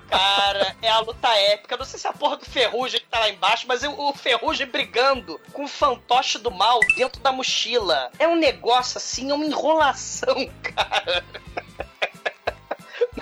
Cara, 0.08 0.76
é 0.82 0.88
a 0.88 1.00
luta 1.00 1.28
épica. 1.28 1.76
Não 1.76 1.84
sei 1.84 1.98
se 1.98 2.06
é 2.06 2.10
a 2.10 2.12
porra 2.12 2.36
do 2.36 2.44
Ferrugem 2.44 3.00
que 3.00 3.06
tá 3.06 3.20
lá 3.20 3.28
embaixo, 3.28 3.66
mas 3.66 3.82
o, 3.82 4.12
Ferrugem 4.12 4.66
brigando 4.66 5.40
com 5.52 5.64
o 5.64 5.68
fantoche 5.68 6.38
do 6.38 6.50
mal 6.50 6.80
dentro 6.96 7.20
da 7.20 7.32
mochila. 7.32 8.10
É 8.18 8.26
um 8.26 8.36
negócio 8.36 8.98
assim, 8.98 9.30
é 9.30 9.34
uma 9.34 9.44
enrolação, 9.44 10.48
cara. 10.62 11.24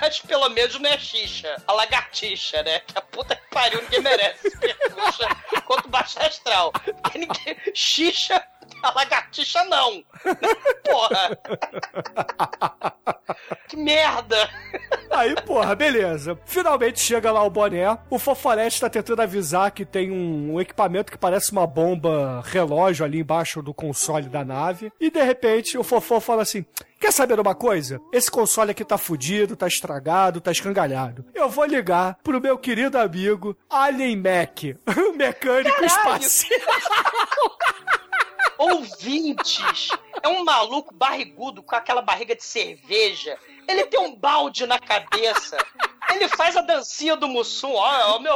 Mas 0.00 0.20
pelo 0.20 0.48
menos 0.50 0.78
não 0.78 0.90
é 0.90 0.98
xixa, 0.98 1.62
a 1.66 1.72
lagartixa, 1.72 2.62
né? 2.62 2.80
Que 2.80 2.98
a 2.98 3.00
puta 3.00 3.36
que 3.36 3.48
pariu 3.50 3.80
ninguém 3.82 4.00
merece. 4.00 4.50
Quanto 5.66 5.88
baixo 5.88 6.20
astral. 6.20 6.72
Porque 6.72 7.18
ninguém... 7.18 7.56
Xixa 7.74 8.44
A 8.84 8.92
lagartixa 8.94 9.64
não. 9.64 10.04
Porra. 10.84 11.38
que 13.66 13.76
merda. 13.76 14.50
Aí, 15.10 15.34
porra, 15.46 15.74
beleza. 15.74 16.38
Finalmente 16.44 17.00
chega 17.00 17.32
lá 17.32 17.42
o 17.42 17.50
boné. 17.50 17.98
O 18.10 18.18
Fofolete 18.18 18.80
tá 18.80 18.90
tentando 18.90 19.22
avisar 19.22 19.70
que 19.70 19.86
tem 19.86 20.10
um, 20.10 20.54
um 20.54 20.60
equipamento 20.60 21.10
que 21.10 21.16
parece 21.16 21.50
uma 21.50 21.66
bomba 21.66 22.42
relógio 22.44 23.06
ali 23.06 23.20
embaixo 23.20 23.62
do 23.62 23.72
console 23.72 24.28
da 24.28 24.44
nave. 24.44 24.92
E 25.00 25.10
de 25.10 25.22
repente 25.22 25.78
o 25.78 25.82
Fofó 25.82 26.20
fala 26.20 26.42
assim: 26.42 26.66
Quer 27.00 27.12
saber 27.12 27.40
uma 27.40 27.54
coisa? 27.54 28.00
Esse 28.12 28.30
console 28.30 28.72
aqui 28.72 28.84
tá 28.84 28.98
fudido, 28.98 29.56
tá 29.56 29.66
estragado, 29.66 30.40
tá 30.40 30.52
escangalhado. 30.52 31.24
Eu 31.34 31.48
vou 31.48 31.64
ligar 31.64 32.18
pro 32.22 32.40
meu 32.40 32.58
querido 32.58 32.98
amigo 32.98 33.56
Alien 33.70 34.16
Mac, 34.16 34.62
o 35.08 35.12
mecânico 35.16 35.74
Caralho! 35.74 35.86
espacial. 35.86 36.60
Ouvintes, 38.58 39.88
é 40.22 40.28
um 40.28 40.44
maluco 40.44 40.94
barrigudo 40.94 41.62
com 41.62 41.74
aquela 41.74 42.02
barriga 42.02 42.34
de 42.34 42.44
cerveja. 42.44 43.36
Ele 43.66 43.84
tem 43.86 43.98
um 44.00 44.14
balde 44.14 44.66
na 44.66 44.78
cabeça. 44.78 45.56
Ele 46.12 46.28
faz 46.28 46.56
a 46.56 46.60
dancinha 46.60 47.16
do 47.16 47.26
Mussum. 47.28 47.72
Ó, 47.72 47.92
é 47.94 48.04
o 48.16 48.18
meu, 48.20 48.34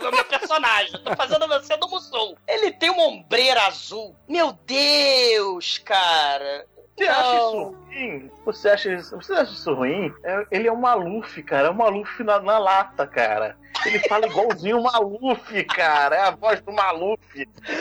é 0.00 0.08
o 0.08 0.12
meu 0.12 0.24
personagem. 0.24 1.00
Tô 1.02 1.14
fazendo 1.16 1.44
a 1.44 1.48
dancinha 1.48 1.78
do 1.78 1.88
Mussum. 1.88 2.34
Ele 2.46 2.70
tem 2.72 2.90
uma 2.90 3.04
ombreira 3.04 3.66
azul. 3.66 4.14
Meu 4.28 4.52
Deus, 4.52 5.78
cara. 5.78 6.66
Você 6.96 7.06
acha 7.06 7.36
isso 7.36 7.62
ruim? 7.62 8.30
Você 8.44 8.68
acha, 8.70 8.92
isso- 8.92 9.16
você 9.16 9.32
acha 9.32 9.52
isso 9.52 9.72
ruim? 9.74 10.12
É- 10.24 10.46
ele 10.50 10.66
é 10.68 10.72
um 10.72 10.76
Maluf, 10.80 11.42
cara. 11.44 11.68
É 11.68 11.70
um 11.70 11.74
Maluf 11.74 12.22
na, 12.24 12.40
na 12.40 12.58
lata, 12.58 13.06
cara. 13.06 13.56
Ele 13.86 14.00
fala 14.08 14.26
igualzinho 14.26 14.80
o 14.80 14.82
Maluf, 14.82 15.64
cara. 15.64 16.16
É 16.16 16.20
a 16.22 16.30
voz 16.32 16.60
do 16.60 16.72
Maluf. 16.72 17.20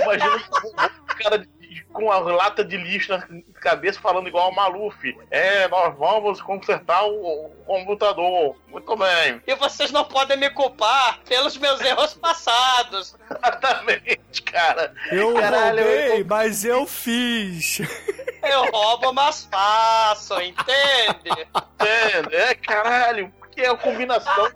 Imagina 0.04 0.36
o 1.02 1.16
cara 1.16 1.40
de- 1.40 1.50
com 1.94 2.12
a 2.12 2.20
lata 2.20 2.64
de 2.64 2.78
lixo 2.78 3.12
na 3.12 3.26
cabeça 3.62 4.00
falando 4.00 4.28
igual 4.28 4.46
ao 4.46 4.54
Maluf. 4.56 4.96
É, 5.32 5.68
nós 5.68 5.96
vamos 5.98 6.42
consertar 6.42 7.04
o, 7.06 7.46
o 7.48 7.50
computador. 7.66 8.56
Muito 8.68 8.96
bem. 8.96 9.42
E 9.46 9.56
vocês 9.56 9.92
não 9.92 10.06
podem 10.06 10.38
me 10.38 10.50
culpar 10.50 11.20
pelos 11.28 11.58
meus 11.58 11.80
erros 11.82 12.14
passados. 12.14 13.16
Exatamente, 13.30 14.42
cara. 14.44 14.94
Eu 15.12 15.34
Caralho, 15.36 15.84
roubei, 15.84 16.22
eu- 16.22 16.26
mas 16.26 16.64
eu 16.66 16.86
fiz. 16.86 17.80
Eu 18.44 18.72
roubo, 18.72 19.12
mas 19.12 19.46
faço, 19.52 20.40
entende? 20.40 21.48
É, 21.80 22.52
é, 22.52 22.56
caralho, 22.56 23.30
porque 23.40 23.60
é 23.62 23.68
a 23.70 23.76
combinação 23.76 24.50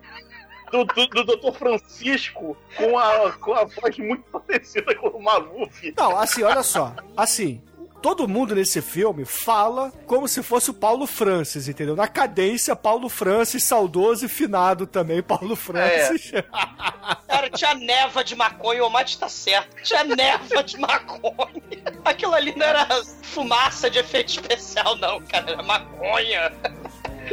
do, 0.71 0.85
do, 0.85 1.07
do 1.07 1.23
Dr. 1.23 1.51
Francisco 1.53 2.57
com 2.77 2.97
a, 2.97 3.31
com 3.33 3.53
a 3.53 3.65
voz 3.65 3.97
muito 3.97 4.23
parecida 4.23 4.95
com 4.95 5.09
o 5.09 5.23
Maluf. 5.23 5.93
Não, 5.95 6.17
assim, 6.17 6.43
olha 6.43 6.63
só. 6.63 6.95
Assim, 7.15 7.61
todo 8.01 8.27
mundo 8.27 8.55
nesse 8.55 8.81
filme 8.81 9.25
fala 9.25 9.91
como 10.07 10.27
se 10.27 10.41
fosse 10.41 10.71
o 10.71 10.73
Paulo 10.73 11.05
Francis, 11.05 11.67
entendeu? 11.67 11.95
Na 11.95 12.07
cadência, 12.07 12.75
Paulo 12.75 13.07
Francis, 13.07 13.63
saudoso 13.63 14.25
e 14.25 14.29
finado 14.29 14.87
também, 14.87 15.21
Paulo 15.21 15.55
Francis. 15.55 16.31
Cara, 17.27 17.49
tinha 17.49 17.73
neva 17.75 18.23
de 18.23 18.35
maconha, 18.35 18.83
o 18.85 18.89
Mate 18.89 19.17
tá 19.17 19.29
certo. 19.29 19.81
Tinha 19.83 20.03
neva 20.03 20.63
de 20.63 20.77
maconha. 20.77 21.61
Aquilo 22.03 22.33
ali 22.33 22.53
não 22.55 22.65
era 22.65 22.87
fumaça 23.21 23.89
de 23.89 23.99
efeito 23.99 24.29
especial, 24.29 24.97
não, 24.97 25.21
cara. 25.21 25.51
Era 25.51 25.63
maconha. 25.63 26.51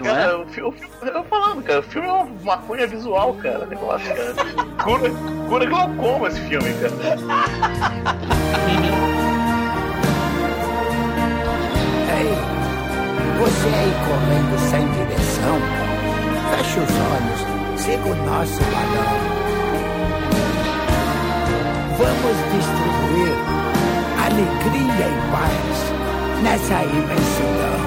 Cara, 0.02 0.38
o 0.38 0.46
filme, 0.46 0.68
o 0.68 0.72
filme- 0.72 1.10
eu 1.12 1.24
falando, 1.24 1.62
cara, 1.64 1.80
o 1.80 1.82
filme 1.82 2.06
é 2.08 2.12
uma 2.12 2.26
maconha 2.44 2.86
visual, 2.86 3.34
cara. 3.34 3.66
Negócio, 3.66 4.06
cara. 4.14 4.34
Cura, 4.84 5.10
cura 5.48 5.66
glaucoma 5.66 6.28
esse 6.28 6.40
filme, 6.42 6.72
cara. 6.74 7.18
Ei, 12.18 12.34
você 13.38 13.68
aí 13.68 13.92
correndo 14.06 14.58
sem 14.70 14.84
direção, 14.92 15.56
feche 16.50 16.80
os 16.80 16.94
olhos, 17.14 17.80
siga 17.80 18.08
o 18.08 18.14
nosso 18.26 18.60
balão. 18.72 19.18
Vamos 21.98 22.36
distribuir 22.52 23.34
alegria 24.24 25.06
e 25.08 25.30
paz 25.32 26.42
nessa 26.42 26.82
imensidão. 26.84 27.77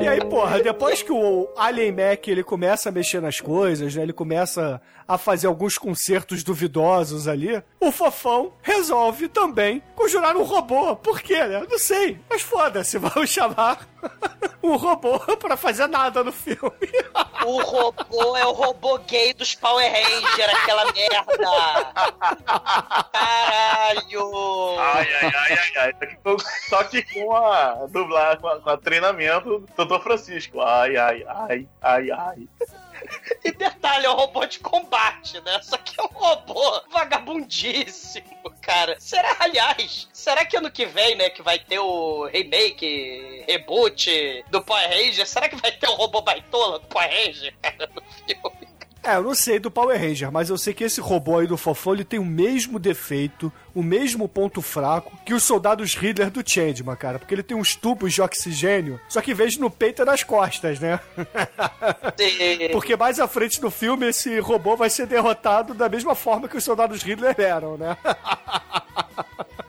E 0.00 0.08
aí, 0.08 0.20
porra, 0.24 0.60
depois 0.60 1.02
que 1.02 1.12
o 1.12 1.48
Alien 1.56 1.92
Mac 1.92 2.26
ele 2.26 2.42
começa 2.42 2.88
a 2.88 2.92
mexer 2.92 3.20
nas 3.20 3.40
coisas, 3.40 3.94
né? 3.94 4.02
Ele 4.02 4.12
começa 4.12 4.80
a 5.06 5.18
fazer 5.18 5.46
alguns 5.46 5.76
concertos 5.78 6.42
duvidosos 6.42 7.28
ali, 7.28 7.62
o 7.80 7.92
Fofão 7.92 8.52
resolve 8.62 9.28
também 9.28 9.82
conjurar 9.94 10.36
um 10.36 10.42
robô. 10.42 10.96
Por 10.96 11.20
quê, 11.20 11.44
né? 11.44 11.66
Não 11.70 11.78
sei. 11.78 12.18
Mas 12.28 12.42
foda-se, 12.42 12.96
vamos 12.98 13.28
chamar 13.30 13.86
um 14.62 14.76
robô 14.76 15.18
pra 15.36 15.56
fazer 15.56 15.86
nada 15.86 16.24
no 16.24 16.32
filme. 16.32 16.72
O 17.44 17.60
robô 17.62 18.36
é 18.36 18.46
o 18.46 18.52
robô 18.52 18.98
gay 18.98 19.34
dos 19.34 19.54
Power 19.54 19.90
Rangers, 19.90 20.54
aquela 20.62 20.84
merda. 20.92 21.92
Caralho. 23.12 24.78
Ai, 24.78 25.08
ai, 25.20 25.32
ai, 25.34 25.58
ai, 25.58 25.72
ai. 25.76 25.92
Só 25.92 26.06
que 26.06 26.16
com- 26.16 26.38
Só 26.68 26.84
que 26.84 27.02
com 27.14 27.36
a 27.36 27.86
dublar, 27.90 28.38
com 28.40 28.48
a, 28.48 28.60
com 28.60 28.70
a 28.70 28.76
treinamento 28.76 29.64
do 29.76 29.84
Dr. 29.84 30.00
Francisco. 30.02 30.60
Ai, 30.60 30.96
ai, 30.96 31.24
ai, 31.28 31.68
ai, 31.82 32.10
ai. 32.10 32.48
E 33.44 33.52
detalhe, 33.52 34.06
é 34.06 34.10
um 34.10 34.14
robô 34.14 34.44
de 34.46 34.58
combate, 34.58 35.40
né? 35.40 35.60
Só 35.62 35.76
que 35.76 36.00
é 36.00 36.02
um 36.02 36.08
robô 36.08 36.82
vagabundíssimo, 36.90 38.50
cara. 38.60 38.96
Será, 38.98 39.36
aliás, 39.38 40.08
será 40.12 40.44
que 40.44 40.56
ano 40.56 40.70
que 40.70 40.86
vem, 40.86 41.16
né, 41.16 41.30
que 41.30 41.42
vai 41.42 41.58
ter 41.58 41.78
o 41.78 42.26
remake, 42.26 43.44
reboot 43.46 44.44
do 44.50 44.62
Power 44.62 44.88
Ranger, 44.88 45.26
será 45.26 45.48
que 45.48 45.56
vai 45.56 45.72
ter 45.72 45.88
um 45.88 45.94
robô 45.94 46.22
baitola 46.22 46.78
do 46.78 46.86
Power 46.86 47.08
Ranger, 47.08 47.54
cara, 47.60 47.90
no 47.94 48.02
filme? 48.02 48.74
É, 49.02 49.16
eu 49.16 49.22
não 49.22 49.34
sei 49.34 49.58
do 49.58 49.70
Power 49.70 50.00
Ranger, 50.00 50.32
mas 50.32 50.48
eu 50.48 50.56
sei 50.56 50.72
que 50.72 50.82
esse 50.82 50.98
robô 50.98 51.38
aí 51.38 51.46
do 51.46 51.58
Fofão 51.58 51.92
ele 51.92 52.04
tem 52.04 52.18
o 52.18 52.24
mesmo 52.24 52.78
defeito, 52.78 53.52
o 53.74 53.82
mesmo 53.82 54.28
ponto 54.28 54.62
fraco 54.62 55.12
que 55.24 55.34
os 55.34 55.42
soldados 55.42 55.94
Hitler 55.94 56.30
do 56.30 56.48
Changeman, 56.48 56.96
cara. 56.96 57.18
Porque 57.18 57.34
ele 57.34 57.42
tem 57.42 57.56
uns 57.56 57.74
tubos 57.74 58.12
de 58.12 58.22
oxigênio, 58.22 59.00
só 59.08 59.20
que 59.20 59.32
em 59.32 59.34
vez 59.34 59.54
de 59.54 59.60
no 59.60 59.70
peito 59.70 60.02
é 60.02 60.04
nas 60.04 60.22
costas, 60.22 60.78
né? 60.78 61.00
Porque 62.72 62.96
mais 62.96 63.18
à 63.18 63.26
frente 63.26 63.60
no 63.60 63.70
filme 63.70 64.06
esse 64.06 64.38
robô 64.38 64.76
vai 64.76 64.90
ser 64.90 65.06
derrotado 65.06 65.74
da 65.74 65.88
mesma 65.88 66.14
forma 66.14 66.48
que 66.48 66.56
os 66.56 66.64
soldados 66.64 67.02
Hitler 67.02 67.34
eram, 67.38 67.76
né? 67.76 67.96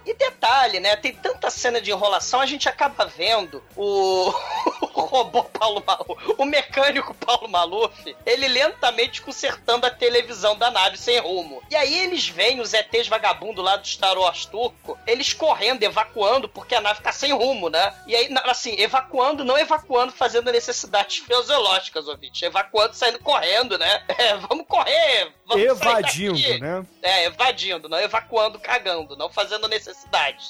E 0.05 0.13
detalhe, 0.45 0.79
né? 0.79 0.95
Tem 0.95 1.11
tanta 1.11 1.49
cena 1.49 1.81
de 1.81 1.89
enrolação, 1.89 2.39
a 2.39 2.45
gente 2.45 2.69
acaba 2.69 3.05
vendo 3.05 3.63
o, 3.75 4.31
o 4.93 5.01
robô 5.01 5.43
Paulo 5.43 5.83
Maluf, 5.85 6.35
o 6.37 6.45
mecânico 6.45 7.13
Paulo 7.15 7.47
Maluf, 7.47 8.15
ele 8.25 8.47
lentamente 8.47 9.21
consertando 9.21 9.87
a 9.87 9.89
televisão 9.89 10.55
da 10.55 10.69
nave 10.69 10.97
sem 10.97 11.19
rumo. 11.19 11.61
E 11.69 11.75
aí 11.75 11.99
eles 11.99 12.29
veem 12.29 12.61
os 12.61 12.73
ETs 12.73 13.07
vagabundo 13.07 13.61
lá 13.61 13.75
do 13.75 13.87
Star 13.87 14.17
Wars 14.17 14.45
turco, 14.45 14.97
eles 15.07 15.33
correndo, 15.33 15.83
evacuando, 15.83 16.47
porque 16.47 16.75
a 16.75 16.81
nave 16.81 17.01
tá 17.01 17.11
sem 17.11 17.33
rumo, 17.33 17.69
né? 17.69 17.93
E 18.05 18.15
aí, 18.15 18.29
assim, 18.45 18.79
evacuando, 18.79 19.43
não 19.43 19.57
evacuando, 19.57 20.11
fazendo 20.11 20.51
necessidades 20.51 21.17
fisiológicas, 21.25 22.07
ouvinte. 22.07 22.45
Evacuando, 22.45 22.93
saindo 22.93 23.19
correndo, 23.19 23.77
né? 23.77 24.03
É, 24.17 24.33
vamos 24.37 24.65
correr! 24.65 25.33
Vamos 25.45 25.77
sair 25.77 25.99
Evadindo, 25.99 26.59
né? 26.59 26.85
É, 27.03 27.25
evadindo, 27.25 27.89
não 27.89 27.99
evacuando, 27.99 28.57
cagando, 28.57 29.15
não 29.15 29.29
fazendo 29.29 29.67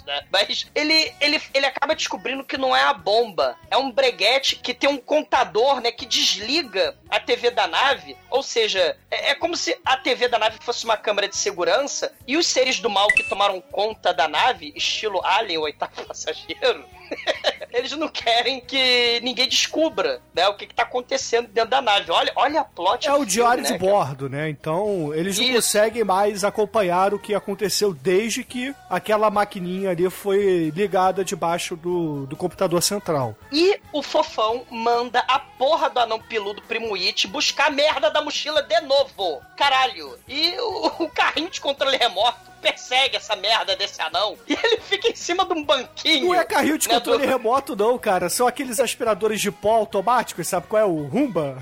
né? 0.06 0.24
Mas 0.32 0.68
ele, 0.74 1.14
ele, 1.20 1.42
ele 1.54 1.66
acaba 1.66 1.96
descobrindo 1.96 2.44
que 2.44 2.58
não 2.58 2.76
é 2.76 2.84
a 2.84 2.94
bomba, 2.94 3.58
é 3.70 3.78
um 3.78 3.92
breguete 3.92 4.58
que 4.58 4.74
tem 4.74 4.90
um 4.90 4.98
contador, 4.98 5.82
né, 5.82 5.92
que 5.92 6.06
desliga 6.06 6.98
a 7.10 7.20
TV 7.20 7.52
da 7.52 7.68
nave, 7.68 8.18
ou 8.30 8.44
seja, 8.44 8.98
é, 9.10 9.32
é 9.32 9.36
como 9.36 9.56
se 9.56 9.78
a 9.86 9.98
TV 9.98 10.28
da 10.28 10.40
nave 10.40 10.58
fosse 10.62 10.86
uma 10.86 10.98
câmera 10.98 11.28
de 11.28 11.38
segurança 11.38 12.14
e 12.28 12.38
os 12.38 12.48
seres 12.48 12.80
do 12.80 12.90
mal 12.90 13.08
que 13.08 13.24
tomaram 13.24 13.62
conta 13.62 14.14
da 14.14 14.28
nave, 14.28 14.74
estilo 14.76 15.26
Alien, 15.26 15.60
o 15.60 15.64
oitavo 15.64 16.06
passageiro, 16.06 16.86
eles 17.76 17.92
não 17.92 18.08
querem 18.08 18.62
que 18.62 19.20
ninguém 19.22 19.48
descubra, 19.50 20.22
né, 20.34 20.48
o 20.48 20.56
que, 20.56 20.66
que 20.66 20.74
tá 20.74 20.84
acontecendo 20.84 21.48
dentro 21.50 21.70
da 21.72 21.82
nave. 21.82 22.10
Olha, 22.10 22.32
olha 22.36 22.62
a 22.62 22.64
plot 22.64 23.06
É 23.08 23.12
o 23.12 23.16
filme, 23.16 23.32
diário 23.32 23.64
né, 23.64 23.72
de 23.72 23.78
cara? 23.78 23.92
bordo, 23.92 24.30
né? 24.30 24.50
Então, 24.50 25.14
eles 25.14 25.38
não 25.38 25.46
Isso. 25.46 25.56
conseguem 25.56 26.04
mais 26.04 26.44
acompanhar 26.44 27.14
o 27.14 27.20
que 27.20 27.36
aconteceu 27.36 27.94
desde 27.94 28.44
que 28.44 28.74
aquela 28.90 29.30
maquininha 29.30 29.90
ali 29.90 30.10
foi 30.10 30.72
ligada 30.74 31.24
debaixo 31.24 31.76
do, 31.76 32.26
do 32.26 32.36
computador 32.36 32.82
central. 32.82 33.36
E 33.52 33.80
o 33.92 34.02
fofão 34.02 34.66
manda 34.72 35.20
a 35.28 35.40
porra 35.40 35.90
do 35.90 36.00
anão 36.00 36.20
peludo 36.20 36.62
Primo 36.62 36.96
It 36.96 37.28
buscar 37.28 37.68
a 37.68 37.72
merda 37.72 38.10
da 38.10 38.22
mochila 38.22 38.62
de 38.64 38.80
novo. 38.82 39.42
Caralho. 39.58 40.18
E 40.28 40.56
o, 40.60 40.88
o 41.06 41.10
carrinho 41.10 41.50
de 41.50 41.60
controle 41.60 41.98
remoto 41.98 42.55
persegue 42.66 43.18
essa 43.18 43.36
merda 43.36 43.76
desse 43.76 44.02
anão. 44.02 44.36
E 44.48 44.54
ele 44.54 44.82
fica 44.82 45.08
em 45.10 45.16
cima 45.16 45.46
de 45.46 45.54
um 45.54 45.64
banquinho. 45.64 46.26
Não 46.28 46.34
é 46.36 46.44
carrinho 46.44 46.78
de 46.80 46.88
né, 46.88 46.96
controle 46.96 47.24
do- 47.24 47.30
remoto, 47.30 47.76
não, 47.76 47.98
cara. 48.00 48.28
São 48.30 48.48
aqueles 48.48 48.80
aspiradores 48.80 49.40
de 49.40 49.52
pó 49.52 49.76
automáticos, 49.76 50.48
sabe 50.48 50.66
qual 50.68 50.82
é 50.82 50.86
o 50.86 51.04
Rumba? 51.06 51.58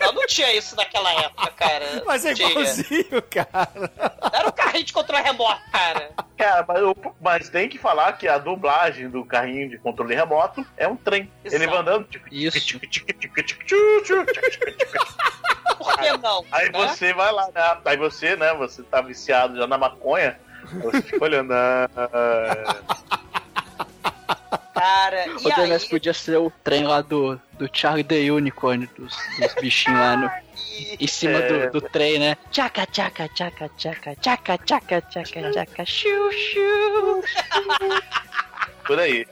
Não, 0.00 0.12
não 0.12 0.26
tinha 0.26 0.52
isso 0.56 0.74
naquela 0.74 1.12
época, 1.12 1.50
cara. 1.52 2.02
Mas 2.04 2.24
é 2.24 2.34
Tinha. 2.34 2.50
igualzinho, 2.50 3.22
cara. 3.30 3.70
Era 4.32 4.48
um 4.48 4.52
carrinho 4.52 4.84
de 4.84 4.92
controle 4.92 5.22
remoto, 5.22 5.60
cara. 5.70 6.10
Cara, 6.36 6.64
mas, 6.66 6.78
eu- 6.80 7.14
mas 7.20 7.48
tem 7.48 7.68
que 7.68 7.78
falar 7.78 8.12
que 8.14 8.26
a 8.26 8.38
dublagem 8.38 9.08
do 9.08 9.24
carrinho 9.24 9.70
de 9.70 9.78
controle 9.78 10.14
remoto 10.14 10.66
é 10.76 10.88
um 10.88 10.96
trem. 10.96 11.30
Exato. 11.44 11.62
Ele 11.62 11.70
vai 11.70 11.80
andando. 11.80 12.04
Tipo, 12.08 12.26
Isso. 12.34 12.60
tic, 12.60 12.80
tic, 12.90 13.06
tic, 13.18 13.32
Por 15.78 15.98
que 15.98 16.16
não? 16.18 16.44
Aí 16.50 16.70
né? 16.70 16.78
você 16.78 17.12
vai 17.12 17.32
lá, 17.32 17.48
né? 17.54 17.78
Aí 17.84 17.96
você, 17.96 18.36
né? 18.36 18.54
Você 18.54 18.82
tá 18.82 19.00
viciado 19.00 19.56
já 19.56 19.66
na 19.66 19.78
maconha. 19.78 20.38
Você 20.82 21.02
fica 21.02 21.24
olhando. 21.24 21.52
ah, 21.52 21.88
Cara, 24.74 25.26
O 25.42 25.60
aí... 25.62 25.88
Podia 25.88 26.12
ser 26.12 26.36
o 26.38 26.52
trem 26.62 26.84
lá 26.84 27.00
do, 27.00 27.40
do 27.52 27.68
Charlie 27.72 28.04
the 28.04 28.30
Unicorn, 28.30 28.86
dos, 28.98 29.16
dos 29.38 29.54
bichinhos 29.54 29.98
lá 29.98 30.16
no, 30.16 30.30
em 31.00 31.06
cima 31.06 31.38
É. 31.38 31.68
do, 31.68 31.80
do 31.80 31.88
trem, 31.88 32.18
né? 32.18 32.36
Tchaca, 32.50 32.84
tchaca, 32.86 33.26
tchaca, 33.30 33.70
tchaca, 33.78 34.16
tchaca, 34.16 34.58
tchaca, 34.58 35.00
tchaca, 35.00 35.50
tchaca, 35.52 35.86
xiu, 35.86 36.30
xiu. 36.30 37.24
por 38.86 39.00
aí. 39.00 39.26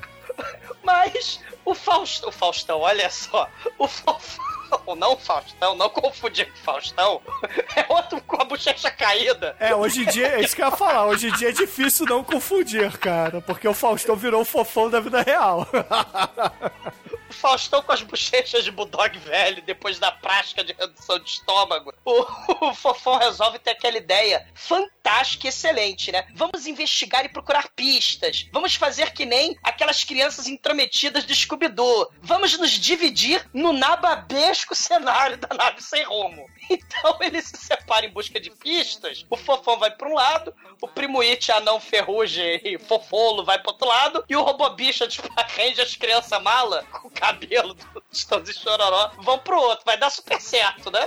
Mas 0.83 1.41
o 1.65 1.75
Faustão, 1.75 2.29
o 2.31 2.33
Faustão, 2.33 2.81
olha 2.81 3.11
só, 3.11 3.49
o 3.79 3.87
Faustão, 3.87 4.45
não 4.97 5.17
Faustão, 5.17 5.75
não 5.75 5.89
confundir 5.89 6.51
com 6.51 6.57
Faustão, 6.59 7.21
é 7.77 7.85
outro 7.89 8.21
com 8.23 8.41
a 8.41 8.45
bochecha 8.45 8.91
caída. 8.91 9.57
É, 9.59 9.75
hoje 9.75 10.03
em 10.03 10.07
dia, 10.07 10.29
é 10.29 10.41
isso 10.41 10.55
que 10.55 10.63
eu 10.63 10.67
ia 10.67 10.77
falar. 10.77 11.07
Hoje 11.07 11.29
em 11.29 11.33
dia 11.33 11.49
é 11.49 11.53
difícil 11.53 12.07
não 12.07 12.25
confundir, 12.25 12.97
cara. 12.99 13.41
Porque 13.41 13.67
o 13.69 13.75
Faustão 13.75 14.17
virou 14.17 14.43
o 14.43 14.45
fofão 14.45 14.91
da 14.91 15.01
vida 15.01 15.23
real. 15.23 15.67
Faustão 17.35 17.83
com 17.83 17.93
as 17.93 18.03
bochechas 18.03 18.65
de 18.65 18.71
bulldog 18.71 19.19
velho 19.19 19.63
depois 19.63 19.99
da 19.99 20.11
prática 20.11 20.65
de 20.65 20.73
redução 20.73 21.19
de 21.19 21.29
estômago. 21.29 21.93
O, 22.05 22.69
o 22.69 22.75
Fofão 22.75 23.19
resolve 23.19 23.59
ter 23.59 23.71
aquela 23.71 23.97
ideia 23.97 24.47
fantástica 24.55 25.47
e 25.47 25.49
excelente, 25.49 26.11
né? 26.11 26.27
Vamos 26.35 26.67
investigar 26.67 27.25
e 27.25 27.29
procurar 27.29 27.69
pistas. 27.71 28.49
Vamos 28.53 28.75
fazer 28.75 29.13
que 29.13 29.27
nem 29.27 29.57
aquelas 29.63 30.05
crianças 30.05 30.47
intrometidas 30.47 31.25
do 31.25 31.35
Scooby-Doo. 31.35 32.11
Vamos 32.23 32.57
nos 32.59 32.71
dividir 32.71 33.47
no 33.53 33.73
nababesco 33.73 34.75
cenário 34.75 35.37
da 35.37 35.55
nave 35.55 35.83
sem 35.83 36.05
rumo. 36.05 36.49
Então 36.95 37.19
eles 37.21 37.47
se 37.47 37.57
separam 37.57 38.07
em 38.07 38.11
busca 38.11 38.41
de 38.41 38.51
pistas. 38.51 39.25
O 39.29 39.37
Fofão 39.37 39.79
vai 39.79 39.91
pra 39.91 40.09
um 40.09 40.15
lado, 40.15 40.55
o 40.81 40.89
Primo 40.89 41.21
It, 41.21 41.51
anão 41.53 41.81
ferrugem 41.81 42.61
e 42.65 42.79
fofolo 42.79 43.45
vai 43.45 43.59
pro 43.59 43.73
outro 43.73 43.87
lado, 43.87 44.25
e 44.29 44.37
o 44.37 44.43
Robobicha 44.43 45.07
de 45.07 45.21
Ranger, 45.57 45.85
as 45.85 45.97
crianças 45.97 46.43
mala, 46.43 46.85
com 46.91 47.09
o 47.09 47.11
cabelo 47.11 47.75
do 47.75 48.03
Estãozinho 48.11 48.59
Chororó, 48.59 49.13
vão 49.19 49.39
pro 49.39 49.59
outro. 49.59 49.85
Vai 49.85 49.99
dar 49.99 50.11
super 50.11 50.41
certo, 50.41 50.91
né? 50.91 51.07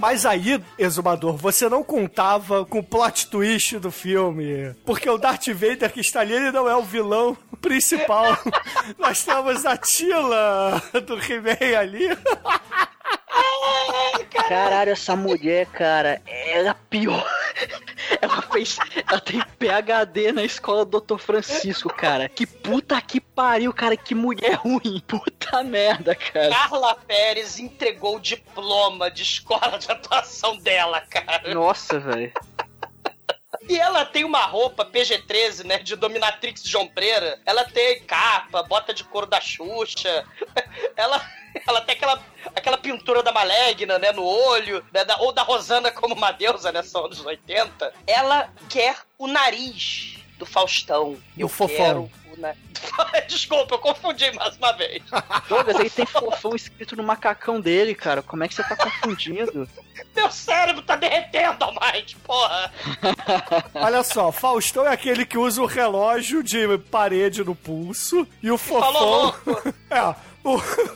Mas 0.00 0.24
aí, 0.24 0.62
Exumador, 0.78 1.36
você 1.36 1.68
não 1.68 1.84
contava 1.84 2.64
com 2.64 2.78
o 2.78 2.82
plot 2.82 3.26
twist 3.26 3.78
do 3.78 3.90
filme. 3.90 4.74
Porque 4.86 5.08
o 5.10 5.18
Darth 5.18 5.48
Vader 5.48 5.92
que 5.92 6.00
está 6.00 6.20
ali, 6.20 6.32
ele 6.32 6.50
não 6.50 6.66
é 6.66 6.74
o 6.74 6.82
vilão 6.82 7.36
principal. 7.60 8.38
Nós 8.98 9.22
temos 9.22 9.66
a 9.66 9.76
Tila 9.76 10.82
do 11.06 11.16
He-Man 11.16 11.78
ali. 11.78 12.08
Caralho, 14.48 14.92
essa 14.92 15.14
mulher, 15.14 15.66
cara, 15.66 16.20
ela 16.26 16.70
é 16.70 16.76
pior. 16.88 17.24
Ela 18.20 18.42
fez. 18.42 18.78
Ela 19.08 19.20
tem 19.20 19.40
PHD 19.58 20.32
na 20.32 20.42
escola 20.42 20.84
do 20.84 21.00
Dr. 21.00 21.18
Francisco, 21.18 21.88
cara. 21.88 22.28
Que 22.28 22.46
puta 22.46 23.00
que 23.00 23.20
pariu, 23.20 23.72
cara. 23.72 23.96
Que 23.96 24.14
mulher 24.14 24.54
ruim. 24.54 25.00
Puta 25.06 25.62
merda, 25.62 26.14
cara. 26.14 26.50
Carla 26.50 26.94
Pérez 26.94 27.58
entregou 27.58 28.16
o 28.16 28.20
diploma 28.20 29.10
de 29.10 29.22
escola 29.22 29.78
de 29.78 29.90
atuação 29.90 30.56
dela, 30.58 31.00
cara. 31.02 31.54
Nossa, 31.54 31.98
velho. 31.98 32.32
E 33.70 33.78
ela 33.78 34.04
tem 34.04 34.24
uma 34.24 34.40
roupa 34.46 34.84
PG-13, 34.84 35.64
né? 35.64 35.78
De 35.78 35.94
dominatrix 35.94 36.60
de 36.62 36.76
ombreira. 36.76 37.40
Ela 37.46 37.64
tem 37.64 38.02
capa, 38.02 38.64
bota 38.64 38.92
de 38.92 39.04
couro 39.04 39.26
da 39.28 39.40
Xuxa. 39.40 40.24
Ela, 40.96 41.24
ela 41.66 41.80
tem 41.80 41.94
aquela, 41.94 42.22
aquela 42.54 42.76
pintura 42.78 43.22
da 43.22 43.32
Malegna, 43.32 43.98
né? 43.98 44.12
No 44.12 44.24
olho. 44.24 44.84
né, 44.92 45.04
da- 45.04 45.16
ou 45.18 45.32
da 45.32 45.42
Rosana 45.42 45.90
como 45.90 46.14
uma 46.14 46.32
deusa, 46.32 46.70
né? 46.72 46.82
São 46.82 47.04
anos 47.06 47.24
80. 47.24 47.92
Ela 48.06 48.50
quer 48.68 48.96
o 49.16 49.26
nariz 49.28 50.18
do 50.40 50.46
Faustão. 50.46 51.12
Do 51.12 51.20
Eu 51.36 51.48
fofão. 51.48 51.76
quero 51.76 52.00
o 52.00 52.40
na... 52.40 52.54
Desculpa, 53.28 53.74
eu 53.74 53.78
confundi 53.78 54.32
mais 54.32 54.56
uma 54.56 54.72
vez. 54.72 55.02
Douglas, 55.48 55.78
ele 55.78 55.90
tem 55.90 56.06
fofão 56.06 56.56
escrito 56.56 56.96
no 56.96 57.02
macacão 57.02 57.60
dele, 57.60 57.94
cara. 57.94 58.22
Como 58.22 58.42
é 58.42 58.48
que 58.48 58.54
você 58.54 58.64
tá 58.64 58.74
confundindo? 58.74 59.68
Meu 60.16 60.30
cérebro 60.30 60.82
tá 60.82 60.96
derretendo, 60.96 61.62
Almighty, 61.62 62.16
porra. 62.16 62.72
Olha 63.74 64.02
só, 64.02 64.32
Faustão 64.32 64.86
é 64.86 64.92
aquele 64.92 65.26
que 65.26 65.36
usa 65.36 65.60
o 65.62 65.66
relógio 65.66 66.42
de 66.42 66.78
parede 66.90 67.44
no 67.44 67.54
pulso. 67.54 68.26
E 68.42 68.50
o 68.50 68.58
Fofão. 68.58 69.34
É, 69.90 70.14
o, 70.44 70.54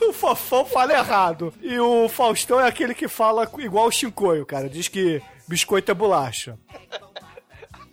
o 0.09 0.13
Fofão 0.13 0.65
fala 0.65 0.93
errado. 0.93 1.53
E 1.61 1.77
o 1.77 2.07
Faustão 2.07 2.59
é 2.59 2.67
aquele 2.67 2.95
que 2.95 3.09
fala 3.09 3.47
igual 3.59 3.87
o 3.87 3.91
Chincoio, 3.91 4.45
cara. 4.45 4.69
Diz 4.69 4.87
que 4.87 5.21
biscoito 5.47 5.91
é 5.91 5.93
bolacha. 5.93 6.57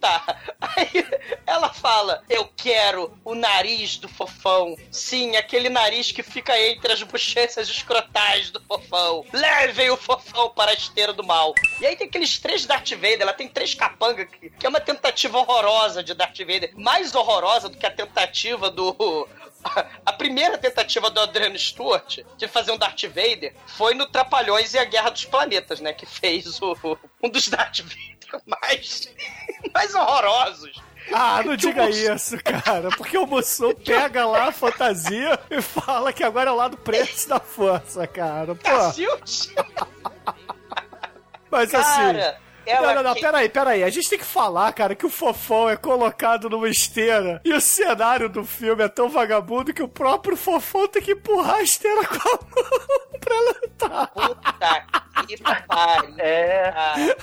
Tá. 0.03 0.37
Aí 0.61 1.07
ela 1.47 1.73
fala: 1.73 2.25
Eu 2.29 2.51
quero 2.57 3.17
o 3.25 3.37
nariz 3.37 3.97
do 3.99 4.09
fofão. 4.09 4.77
Sim, 4.91 5.37
aquele 5.37 5.69
nariz 5.69 6.11
que 6.11 6.25
fica 6.25 6.59
entre 6.61 6.93
as 6.93 7.05
bochechas 7.05 7.69
escrotais 7.69 8.51
do 8.51 8.61
fofão. 8.63 9.25
Levem 9.33 9.91
o 9.91 9.97
fofão 9.97 10.51
para 10.51 10.73
a 10.73 10.75
esteira 10.75 11.13
do 11.13 11.23
mal. 11.23 11.55
E 11.81 11.87
aí 11.87 11.95
tem 11.95 12.09
aqueles 12.09 12.37
três 12.41 12.67
Darth 12.67 12.91
Vader. 12.91 13.23
Ela 13.23 13.33
tem 13.33 13.47
três 13.47 13.77
capangas, 13.77 14.27
que, 14.29 14.51
que 14.51 14.67
é 14.67 14.69
uma 14.69 14.81
tentativa 14.81 15.39
horrorosa 15.39 16.03
de 16.03 16.15
Darth 16.15 16.39
Vader. 16.39 16.73
Mais 16.75 17.15
horrorosa 17.15 17.69
do 17.69 17.79
que 17.79 17.87
a 17.87 17.91
tentativa 17.91 18.69
do. 18.69 19.29
A 20.05 20.13
primeira 20.13 20.59
tentativa 20.59 21.09
do 21.09 21.21
Adriano 21.21 21.57
Stewart 21.57 22.19
de 22.37 22.49
fazer 22.49 22.73
um 22.73 22.77
Darth 22.77 23.05
Vader 23.05 23.55
foi 23.69 23.95
no 23.95 24.09
Trapalhões 24.09 24.75
e 24.75 24.79
a 24.81 24.85
Guerra 24.85 25.11
dos 25.11 25.25
Planetas, 25.25 25.79
né? 25.79 25.93
Que 25.93 26.05
fez 26.05 26.61
o, 26.61 26.77
um 27.23 27.29
dos 27.29 27.47
Darth 27.47 27.79
Vader 27.79 28.22
mais, 28.47 29.09
mais 29.75 29.95
horrorosos. 29.95 30.73
Ah, 31.13 31.43
não 31.45 31.53
Que 31.53 31.57
diga 31.57 31.91
isso, 31.91 32.37
cara. 32.43 32.89
Porque 32.97 33.19
o 33.19 33.27
Mussum 33.27 33.75
pega 33.85 34.25
lá 34.25 34.49
a 34.49 34.53
fantasia 34.53 35.39
e 35.51 35.61
fala 35.61 36.13
que 36.13 36.23
agora 36.23 36.51
é 36.51 36.53
o 36.53 36.57
lado 36.57 36.77
preto 36.77 37.29
da 37.29 37.41
força, 37.41 38.07
cara. 38.07 38.55
Pô, 38.55 38.63
Cacilde! 38.63 39.55
mas 41.51 41.75
assim. 41.75 42.01
Cara, 42.01 42.41
ela 42.65 42.87
Não, 42.89 42.95
não, 42.95 43.03
não, 43.03 43.15
que- 43.15 43.21
peraí, 43.21 43.49
peraí. 43.49 43.83
A 43.83 43.91
gente 43.91 44.09
tem 44.09 44.19
que 44.19 44.25
falar, 44.25 44.73
cara, 44.73 44.95
que 44.95 45.05
o 45.05 45.11
Fofão 45.11 45.69
é 45.69 45.77
colocado 45.77 46.49
numa 46.49 46.69
esteira 46.69 47.41
e 47.45 47.53
o 47.53 47.61
cenário 47.61 48.29
do 48.29 48.45
filme 48.45 48.85
é 48.85 48.89
tão 48.89 49.09
vagabundo 49.09 49.75
que 49.75 49.83
o 49.83 49.89
próprio 49.89 50.37
Fofão 50.37 50.87
tem 50.87 51.03
que 51.03 51.13
empurrar 51.13 51.57
a 51.57 51.63
esteira 51.63 52.07
com 52.07 52.15
a 52.15 52.39
mão 52.41 53.19
pra 53.19 53.41
lutar. 53.41 54.09
Puta 54.09 55.02
que 55.27 55.37
pariu. 55.39 56.15
É, 56.19 56.73
cara. 56.73 57.17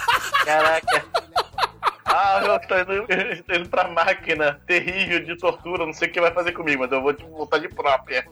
caraca. 0.46 1.06
Ah, 2.12 2.42
eu 2.44 2.60
tô 2.68 2.78
indo, 2.80 3.08
tô 3.44 3.54
indo 3.56 3.70
pra 3.70 3.88
máquina 3.88 4.60
terrível 4.66 5.24
de 5.24 5.38
tortura, 5.38 5.86
não 5.86 5.94
sei 5.94 6.08
o 6.08 6.12
que 6.12 6.20
vai 6.22 6.34
fazer 6.34 6.52
comigo, 6.54 6.82
mas 6.82 6.92
eu 6.92 7.02
vou 7.02 7.14
te 7.14 7.24
voltar 7.24 7.60
de 7.60 7.70
própria. 7.70 8.26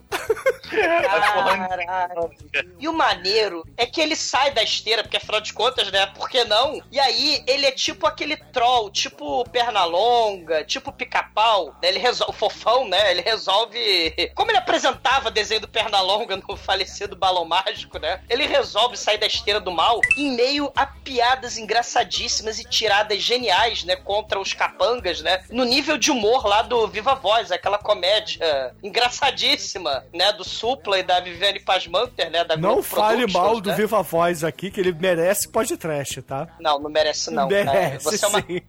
Caralho. 0.68 2.30
E 2.78 2.88
o 2.88 2.92
maneiro 2.92 3.64
é 3.76 3.86
que 3.86 4.00
ele 4.00 4.16
sai 4.16 4.50
da 4.50 4.62
esteira, 4.62 5.02
porque 5.02 5.16
afinal 5.16 5.40
de 5.40 5.52
contas, 5.52 5.90
né? 5.90 6.06
Por 6.06 6.28
que 6.28 6.44
não? 6.44 6.80
E 6.90 6.98
aí 6.98 7.42
ele 7.46 7.66
é 7.66 7.70
tipo 7.72 8.06
aquele 8.06 8.36
troll, 8.36 8.90
tipo 8.90 9.44
perna 9.50 9.84
longa, 9.84 10.64
tipo 10.64 10.92
pica-pau. 10.92 11.66
né? 11.82 11.88
Ele 11.88 11.98
resolve. 11.98 12.28
O 12.28 12.32
fofão, 12.32 12.86
né? 12.86 13.10
Ele 13.10 13.22
resolve. 13.22 14.14
Como 14.34 14.50
ele 14.50 14.58
apresentava 14.58 15.30
desenho 15.30 15.60
do 15.60 15.68
perna 15.68 16.00
longa 16.00 16.36
no 16.36 16.56
falecido 16.56 17.16
balão 17.16 17.44
mágico, 17.44 17.98
né? 17.98 18.20
Ele 18.28 18.46
resolve 18.46 18.96
sair 18.96 19.18
da 19.18 19.26
esteira 19.26 19.60
do 19.60 19.70
mal 19.70 20.00
em 20.16 20.32
meio 20.34 20.70
a 20.76 20.86
piadas 20.86 21.56
engraçadíssimas 21.56 22.58
e 22.58 22.64
tiradas 22.64 23.22
geniais 23.22 23.67
Né, 23.84 23.96
contra 23.96 24.40
os 24.40 24.54
capangas, 24.54 25.20
né, 25.20 25.42
no 25.50 25.62
nível 25.62 25.98
de 25.98 26.10
humor 26.10 26.46
lá 26.46 26.62
do 26.62 26.88
Viva 26.88 27.14
Voz, 27.14 27.52
aquela 27.52 27.76
comédia 27.76 28.74
engraçadíssima, 28.82 30.04
né, 30.12 30.32
do 30.32 30.42
Supla 30.42 30.98
e 30.98 31.02
da 31.02 31.20
Viviane 31.20 31.60
Pasmanter, 31.60 32.30
né, 32.30 32.44
da 32.44 32.56
Não 32.56 32.74
Globo 32.74 32.82
fale 32.82 33.18
Productions, 33.26 33.32
mal 33.44 33.60
do 33.60 33.68
né? 33.70 33.76
Viva 33.76 34.02
Voz 34.02 34.42
aqui, 34.42 34.70
que 34.70 34.80
ele 34.80 34.92
merece 34.92 35.48
podcast, 35.50 36.22
tá? 36.22 36.48
Não, 36.58 36.78
não 36.78 36.88
merece 36.90 37.30
não, 37.30 37.46
cara. 37.48 37.64
merece, 37.64 38.04
Você 38.04 38.24
é 38.24 38.28
uma, 38.28 38.40
sim. 38.40 38.60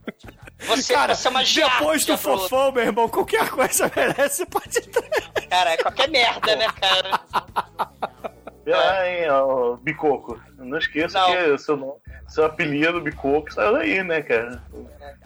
você, 0.59 0.93
Cara, 0.93 1.15
você 1.15 1.27
é 1.27 1.31
uma 1.31 1.43
depois 1.43 2.05
do 2.05 2.17
fofão, 2.17 2.71
meu 2.73 2.83
irmão, 2.83 3.07
qualquer 3.07 3.49
coisa 3.49 3.89
merece 3.95 4.45
podcast. 4.45 4.99
Cara, 5.49 5.71
é 5.71 5.77
qualquer 5.77 6.09
merda, 6.09 6.55
né, 6.57 6.67
cara? 6.79 7.21
Ah, 8.71 9.07
hein, 9.09 9.29
ó, 9.31 9.75
Bicoco. 9.77 10.39
Não 10.57 10.77
esqueça 10.77 11.17
Não. 11.19 11.31
que 11.31 11.57
seu, 11.57 11.75
nome- 11.75 11.93
seu 12.29 12.45
apelido, 12.45 13.01
Bicoco, 13.01 13.51
saiu 13.51 13.73
daí, 13.73 14.03
né, 14.03 14.21
cara? 14.21 14.63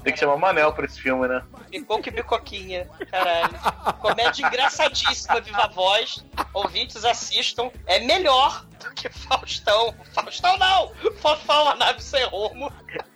Tem 0.04 0.14
que 0.14 0.20
chamar 0.20 0.38
Manel 0.38 0.74
pra 0.74 0.86
esse 0.86 1.00
filme, 1.00 1.28
né? 1.28 1.42
Bicoco 1.70 2.08
e 2.08 2.12
bicoquinha, 2.12 2.90
caralho. 3.10 3.54
Comédia 4.00 4.46
engraçadíssima, 4.48 5.40
viva 5.42 5.68
voz. 5.68 6.24
Ouvintes 6.54 7.06
assistam. 7.06 7.72
É 7.88 8.00
melhor 8.00 8.66
do 8.80 8.92
que 8.92 9.10
Faustão. 9.10 9.96
Faustão 10.14 10.58
não! 10.58 10.92
Fofão, 11.22 11.70
a 11.70 11.76
nave 11.76 12.02
sem 12.02 12.24
rumo. 12.26 12.72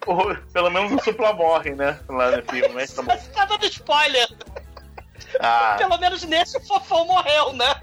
Ou, 0.06 0.36
pelo 0.54 0.70
menos 0.70 0.94
o 0.94 1.04
Supla 1.04 1.34
morre, 1.34 1.72
né? 1.76 2.00
Lá 2.08 2.32
no 2.32 2.44
filme, 2.44 2.70
mas 2.74 2.94
tá 2.94 3.02
bom. 3.02 3.18
Tá 3.36 3.46
dando 3.46 3.66
spoiler. 3.66 4.28
Ah, 5.42 5.76
Pelo 5.78 5.98
menos 5.98 6.24
nesse 6.24 6.58
o 6.58 6.62
Fofão 6.62 7.06
morreu, 7.06 7.54
né? 7.54 7.76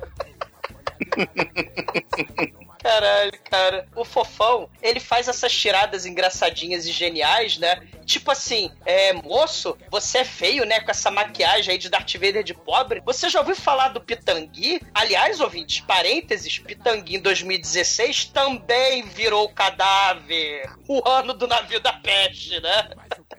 Caralho, 2.85 3.33
cara. 3.51 3.89
O 3.97 4.05
Fofão, 4.05 4.69
ele 4.83 5.01
faz 5.01 5.27
essas 5.27 5.51
tiradas 5.51 6.05
engraçadinhas 6.05 6.85
e 6.85 6.93
geniais, 6.93 7.57
né? 7.57 7.83
Tipo 8.05 8.31
assim, 8.31 8.71
é, 8.85 9.15
moço, 9.15 9.75
você 9.91 10.19
é 10.19 10.25
feio, 10.25 10.67
né? 10.67 10.81
Com 10.81 10.91
essa 10.91 11.11
maquiagem 11.11 11.73
aí 11.73 11.79
de 11.79 11.89
Darth 11.89 12.13
Vader 12.13 12.45
de 12.45 12.53
pobre. 12.53 13.01
Você 13.07 13.31
já 13.31 13.41
ouviu 13.41 13.57
falar 13.57 13.89
do 13.89 14.03
Pitangui? 14.03 14.83
Aliás, 14.93 15.41
ouvintes, 15.41 15.81
parênteses, 15.81 16.59
Pitangui 16.59 17.17
em 17.17 17.21
2016 17.21 18.27
também 18.27 19.03
virou 19.03 19.49
cadáver. 19.49 20.71
O 20.87 21.09
ano 21.09 21.33
do 21.33 21.47
navio 21.47 21.81
da 21.81 21.95
peste, 21.95 22.61
né? 22.61 22.91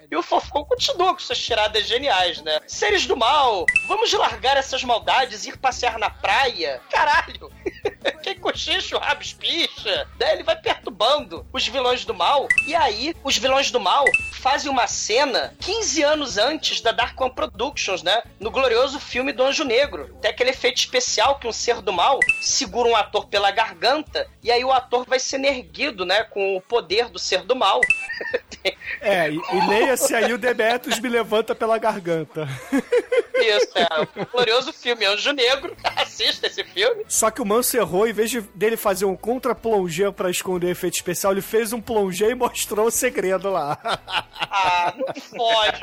E 0.09 0.15
o 0.15 0.23
Fofão 0.23 0.63
continua 0.63 1.13
com 1.13 1.19
suas 1.19 1.39
tiradas 1.39 1.85
geniais, 1.85 2.41
né? 2.41 2.59
Seres 2.67 3.05
do 3.05 3.17
mal, 3.17 3.65
vamos 3.87 4.11
largar 4.13 4.57
essas 4.57 4.83
maldades 4.83 5.45
e 5.45 5.49
ir 5.49 5.57
passear 5.57 5.97
na 5.97 6.09
praia? 6.09 6.81
Caralho! 6.89 7.51
Quem 8.21 8.37
cochicha, 8.37 8.95
o 8.95 8.99
rabo 8.99 9.21
espicha. 9.21 10.07
Daí 10.17 10.33
ele 10.33 10.43
vai 10.43 10.55
perturbando 10.55 11.45
os 11.51 11.67
vilões 11.67 12.05
do 12.05 12.13
mal. 12.13 12.47
E 12.65 12.75
aí, 12.75 13.15
os 13.23 13.37
vilões 13.37 13.71
do 13.71 13.79
mal 13.79 14.05
fazem 14.33 14.69
uma 14.69 14.87
cena 14.87 15.55
15 15.59 16.03
anos 16.03 16.37
antes 16.37 16.81
da 16.81 16.91
Dark 16.91 17.19
One 17.19 17.33
Productions, 17.33 18.03
né? 18.03 18.23
No 18.39 18.51
glorioso 18.51 18.99
filme 18.99 19.31
do 19.31 19.43
Anjo 19.43 19.63
Negro. 19.63 20.15
Tem 20.21 20.31
aquele 20.31 20.51
efeito 20.51 20.77
especial 20.77 21.39
que 21.39 21.47
um 21.47 21.51
ser 21.51 21.81
do 21.81 21.91
mal 21.91 22.19
segura 22.41 22.89
um 22.89 22.95
ator 22.95 23.27
pela 23.27 23.51
garganta 23.51 24.27
e 24.43 24.51
aí 24.51 24.63
o 24.63 24.71
ator 24.71 25.05
vai 25.07 25.19
sendo 25.19 25.45
erguido, 25.45 26.05
né? 26.05 26.23
Com 26.23 26.55
o 26.55 26.61
poder 26.61 27.09
do 27.09 27.19
ser 27.19 27.43
do 27.43 27.55
mal. 27.55 27.81
É, 29.01 29.29
e, 29.29 29.35
e 29.35 29.67
leia-se 29.95 30.13
aí 30.13 30.33
o 30.33 30.37
Demetrius 30.37 30.99
me 30.99 31.09
levanta 31.09 31.55
pela 31.55 31.77
garganta. 31.77 32.47
Isso, 33.35 33.71
é. 33.75 33.87
O 34.21 34.25
glorioso 34.25 34.73
filme 34.73 35.05
Anjo 35.05 35.31
Negro. 35.31 35.75
Assista 35.95 36.47
esse 36.47 36.63
filme. 36.63 37.03
Só 37.07 37.31
que 37.31 37.41
o 37.41 37.45
Manso 37.45 37.77
errou, 37.77 38.07
em 38.07 38.13
vez 38.13 38.29
de, 38.29 38.41
dele 38.41 38.77
fazer 38.77 39.05
um 39.05 39.15
contra-plongé 39.15 40.11
pra 40.11 40.29
esconder 40.29 40.67
o 40.67 40.71
efeito 40.71 40.95
especial, 40.95 41.31
ele 41.33 41.41
fez 41.41 41.73
um 41.73 41.81
plongé 41.81 42.29
e 42.29 42.35
mostrou 42.35 42.87
o 42.87 42.91
segredo 42.91 43.49
lá. 43.49 43.77
Ah, 44.39 44.93
não 44.97 45.05
pode. 45.37 45.81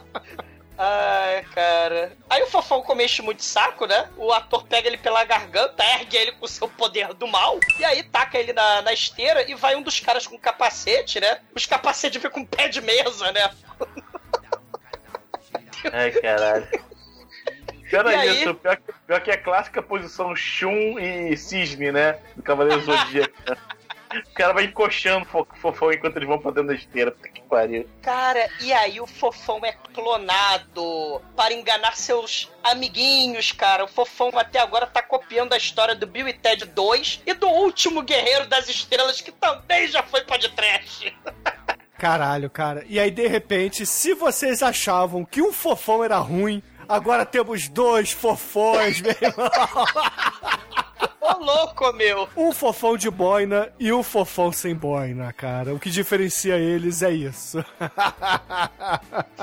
Ai, 0.78 1.42
cara. 1.54 2.12
Aí 2.28 2.42
o 2.42 2.46
fofão 2.46 2.82
comexe 2.82 3.22
muito 3.22 3.42
saco, 3.42 3.86
né? 3.86 4.10
O 4.16 4.30
ator 4.32 4.66
pega 4.66 4.88
ele 4.88 4.98
pela 4.98 5.24
garganta, 5.24 5.82
ergue 5.82 6.16
ele 6.16 6.32
com 6.32 6.44
o 6.44 6.48
seu 6.48 6.68
poder 6.68 7.14
do 7.14 7.26
mal, 7.26 7.58
e 7.78 7.84
aí 7.84 8.02
taca 8.02 8.38
ele 8.38 8.52
na, 8.52 8.82
na 8.82 8.92
esteira 8.92 9.50
e 9.50 9.54
vai 9.54 9.74
um 9.74 9.82
dos 9.82 10.00
caras 10.00 10.26
com 10.26 10.38
capacete, 10.38 11.18
né? 11.18 11.40
Os 11.54 11.64
capacetes 11.64 12.20
ficam 12.20 12.42
com 12.42 12.44
pé 12.44 12.68
de 12.68 12.82
mesa, 12.82 13.32
né? 13.32 13.50
Ai, 15.92 16.10
caralho. 16.10 16.68
Pior 17.88 18.06
é 18.06 18.16
aí? 18.16 18.42
isso, 18.42 18.54
pior 18.54 18.76
que, 18.76 18.92
pior 19.06 19.20
que 19.20 19.30
é 19.30 19.34
a 19.34 19.42
clássica 19.42 19.80
posição 19.80 20.34
Shun 20.34 20.98
e 20.98 21.36
Cisne, 21.36 21.92
né? 21.92 22.18
Do 22.34 22.42
Cavaleiro 22.42 22.82
Zodíaco. 22.82 23.34
O 24.24 24.34
cara 24.34 24.52
vai 24.52 24.64
encoxando 24.64 25.24
o 25.24 25.28
fo- 25.28 25.46
fofão 25.60 25.92
enquanto 25.92 26.16
eles 26.16 26.28
vão 26.28 26.38
pra 26.38 26.50
dentro 26.50 26.68
da 26.68 26.74
esteira. 26.74 27.10
Puta 27.10 27.28
que 27.28 27.40
pariu. 27.42 27.88
Cara, 28.02 28.48
e 28.60 28.72
aí 28.72 29.00
o 29.00 29.06
fofão 29.06 29.60
é 29.64 29.72
clonado 29.92 31.20
para 31.36 31.52
enganar 31.54 31.96
seus 31.96 32.50
amiguinhos, 32.62 33.52
cara. 33.52 33.84
O 33.84 33.88
fofão 33.88 34.30
até 34.38 34.58
agora 34.60 34.86
tá 34.86 35.02
copiando 35.02 35.52
a 35.52 35.56
história 35.56 35.94
do 35.94 36.06
Bill 36.06 36.28
e 36.28 36.32
Ted 36.32 36.64
2 36.66 37.22
e 37.26 37.34
do 37.34 37.48
último 37.48 38.02
Guerreiro 38.02 38.46
das 38.46 38.68
Estrelas, 38.68 39.20
que 39.20 39.32
também 39.32 39.86
já 39.88 40.02
foi 40.02 40.22
pra 40.22 40.36
de 40.36 40.48
trash. 40.50 41.12
Caralho, 41.98 42.50
cara. 42.50 42.84
E 42.88 43.00
aí, 43.00 43.10
de 43.10 43.26
repente, 43.26 43.86
se 43.86 44.12
vocês 44.14 44.62
achavam 44.62 45.24
que 45.24 45.40
um 45.40 45.52
fofão 45.52 46.04
era 46.04 46.18
ruim, 46.18 46.62
agora 46.88 47.24
temos 47.24 47.68
dois 47.68 48.10
fofões, 48.12 49.00
meu 49.00 49.12
irmão. 49.20 49.50
Ô, 51.20 51.44
louco, 51.44 51.92
meu! 51.92 52.28
Um 52.36 52.52
fofão 52.52 52.96
de 52.96 53.10
boina 53.10 53.72
e 53.78 53.92
um 53.92 54.02
fofão 54.02 54.52
sem 54.52 54.74
boina, 54.74 55.32
cara. 55.32 55.74
O 55.74 55.78
que 55.80 55.90
diferencia 55.90 56.56
eles 56.56 57.02
é 57.02 57.10
isso. 57.10 57.64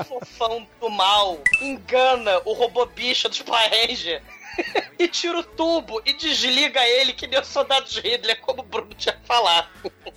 Fofão 0.06 0.66
do 0.80 0.88
mal 0.88 1.38
engana 1.60 2.40
o 2.44 2.52
robô 2.52 2.86
bicha 2.86 3.28
dos 3.28 3.42
Power 3.42 3.70
Ranger. 3.70 4.22
e 4.98 5.08
tira 5.08 5.38
o 5.38 5.42
tubo 5.42 6.00
e 6.04 6.12
desliga 6.12 6.80
ele 6.86 7.12
que 7.12 7.26
nem 7.26 7.38
o 7.38 7.44
soldado 7.44 7.86
de 7.86 8.00
Hitler, 8.00 8.40
como 8.40 8.62
o 8.62 8.64
Bruno 8.64 8.94
tinha 8.94 9.18
falado. 9.24 9.68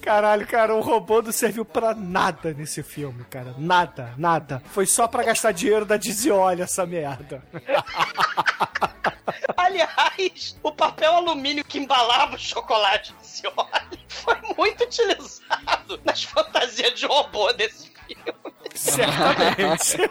Caralho, 0.02 0.48
cara, 0.48 0.76
o 0.76 0.82
robô 0.82 1.22
não 1.22 1.32
serviu 1.32 1.66
pra 1.66 1.94
nada 1.94 2.54
nesse 2.54 2.84
filme, 2.84 3.24
cara. 3.26 3.56
Nada, 3.58 4.14
nada. 4.18 4.62
Foi 4.66 4.86
só 4.86 5.08
pra 5.08 5.24
gastar 5.24 5.52
dinheiro 5.52 5.86
da 5.86 5.98
Dizioli 5.98 6.62
essa 6.62 6.86
merda. 6.86 7.44
Aliás, 9.58 10.56
o 10.64 10.72
papel 10.72 11.14
alumínio 11.14 11.66
que 11.66 11.80
embalava 11.80 12.36
o 12.36 12.40
chocolate 12.40 13.14
óleo 13.56 14.00
foi 14.08 14.36
muito 14.58 14.84
utilizado 14.84 16.00
nas 16.04 16.24
fantasias 16.24 16.94
de 16.94 17.06
robô 17.06 17.52
desse 17.54 17.90
filme. 17.90 18.34
Certamente. 18.74 19.98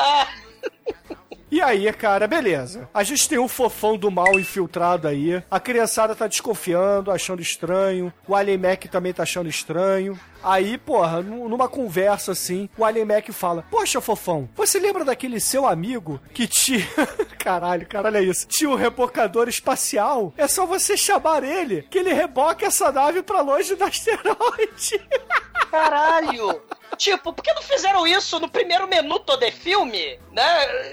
Ah, 0.00 0.28
E 1.58 1.60
aí, 1.60 1.92
cara, 1.92 2.28
beleza. 2.28 2.88
A 2.94 3.02
gente 3.02 3.28
tem 3.28 3.36
um 3.36 3.48
fofão 3.48 3.96
do 3.98 4.12
mal 4.12 4.38
infiltrado 4.38 5.08
aí. 5.08 5.42
A 5.50 5.58
criançada 5.58 6.14
tá 6.14 6.28
desconfiando, 6.28 7.10
achando 7.10 7.42
estranho. 7.42 8.12
O 8.28 8.36
Alien 8.36 8.58
Mac 8.58 8.84
também 8.84 9.12
tá 9.12 9.24
achando 9.24 9.48
estranho. 9.48 10.16
Aí, 10.40 10.78
porra, 10.78 11.20
nu- 11.20 11.48
numa 11.48 11.68
conversa 11.68 12.30
assim, 12.30 12.70
o 12.78 12.84
Alien 12.84 13.04
Mac 13.06 13.28
fala: 13.32 13.64
Poxa, 13.68 14.00
fofão, 14.00 14.48
você 14.54 14.78
lembra 14.78 15.04
daquele 15.04 15.40
seu 15.40 15.66
amigo 15.66 16.20
que 16.32 16.46
tinha. 16.46 16.86
Caralho, 17.40 17.88
cara, 17.88 18.06
olha 18.06 18.22
isso. 18.22 18.46
Tinha 18.46 18.70
um 18.70 18.76
rebocador 18.76 19.48
espacial? 19.48 20.32
É 20.36 20.46
só 20.46 20.64
você 20.64 20.96
chamar 20.96 21.42
ele, 21.42 21.82
que 21.90 21.98
ele 21.98 22.12
reboca 22.12 22.66
essa 22.66 22.92
nave 22.92 23.20
pra 23.20 23.40
longe 23.40 23.74
do 23.74 23.82
asteroide. 23.82 25.00
caralho! 25.72 26.62
Tipo, 26.96 27.32
por 27.32 27.42
que 27.42 27.52
não 27.52 27.62
fizeram 27.62 28.06
isso 28.06 28.40
no 28.40 28.48
primeiro 28.48 28.88
menu 28.88 29.18
todo 29.20 29.40
de 29.40 29.52
filme? 29.52 30.18
Né? 30.32 30.44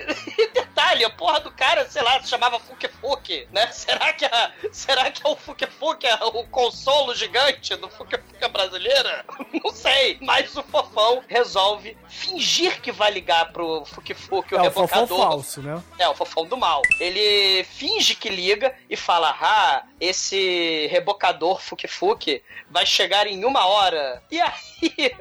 E 0.37 0.47
detalhe, 0.49 1.05
a 1.05 1.09
porra 1.09 1.39
do 1.39 1.49
cara, 1.51 1.89
sei 1.89 2.01
lá, 2.01 2.21
se 2.21 2.29
chamava 2.29 2.59
Fuque 2.59 2.87
Fuque, 2.89 3.47
né? 3.51 3.71
Será 3.71 4.11
que, 4.11 4.25
a, 4.25 4.51
será 4.71 5.09
que 5.09 5.25
é 5.25 5.29
o 5.29 5.35
Fuque 5.35 5.65
Fuque, 5.65 6.05
é 6.05 6.15
o 6.25 6.43
consolo 6.47 7.15
gigante 7.15 7.73
do 7.77 7.87
Fuque 7.89 8.17
Fuque 8.17 8.47
brasileira? 8.49 9.25
Não 9.63 9.71
sei, 9.71 10.17
mas 10.21 10.55
o 10.57 10.63
fofão 10.63 11.23
resolve 11.27 11.97
fingir 12.09 12.81
que 12.81 12.91
vai 12.91 13.11
ligar 13.11 13.51
pro 13.53 13.85
Fuque 13.85 14.13
Fuque, 14.13 14.55
o 14.55 14.57
É 14.57 14.67
o 14.67 14.71
fofão 14.71 15.01
rebocador. 15.01 15.29
falso, 15.29 15.61
né? 15.61 15.81
É, 15.97 16.07
o 16.09 16.13
fofão 16.13 16.45
do 16.45 16.57
mal. 16.57 16.81
Ele 16.99 17.63
finge 17.63 18.15
que 18.15 18.29
liga 18.29 18.75
e 18.89 18.97
fala: 18.97 19.35
Ah, 19.41 19.83
esse 19.99 20.87
rebocador 20.87 21.61
Fuque 21.61 21.87
Fuque 21.87 22.43
vai 22.69 22.85
chegar 22.85 23.25
em 23.27 23.45
uma 23.45 23.65
hora. 23.65 24.21
E 24.29 24.39
aí. 24.41 25.15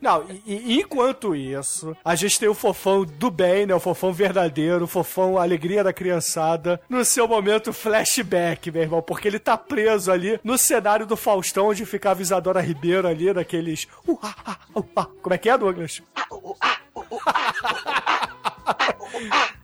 Não, 0.00 0.24
e, 0.46 0.74
e 0.74 0.80
enquanto 0.80 1.34
isso, 1.34 1.96
a 2.04 2.14
gente 2.14 2.38
tem 2.38 2.48
o 2.48 2.54
fofão 2.54 3.04
do 3.04 3.30
bem, 3.30 3.66
né? 3.66 3.74
O 3.74 3.80
fofão 3.80 4.12
verdadeiro, 4.12 4.84
o 4.84 4.88
fofão 4.88 5.38
alegria 5.38 5.82
da 5.82 5.92
criançada, 5.92 6.80
no 6.88 7.04
seu 7.04 7.26
momento 7.26 7.72
flashback, 7.72 8.70
meu 8.70 8.82
irmão, 8.82 9.02
porque 9.02 9.28
ele 9.28 9.38
tá 9.38 9.56
preso 9.56 10.10
ali 10.10 10.38
no 10.44 10.56
cenário 10.56 11.06
do 11.06 11.16
Faustão, 11.16 11.68
onde 11.68 11.84
ficava 11.84 12.22
Isadora 12.22 12.60
Ribeiro 12.60 13.08
ali, 13.08 13.32
naqueles. 13.32 13.86
Uh, 14.06 14.18
ah, 14.22 14.34
ah, 14.44 14.56
uh, 14.76 14.84
ah. 14.96 15.06
Como 15.20 15.34
é 15.34 15.38
que 15.38 15.48
é, 15.48 15.58
Douglas? 15.58 16.02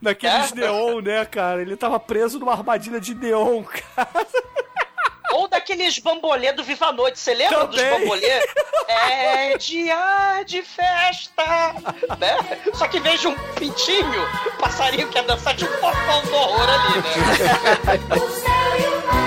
Naqueles 0.01 0.51
É? 0.51 0.55
neon, 0.55 1.01
né, 1.01 1.25
cara? 1.25 1.61
Ele 1.61 1.75
tava 1.75 1.99
preso 1.99 2.39
numa 2.39 2.51
armadilha 2.51 2.99
de 2.99 3.15
neon, 3.15 3.63
cara. 3.95 4.27
Ou 5.35 5.49
daquele 5.49 5.83
aqueles 5.83 5.99
bambolê 5.99 6.53
do 6.53 6.63
Viva 6.63 6.87
a 6.87 6.91
Noite. 6.93 7.19
Você 7.19 7.33
lembra 7.33 7.65
dos 7.67 7.75
Também. 7.75 7.99
bambolê? 7.99 8.25
É 8.87 9.57
dia 9.57 10.43
de 10.45 10.61
festa. 10.61 11.43
Né? 12.19 12.37
Só 12.75 12.87
que 12.87 12.99
veja 12.99 13.29
um 13.29 13.35
pintinho, 13.55 14.21
um 14.53 14.57
passarinho 14.57 15.09
que 15.09 15.17
ia 15.17 15.23
dançar 15.23 15.55
de 15.55 15.65
um 15.65 15.67
fofão 15.67 16.21
do 16.21 16.35
horror 16.35 16.69
ali, 16.69 16.99
né? 16.99 17.15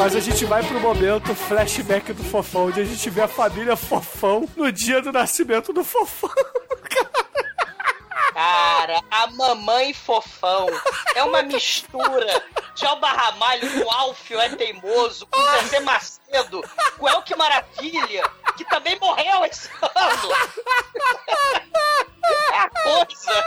Mas 0.00 0.16
a 0.16 0.20
gente 0.20 0.46
vai 0.46 0.66
pro 0.66 0.80
momento 0.80 1.34
flashback 1.34 2.14
do 2.14 2.24
fofão, 2.24 2.68
onde 2.68 2.80
a 2.80 2.84
gente 2.84 3.10
vê 3.10 3.20
a 3.20 3.28
família 3.28 3.76
fofão 3.76 4.48
no 4.56 4.72
dia 4.72 5.02
do 5.02 5.12
nascimento 5.12 5.74
do 5.74 5.84
fofão. 5.84 6.30
Cara, 8.32 9.02
a 9.10 9.26
mamãe 9.26 9.92
fofão 9.92 10.68
é 11.14 11.22
uma 11.22 11.42
mistura 11.42 12.42
de 12.74 12.86
Alba 12.86 13.08
Ramalho 13.08 13.84
com 13.84 13.90
Alfio 13.90 14.40
é 14.40 14.48
teimoso, 14.48 15.26
com 15.26 15.42
Zezé 15.58 15.80
Macedo, 15.80 16.64
com 16.96 17.06
Elke 17.06 17.36
Maravilha, 17.36 18.22
que 18.56 18.64
também 18.64 18.98
morreu 18.98 19.44
esse 19.44 19.68
ano. 19.82 20.32
É 22.52 22.58
a 22.58 22.70
coisa. 22.70 23.44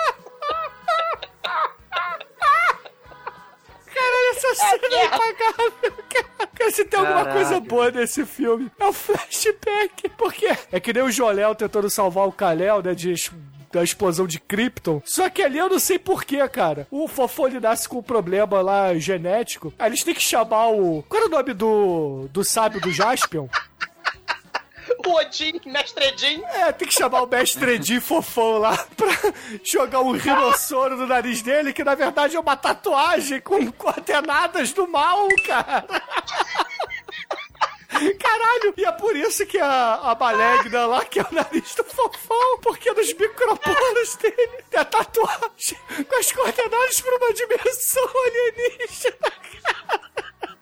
Caralho, 3.93 4.29
essa 4.31 4.55
cena 4.55 4.95
é 4.95 5.05
impagável, 5.05 6.03
cara. 6.09 6.49
Cara, 6.55 6.71
se 6.71 6.85
tem 6.85 6.99
alguma 6.99 7.25
Caraca. 7.25 7.39
coisa 7.39 7.59
boa 7.59 7.91
nesse 7.91 8.25
filme, 8.25 8.71
é 8.79 8.85
o 8.85 8.93
flashback. 8.93 10.09
Porque 10.17 10.47
é 10.71 10.79
que 10.79 10.93
nem 10.93 11.03
o 11.03 11.11
Joléu 11.11 11.55
tentando 11.55 11.89
salvar 11.89 12.27
o 12.27 12.31
Kalel, 12.31 12.81
né, 12.81 12.93
de 12.93 13.13
da 13.73 13.83
explosão 13.83 14.27
de 14.27 14.39
Krypton. 14.39 15.01
Só 15.03 15.27
que 15.29 15.41
ali 15.41 15.57
eu 15.57 15.67
não 15.67 15.79
sei 15.79 15.97
porquê, 15.97 16.47
cara. 16.47 16.87
O 16.91 17.07
Fofão 17.07 17.47
ele 17.47 17.59
nasce 17.59 17.89
com 17.89 17.97
um 17.97 18.03
problema 18.03 18.61
lá 18.61 18.93
genético. 18.93 19.73
Aí 19.79 19.89
eles 19.89 20.03
têm 20.03 20.13
que 20.13 20.21
chamar 20.21 20.67
o... 20.67 21.03
Qual 21.09 21.23
era 21.23 21.27
o 21.27 21.31
nome 21.35 21.53
do, 21.53 22.27
do 22.31 22.43
sábio 22.43 22.79
do 22.79 22.91
Jaspion? 22.91 23.47
O 25.05 25.15
Odin, 25.15 25.59
Mestre 25.65 26.05
Edin. 26.05 26.43
É, 26.45 26.71
tem 26.71 26.87
que 26.87 26.93
chamar 26.93 27.23
o 27.23 27.27
mestre 27.27 27.75
Edi 27.75 27.99
fofão 27.99 28.59
lá 28.59 28.77
pra 28.95 29.33
jogar 29.63 30.01
um 30.01 30.11
rinossoro 30.11 30.95
no 30.95 31.05
nariz 31.05 31.41
dele, 31.41 31.73
que 31.73 31.83
na 31.83 31.95
verdade 31.95 32.35
é 32.35 32.39
uma 32.39 32.55
tatuagem 32.55 33.41
com 33.41 33.71
coordenadas 33.71 34.71
do 34.71 34.87
mal, 34.87 35.27
cara. 35.45 35.85
Caralho, 38.19 38.73
e 38.75 38.85
é 38.85 38.91
por 38.91 39.15
isso 39.15 39.45
que 39.45 39.59
a, 39.59 39.95
a 39.95 40.15
Malegna 40.15 40.85
lá, 40.87 41.05
que 41.05 41.19
é 41.19 41.23
o 41.23 41.33
nariz 41.33 41.75
do 41.75 41.83
fofão, 41.83 42.59
porque 42.61 42.91
nos 42.91 43.13
microporos 43.13 44.15
dele 44.15 44.63
a 44.75 44.83
tatuagem 44.83 45.77
com 46.09 46.15
as 46.19 46.31
coordenadas 46.31 47.01
pra 47.01 47.15
uma 47.17 47.33
dimensão 47.33 48.09
alienígena. 48.25 49.33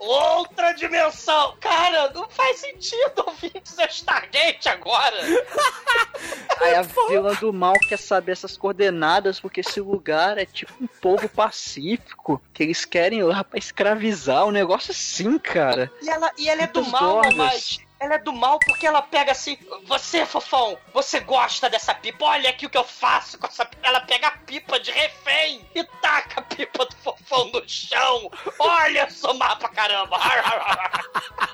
Outra 0.01 0.71
dimensão. 0.71 1.55
Cara, 1.59 2.11
não 2.11 2.27
faz 2.27 2.57
sentido 2.57 3.23
ouvintes 3.23 3.77
é 3.77 3.85
Stargate 3.85 4.67
agora. 4.67 5.15
Aí 6.59 6.73
a 6.73 6.81
vilã 6.81 7.33
do 7.35 7.53
mal 7.53 7.73
quer 7.87 7.99
saber 7.99 8.31
essas 8.31 8.57
coordenadas, 8.57 9.39
porque 9.39 9.59
esse 9.59 9.79
lugar 9.79 10.39
é 10.39 10.45
tipo 10.45 10.73
um 10.81 10.87
povo 10.87 11.29
pacífico, 11.29 12.41
que 12.51 12.63
eles 12.63 12.83
querem 12.83 13.19
ir 13.19 13.23
lá 13.23 13.43
pra 13.43 13.59
escravizar, 13.59 14.45
um 14.45 14.51
negócio 14.51 14.91
assim, 14.91 15.37
cara. 15.37 15.91
E 16.01 16.09
ela, 16.09 16.31
e 16.35 16.49
ela 16.49 16.63
é 16.63 16.67
do 16.67 16.83
mal, 16.87 17.21
drogas. 17.21 17.35
mas 17.35 17.79
ela 18.01 18.15
é 18.15 18.17
do 18.17 18.33
mal 18.33 18.57
porque 18.65 18.87
ela 18.87 19.03
pega 19.03 19.31
assim, 19.31 19.55
você, 19.85 20.25
fofão, 20.25 20.75
você 20.91 21.19
gosta 21.19 21.69
dessa 21.69 21.93
pipa? 21.93 22.25
Olha 22.25 22.49
aqui 22.49 22.65
o 22.65 22.69
que 22.69 22.77
eu 22.77 22.83
faço 22.83 23.37
com 23.37 23.45
essa 23.45 23.63
pipa. 23.63 23.87
Ela 23.87 24.01
pega 24.01 24.27
a 24.27 24.31
pipa 24.31 24.79
de 24.79 24.91
refém 24.91 25.61
e 25.75 25.83
taca 26.01 26.41
a 26.41 26.43
pipa 26.43 26.83
do 26.85 26.95
fofão 26.95 27.51
no 27.51 27.61
chão. 27.67 28.31
Olha, 28.57 29.07
sou 29.11 29.35
má 29.35 29.55
pra 29.55 29.69
caramba. 29.69 30.17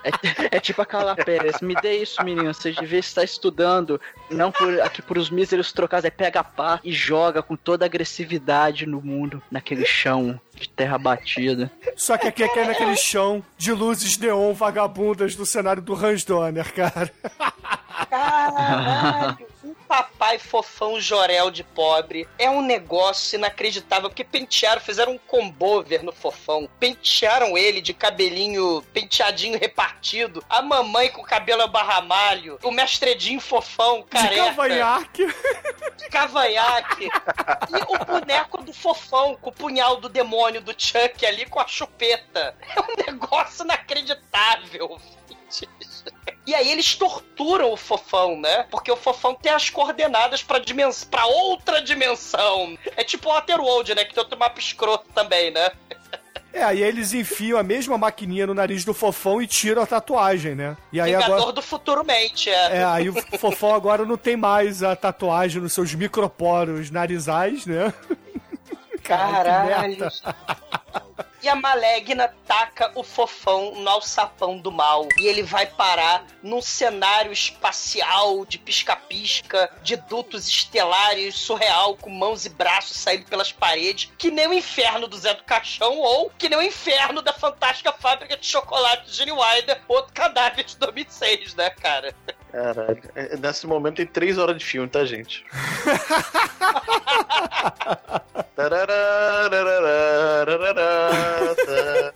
É, 0.04 0.56
é 0.56 0.60
tipo 0.62 0.82
aquela 0.82 1.16
Pérez, 1.16 1.60
me 1.60 1.76
dê 1.76 1.98
isso, 1.98 2.24
menino, 2.24 2.54
você 2.54 2.72
devia 2.72 3.00
estar 3.00 3.26
estudando, 3.26 4.00
não 4.30 4.52
por 4.52 4.80
aqui 4.82 5.02
por 5.02 5.18
os 5.18 5.30
míseros 5.30 5.74
trocados, 5.74 6.06
é 6.06 6.10
pega 6.10 6.40
a 6.40 6.44
pá 6.46 6.80
e 6.82 6.94
joga 6.94 7.44
com 7.44 7.58
toda 7.58 7.84
a 7.84 7.88
agressividade 7.88 8.86
no 8.86 9.02
mundo, 9.02 9.44
naquele 9.52 9.86
chão 9.86 10.40
de 10.58 10.70
terra 10.70 10.98
batida. 10.98 11.72
Só 11.96 12.18
que 12.18 12.28
aqui 12.28 12.44
é 12.44 12.48
que 12.48 12.60
é 12.60 12.66
naquele 12.66 12.96
chão 12.96 13.44
de 13.58 13.72
luzes 13.72 14.18
neon 14.18 14.54
vagabundas 14.54 15.36
do 15.36 15.46
cenário 15.46 15.82
do 15.82 15.94
Hans 15.94 16.24
Donner, 16.24 16.74
cara. 16.74 17.12
Caralho, 18.10 19.38
um 19.68 19.74
papai 19.74 20.40
fofão 20.40 21.00
Jorel 21.00 21.52
de 21.52 21.64
pobre 21.64 22.28
é 22.40 22.50
um 22.50 22.62
negócio 22.62 23.38
inacreditável, 23.38 24.10
porque 24.10 24.24
pentearam, 24.24 24.82
fizeram 24.82 25.14
um 25.14 25.18
combover 25.18 26.04
no 26.04 26.14
fofão, 26.14 26.70
pentearam 26.80 27.58
ele 27.58 27.82
de 27.82 27.94
cabelinho 27.94 28.82
penteadinho 28.94 29.60
repartido, 29.60 30.44
a 30.50 30.62
mamãe 30.62 31.10
com 31.10 31.22
cabelo 31.22 31.68
barramalho, 31.68 32.58
o 32.64 32.72
mestredinho 32.72 33.42
fofão, 33.42 34.00
De 34.00 34.06
careca, 34.06 34.46
cavanhaque. 34.46 35.28
cavanhaque, 36.10 37.06
e 37.06 37.94
o 37.94 38.06
boneco 38.06 38.64
do 38.64 38.74
fofão 38.74 39.36
com 39.36 39.50
o 39.50 39.54
punhal 39.54 39.98
do 39.98 40.08
demônio 40.08 40.62
do 40.62 40.74
Chuck 40.78 41.26
ali 41.26 41.46
com 41.46 41.60
a 41.60 41.68
chupeta. 41.68 42.56
É 42.76 42.80
um 42.80 43.12
negócio 43.12 43.66
inacreditável, 43.66 44.98
gente. 45.52 45.68
E 46.46 46.56
aí 46.56 46.72
eles 46.72 46.96
torturam 46.96 47.72
o 47.72 47.78
fofão, 47.78 48.40
né? 48.40 48.66
Porque 48.72 48.92
o 48.92 48.96
fofão 48.96 49.36
tem 49.36 49.52
as 49.52 49.70
coordenadas 49.70 50.42
pra, 50.42 50.60
dimens 50.60 51.04
pra 51.04 51.26
outra 51.26 51.82
dimensão. 51.82 52.78
É 52.96 53.04
tipo 53.04 53.30
o 53.30 53.34
Waterworld, 53.34 53.94
né? 53.96 54.06
Que 54.06 54.14
tem 54.14 54.24
outro 54.24 54.40
mapa 54.40 54.60
escroto 54.60 55.06
também, 55.14 55.52
né? 55.52 55.72
É, 56.54 56.64
aí 56.64 56.82
eles 56.82 57.14
enfiam 57.14 57.60
a 57.60 57.64
mesma 57.64 57.98
maquininha 57.98 58.48
no 58.48 58.54
nariz 58.54 58.84
do 58.84 58.94
fofão 58.94 59.42
e 59.42 59.46
tiram 59.46 59.82
a 59.82 59.86
tatuagem, 59.86 60.56
né? 60.56 60.76
E 60.92 61.00
aí 61.00 61.12
Vingador 61.12 61.36
agora. 61.36 61.54
do 61.54 61.62
Futuro 61.62 62.04
Mente, 62.04 62.50
é. 62.50 62.78
É, 62.78 62.84
aí 62.84 63.10
o 63.10 63.38
fofão 63.38 63.76
agora 63.76 64.06
não 64.06 64.18
tem 64.18 64.36
mais 64.36 64.82
a 64.82 64.96
tatuagem 64.96 65.62
nos 65.62 65.74
seus 65.74 65.94
microporos 65.94 66.90
narizais, 66.90 67.66
né? 67.66 67.94
Caralho, 69.04 69.70
Caralho. 69.70 70.10
E 71.42 71.50
a 71.50 71.56
Malegna 71.56 72.34
taca 72.48 72.92
o 72.96 73.04
fofão 73.04 73.76
no 73.76 73.90
alçapão 73.90 74.58
do 74.58 74.72
mal. 74.72 75.08
E 75.20 75.28
ele 75.28 75.44
vai 75.44 75.68
parar 75.68 76.26
num 76.42 76.62
cenário 76.62 77.32
espacial 77.32 78.46
de 78.46 78.58
pisca-pisca, 78.58 79.70
de 79.84 79.96
dutos 79.96 80.48
estelares 80.48 81.36
surreal, 81.36 81.96
com 81.96 82.10
mãos 82.10 82.46
e 82.46 82.50
braços 82.50 82.98
saindo 82.98 83.26
pelas 83.26 83.52
paredes, 83.52 84.12
que 84.18 84.32
nem 84.32 84.48
o 84.48 84.54
inferno 84.54 85.08
do 85.08 85.18
Zé 85.18 85.34
do 85.34 85.44
Caixão, 85.44 85.98
ou 86.00 86.32
que 86.38 86.50
nem 86.50 86.58
o 86.58 86.62
inferno 86.62 87.22
da 87.22 87.34
fantástica 87.34 87.92
fábrica 87.94 88.36
de 88.36 88.46
chocolate 88.46 89.06
de 89.06 89.14
Gene 89.14 89.32
Wilder, 89.32 89.82
outro 89.88 90.14
cadáver 90.14 90.66
de 90.66 90.76
2006, 90.78 91.54
né, 91.56 91.70
cara? 91.70 92.16
Caralho. 92.52 93.02
É, 93.16 93.38
Nesse 93.38 93.68
momento 93.68 93.98
tem 93.98 94.08
três 94.08 94.38
horas 94.38 94.58
de 94.58 94.66
filme, 94.66 94.90
tá, 94.90 95.06
gente? 95.06 95.46
uh, 101.68 102.12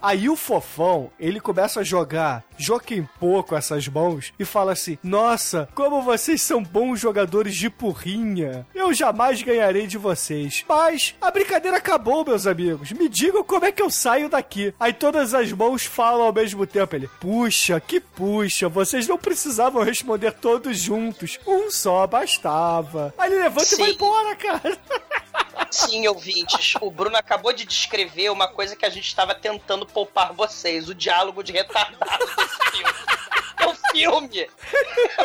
Aí 0.00 0.28
o 0.28 0.36
fofão, 0.36 1.10
ele 1.18 1.40
começa 1.40 1.80
a 1.80 1.84
jogar 1.84 2.44
Joquempô 2.56 3.42
com 3.42 3.56
essas 3.56 3.86
mãos 3.88 4.32
e 4.38 4.44
fala 4.44 4.72
assim: 4.72 4.98
Nossa, 5.02 5.68
como 5.74 6.02
vocês 6.02 6.42
são 6.42 6.62
bons 6.62 7.00
jogadores 7.00 7.54
de 7.54 7.70
porrinha. 7.70 8.66
Eu 8.74 8.92
jamais 8.92 9.42
ganharei 9.42 9.86
de 9.86 9.98
vocês. 9.98 10.64
Mas 10.68 11.14
a 11.20 11.30
brincadeira 11.30 11.76
acabou, 11.76 12.24
meus 12.24 12.46
amigos. 12.46 12.92
Me 12.92 13.08
digam 13.08 13.44
como 13.44 13.64
é 13.64 13.72
que 13.72 13.82
eu 13.82 13.90
saio 13.90 14.28
daqui. 14.28 14.74
Aí 14.78 14.92
todas 14.92 15.34
as 15.34 15.52
mãos 15.52 15.84
falam 15.84 16.26
ao 16.26 16.32
mesmo 16.32 16.66
tempo. 16.66 16.96
Ele, 16.96 17.08
puxa, 17.20 17.80
que 17.80 18.00
puxa, 18.00 18.68
vocês 18.68 19.06
não 19.06 19.18
precisavam 19.18 19.82
responder 19.82 20.32
todos 20.32 20.78
juntos. 20.78 21.38
Um 21.46 21.70
só 21.70 22.06
bastava. 22.06 23.14
Aí 23.18 23.30
ele 23.30 23.42
levanta 23.42 23.74
e 23.74 23.78
vai 23.78 23.88
Sim. 23.88 23.94
embora, 23.94 24.36
cara. 24.36 24.78
Sim, 25.70 26.06
ouvintes, 26.08 26.74
o 26.80 26.90
Bruno 26.90 27.16
acabou 27.16 27.52
de 27.52 27.64
descrever 27.64 28.30
uma 28.30 28.48
coisa 28.48 28.74
que 28.74 28.86
a 28.86 28.90
gente 28.90 28.97
estava 29.00 29.34
tentando 29.34 29.86
poupar 29.86 30.32
vocês, 30.32 30.88
o 30.88 30.94
diálogo 30.94 31.42
de 31.42 31.52
retardado 31.52 32.26
desse 32.26 32.70
filme. 32.70 32.94
É 33.58 33.66
o 33.66 33.74
filme! 33.92 34.50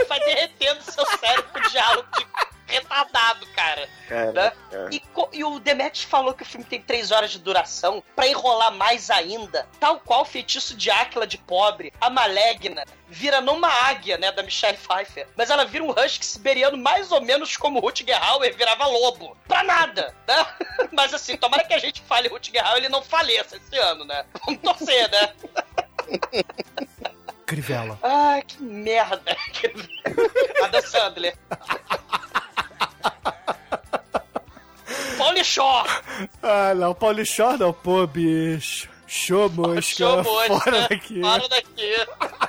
Vai 0.08 0.20
derretendo 0.20 0.82
seu 0.84 1.06
cérebro 1.18 1.52
com 1.52 1.70
diálogo 1.70 2.08
de 2.18 2.26
retardado, 2.68 3.46
cara. 3.48 3.90
Cara, 4.08 4.32
né? 4.32 4.54
cara. 4.72 4.90
E, 4.92 5.02
e 5.34 5.44
o 5.44 5.60
Demet 5.60 6.06
falou 6.06 6.34
que 6.34 6.44
o 6.44 6.46
filme 6.46 6.66
tem 6.66 6.82
três 6.82 7.12
horas 7.12 7.32
de 7.32 7.40
duração 7.40 8.04
pra 8.16 8.28
enrolar 8.28 8.72
mais 8.74 9.10
ainda. 9.10 9.68
Tal 9.80 10.00
qual 10.00 10.22
o 10.22 10.26
feitiço 10.26 10.76
de 10.76 10.90
Áquila 10.90 11.26
de 11.28 11.38
pobre, 11.38 11.94
a 12.00 12.10
Malegna 12.10 12.84
vira 13.08 13.42
numa 13.42 13.68
águia, 13.68 14.18
né, 14.18 14.32
da 14.32 14.42
Michelle 14.44 14.78
Pfeiffer. 14.78 15.28
Mas 15.36 15.50
ela 15.50 15.66
vira 15.66 15.84
um 15.84 15.92
husky 15.92 16.26
siberiano 16.26 16.78
mais 16.78 17.12
ou 17.12 17.22
menos 17.22 17.56
como 17.56 17.80
Rutger 17.80 18.22
Hauer 18.22 18.56
virava 18.56 18.86
lobo. 18.88 19.38
Pra 19.48 19.64
nada, 19.64 20.16
né? 20.28 20.46
Mas 20.92 21.14
assim, 21.14 21.38
tomara 21.38 21.64
que 21.64 21.74
a 21.74 21.80
gente 21.80 22.02
fale 22.02 22.28
Rutger 22.28 22.66
Hauer 22.66 22.78
e 22.78 22.80
ele 22.82 22.90
não 22.90 23.02
faleça 23.02 23.58
esse 23.58 23.78
ano, 23.78 24.04
né? 24.06 24.26
Vamos 24.46 24.62
torcer, 24.62 25.10
né? 25.12 25.34
Crivella. 27.46 28.00
Ai, 28.02 28.42
que 28.42 28.62
merda. 28.62 29.36
Chandler. 30.90 31.38
Polichó. 35.18 35.86
Ah, 36.42 36.74
não, 36.76 36.94
Paulichó 36.94 37.58
não, 37.58 37.74
pô, 37.74 38.06
bicho. 38.08 38.90
Show 39.08 39.50
mosca, 39.50 39.82
Show 39.82 40.24
mosca. 40.24 40.60
fora 40.60 40.88
daqui. 40.90 41.22
Fora 41.22 41.50
daqui. 41.50 41.94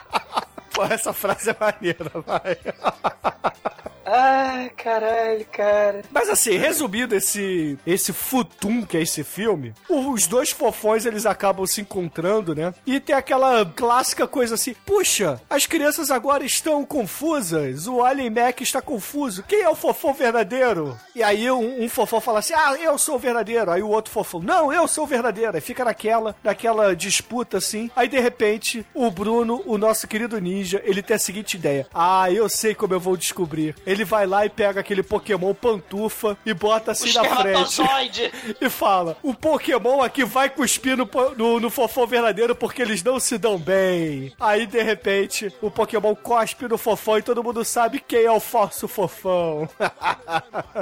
Pô, 0.74 0.82
essa 0.84 1.12
frase 1.12 1.50
é 1.50 1.56
maneira, 1.60 2.10
vai. 2.26 2.56
Ai, 4.04 4.70
caralho, 4.70 5.46
cara. 5.52 6.02
Mas 6.10 6.28
assim, 6.28 6.56
resumindo 6.56 7.14
esse, 7.14 7.78
esse 7.86 8.12
futum 8.12 8.84
que 8.84 8.96
é 8.96 9.02
esse 9.02 9.24
filme, 9.24 9.72
os 9.88 10.26
dois 10.26 10.50
fofões 10.50 11.06
eles 11.06 11.26
acabam 11.26 11.66
se 11.66 11.80
encontrando, 11.80 12.54
né? 12.54 12.74
E 12.86 13.00
tem 13.00 13.14
aquela 13.14 13.64
clássica 13.64 14.26
coisa 14.26 14.54
assim: 14.54 14.74
puxa, 14.84 15.40
as 15.48 15.66
crianças 15.66 16.10
agora 16.10 16.44
estão 16.44 16.84
confusas, 16.84 17.86
o 17.86 18.02
Alien 18.02 18.30
Mac 18.30 18.60
está 18.60 18.82
confuso, 18.82 19.42
quem 19.44 19.62
é 19.62 19.68
o 19.68 19.76
fofão 19.76 20.12
verdadeiro? 20.12 20.98
E 21.14 21.22
aí 21.22 21.50
um, 21.50 21.84
um 21.84 21.88
fofão 21.88 22.20
fala 22.20 22.40
assim: 22.40 22.54
ah, 22.54 22.74
eu 22.80 22.98
sou 22.98 23.16
o 23.16 23.18
verdadeiro. 23.18 23.70
Aí 23.70 23.82
o 23.82 23.88
outro 23.88 24.12
fofão: 24.12 24.40
não, 24.40 24.72
eu 24.72 24.86
sou 24.88 25.04
o 25.04 25.06
verdadeiro. 25.06 25.54
Aí 25.54 25.60
fica 25.60 25.84
naquela, 25.84 26.34
naquela 26.42 26.94
disputa 26.94 27.58
assim. 27.58 27.90
Aí 27.94 28.08
de 28.08 28.18
repente, 28.18 28.84
o 28.94 29.10
Bruno, 29.10 29.62
o 29.66 29.78
nosso 29.78 30.08
querido 30.08 30.40
ninja, 30.40 30.82
ele 30.84 31.02
tem 31.02 31.16
a 31.16 31.18
seguinte 31.18 31.54
ideia: 31.54 31.86
ah, 31.94 32.30
eu 32.30 32.48
sei 32.48 32.74
como 32.74 32.94
eu 32.94 33.00
vou 33.00 33.16
descobrir. 33.16 33.74
Ele 33.86 33.93
vai 34.02 34.26
lá 34.26 34.44
e 34.44 34.50
pega 34.50 34.80
aquele 34.80 35.02
Pokémon 35.02 35.54
pantufa 35.54 36.36
e 36.44 36.52
bota 36.52 36.92
assim 36.92 37.10
O 37.10 37.22
na 37.22 37.36
frente. 37.36 37.82
E 38.60 38.70
fala: 38.70 39.16
o 39.22 39.34
Pokémon 39.34 40.02
aqui 40.02 40.24
vai 40.24 40.48
cuspir 40.48 40.96
no, 40.96 41.08
no, 41.36 41.60
no 41.60 41.70
fofão 41.70 42.06
verdadeiro 42.06 42.54
porque 42.54 42.82
eles 42.82 43.02
não 43.02 43.20
se 43.20 43.36
dão 43.36 43.58
bem. 43.58 44.34
Aí, 44.40 44.66
de 44.66 44.82
repente, 44.82 45.54
o 45.60 45.70
Pokémon 45.70 46.14
cospe 46.14 46.66
no 46.66 46.78
fofão 46.78 47.18
e 47.18 47.22
todo 47.22 47.44
mundo 47.44 47.64
sabe 47.64 48.00
quem 48.00 48.24
é 48.24 48.32
o 48.32 48.40
falso 48.40 48.88
fofão. 48.88 49.68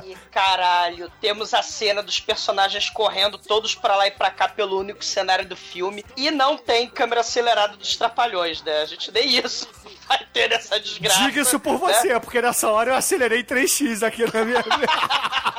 E 0.04 0.14
caralho, 0.30 1.10
temos 1.20 1.52
a 1.54 1.62
cena 1.62 2.02
dos 2.02 2.18
personagens 2.20 2.88
correndo 2.90 3.38
todos 3.38 3.74
pra 3.74 3.96
lá 3.96 4.06
e 4.06 4.10
pra 4.10 4.30
cá 4.30 4.48
pelo 4.48 4.78
único 4.78 5.04
cenário 5.04 5.46
do 5.46 5.56
filme. 5.56 6.04
E 6.16 6.30
não 6.30 6.56
tem 6.56 6.88
câmera 6.88 7.20
acelerada 7.20 7.76
dos 7.76 7.96
trapalhões, 7.96 8.62
né? 8.62 8.82
A 8.82 8.86
gente 8.86 9.10
nem 9.10 9.36
isso 9.38 9.68
vai 10.08 10.20
ter 10.32 10.48
nessa 10.48 10.78
desgraça. 10.78 11.24
Diga 11.24 11.40
isso 11.40 11.58
por 11.60 11.72
né? 11.72 11.78
você, 11.78 12.20
porque 12.20 12.40
nessa 12.40 12.68
hora 12.70 12.90
eu 12.90 12.94
acelerei 12.94 13.42
3x 13.42 14.06
aqui 14.06 14.24
na 14.32 14.44
minha. 14.44 14.62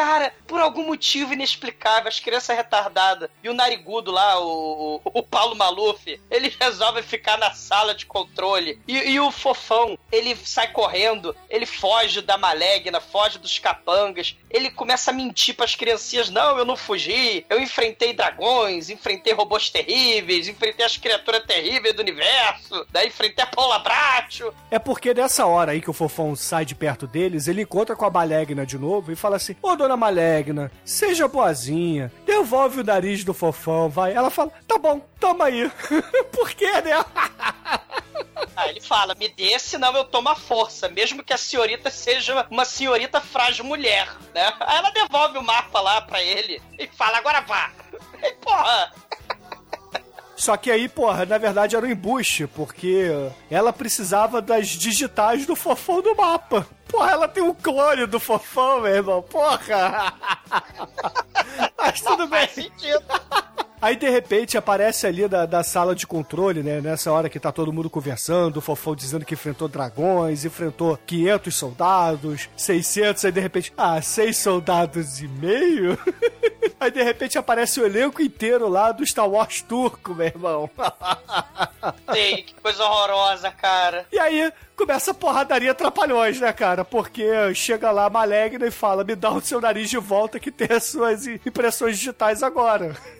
Cara, 0.00 0.32
por 0.46 0.58
algum 0.58 0.86
motivo 0.86 1.34
inexplicável, 1.34 2.08
as 2.08 2.18
crianças 2.18 2.56
retardadas 2.56 3.28
e 3.44 3.50
o 3.50 3.54
narigudo 3.54 4.10
lá, 4.10 4.40
o, 4.40 4.98
o, 5.04 5.18
o 5.20 5.22
Paulo 5.22 5.54
Maluf, 5.54 6.18
eles 6.30 6.56
resolvem 6.58 7.02
ficar 7.02 7.36
na 7.36 7.50
sala 7.50 7.94
de 7.94 8.06
controle. 8.06 8.80
E, 8.88 8.96
e 8.96 9.20
o 9.20 9.30
fofão, 9.30 9.98
ele 10.10 10.34
sai 10.36 10.72
correndo, 10.72 11.36
ele 11.50 11.66
foge 11.66 12.22
da 12.22 12.38
malegna, 12.38 12.98
foge 12.98 13.38
dos 13.38 13.58
capangas, 13.58 14.38
ele 14.48 14.70
começa 14.70 15.10
a 15.10 15.14
mentir 15.14 15.54
pras 15.54 15.74
criancinhas: 15.74 16.30
não, 16.30 16.56
eu 16.56 16.64
não 16.64 16.78
fugi, 16.78 17.44
eu 17.50 17.60
enfrentei 17.60 18.14
dragões, 18.14 18.88
enfrentei 18.88 19.34
robôs 19.34 19.68
terríveis, 19.68 20.48
enfrentei 20.48 20.86
as 20.86 20.96
criaturas 20.96 21.44
terríveis 21.44 21.94
do 21.94 22.00
universo, 22.00 22.86
daí 22.90 23.08
enfrentei 23.08 23.44
a 23.44 23.48
Paula 23.48 23.78
Bracho. 23.80 24.50
É 24.70 24.78
porque 24.78 25.12
nessa 25.12 25.44
hora 25.44 25.72
aí 25.72 25.82
que 25.82 25.90
o 25.90 25.92
fofão 25.92 26.34
sai 26.34 26.64
de 26.64 26.74
perto 26.74 27.06
deles, 27.06 27.48
ele 27.48 27.60
encontra 27.60 27.94
com 27.94 28.06
a 28.06 28.10
Malegna 28.10 28.64
de 28.64 28.78
novo 28.78 29.12
e 29.12 29.16
fala 29.16 29.36
assim: 29.36 29.54
Ô 29.60 29.76
dona 29.76 29.89
Malegna, 29.96 30.70
seja 30.84 31.28
boazinha, 31.28 32.12
devolve 32.24 32.80
o 32.80 32.84
nariz 32.84 33.24
do 33.24 33.34
fofão, 33.34 33.88
vai. 33.88 34.14
Ela 34.14 34.30
fala: 34.30 34.52
Tá 34.66 34.78
bom, 34.78 35.00
toma 35.18 35.46
aí. 35.46 35.70
por 36.32 36.50
quê, 36.52 36.80
né? 36.80 37.04
Aí 38.56 38.70
ele 38.70 38.80
fala, 38.80 39.14
me 39.14 39.28
dê, 39.28 39.58
senão 39.58 39.94
eu 39.96 40.04
tomo 40.04 40.28
a 40.28 40.36
força, 40.36 40.88
mesmo 40.88 41.22
que 41.22 41.32
a 41.32 41.38
senhorita 41.38 41.90
seja 41.90 42.46
uma 42.50 42.64
senhorita 42.64 43.20
frágil 43.20 43.64
mulher, 43.64 44.08
né? 44.34 44.52
Aí 44.60 44.76
ela 44.76 44.90
devolve 44.90 45.38
o 45.38 45.42
mapa 45.42 45.80
lá 45.80 46.00
pra 46.00 46.22
ele 46.22 46.60
e 46.78 46.86
fala, 46.86 47.18
agora 47.18 47.40
vá. 47.40 47.70
E 48.22 48.32
porra, 48.34 48.92
Só 50.40 50.56
que 50.56 50.70
aí, 50.70 50.88
porra, 50.88 51.26
na 51.26 51.36
verdade 51.36 51.76
era 51.76 51.84
um 51.84 51.90
embuste, 51.90 52.46
porque 52.46 53.10
ela 53.50 53.74
precisava 53.74 54.40
das 54.40 54.68
digitais 54.68 55.44
do 55.44 55.54
fofão 55.54 56.00
do 56.00 56.16
mapa. 56.16 56.66
Porra, 56.88 57.10
ela 57.10 57.28
tem 57.28 57.42
um 57.42 57.52
clone 57.52 58.06
do 58.06 58.18
fofão, 58.18 58.80
meu 58.80 58.90
irmão. 58.90 59.20
Porra! 59.20 60.14
Mas 61.76 62.00
tudo 62.00 62.26
bem. 62.26 62.46
faz 62.46 62.52
sentido. 62.52 63.04
Aí, 63.82 63.96
de 63.96 64.08
repente, 64.10 64.58
aparece 64.58 65.06
ali 65.06 65.26
da, 65.26 65.46
da 65.46 65.64
sala 65.64 65.94
de 65.94 66.06
controle, 66.06 66.62
né? 66.62 66.80
Nessa 66.80 67.10
hora 67.10 67.30
que 67.30 67.40
tá 67.40 67.50
todo 67.50 67.72
mundo 67.72 67.88
conversando, 67.88 68.58
o 68.58 68.60
Fofão 68.60 68.94
dizendo 68.94 69.24
que 69.24 69.34
enfrentou 69.34 69.68
dragões, 69.68 70.44
enfrentou 70.44 70.98
500 71.06 71.54
soldados, 71.54 72.48
600, 72.56 73.24
aí 73.24 73.32
de 73.32 73.40
repente, 73.40 73.72
ah, 73.76 74.02
6 74.02 74.36
soldados 74.36 75.20
e 75.20 75.28
meio? 75.28 75.98
Aí, 76.78 76.90
de 76.90 77.02
repente, 77.02 77.36
aparece 77.36 77.78
o 77.78 77.84
elenco 77.84 78.22
inteiro 78.22 78.66
lá 78.66 78.90
do 78.90 79.06
Star 79.06 79.28
Wars 79.28 79.60
turco, 79.60 80.14
meu 80.14 80.26
irmão. 80.26 80.70
Sei, 82.10 82.42
que 82.42 82.54
coisa 82.54 82.82
horrorosa, 82.84 83.50
cara. 83.50 84.06
E 84.10 84.18
aí, 84.18 84.50
começa 84.74 85.10
a 85.10 85.14
porradaria 85.14 85.74
trapalhões, 85.74 86.40
né, 86.40 86.50
cara? 86.54 86.82
Porque 86.82 87.54
chega 87.54 87.90
lá 87.90 88.06
a 88.06 88.10
Malegna 88.10 88.66
e 88.66 88.70
fala, 88.70 89.04
me 89.04 89.14
dá 89.14 89.30
o 89.30 89.42
seu 89.42 89.60
nariz 89.60 89.90
de 89.90 89.98
volta 89.98 90.40
que 90.40 90.50
tem 90.50 90.74
as 90.74 90.84
suas 90.84 91.26
impressões 91.26 91.98
digitais 91.98 92.42
agora. 92.42 92.96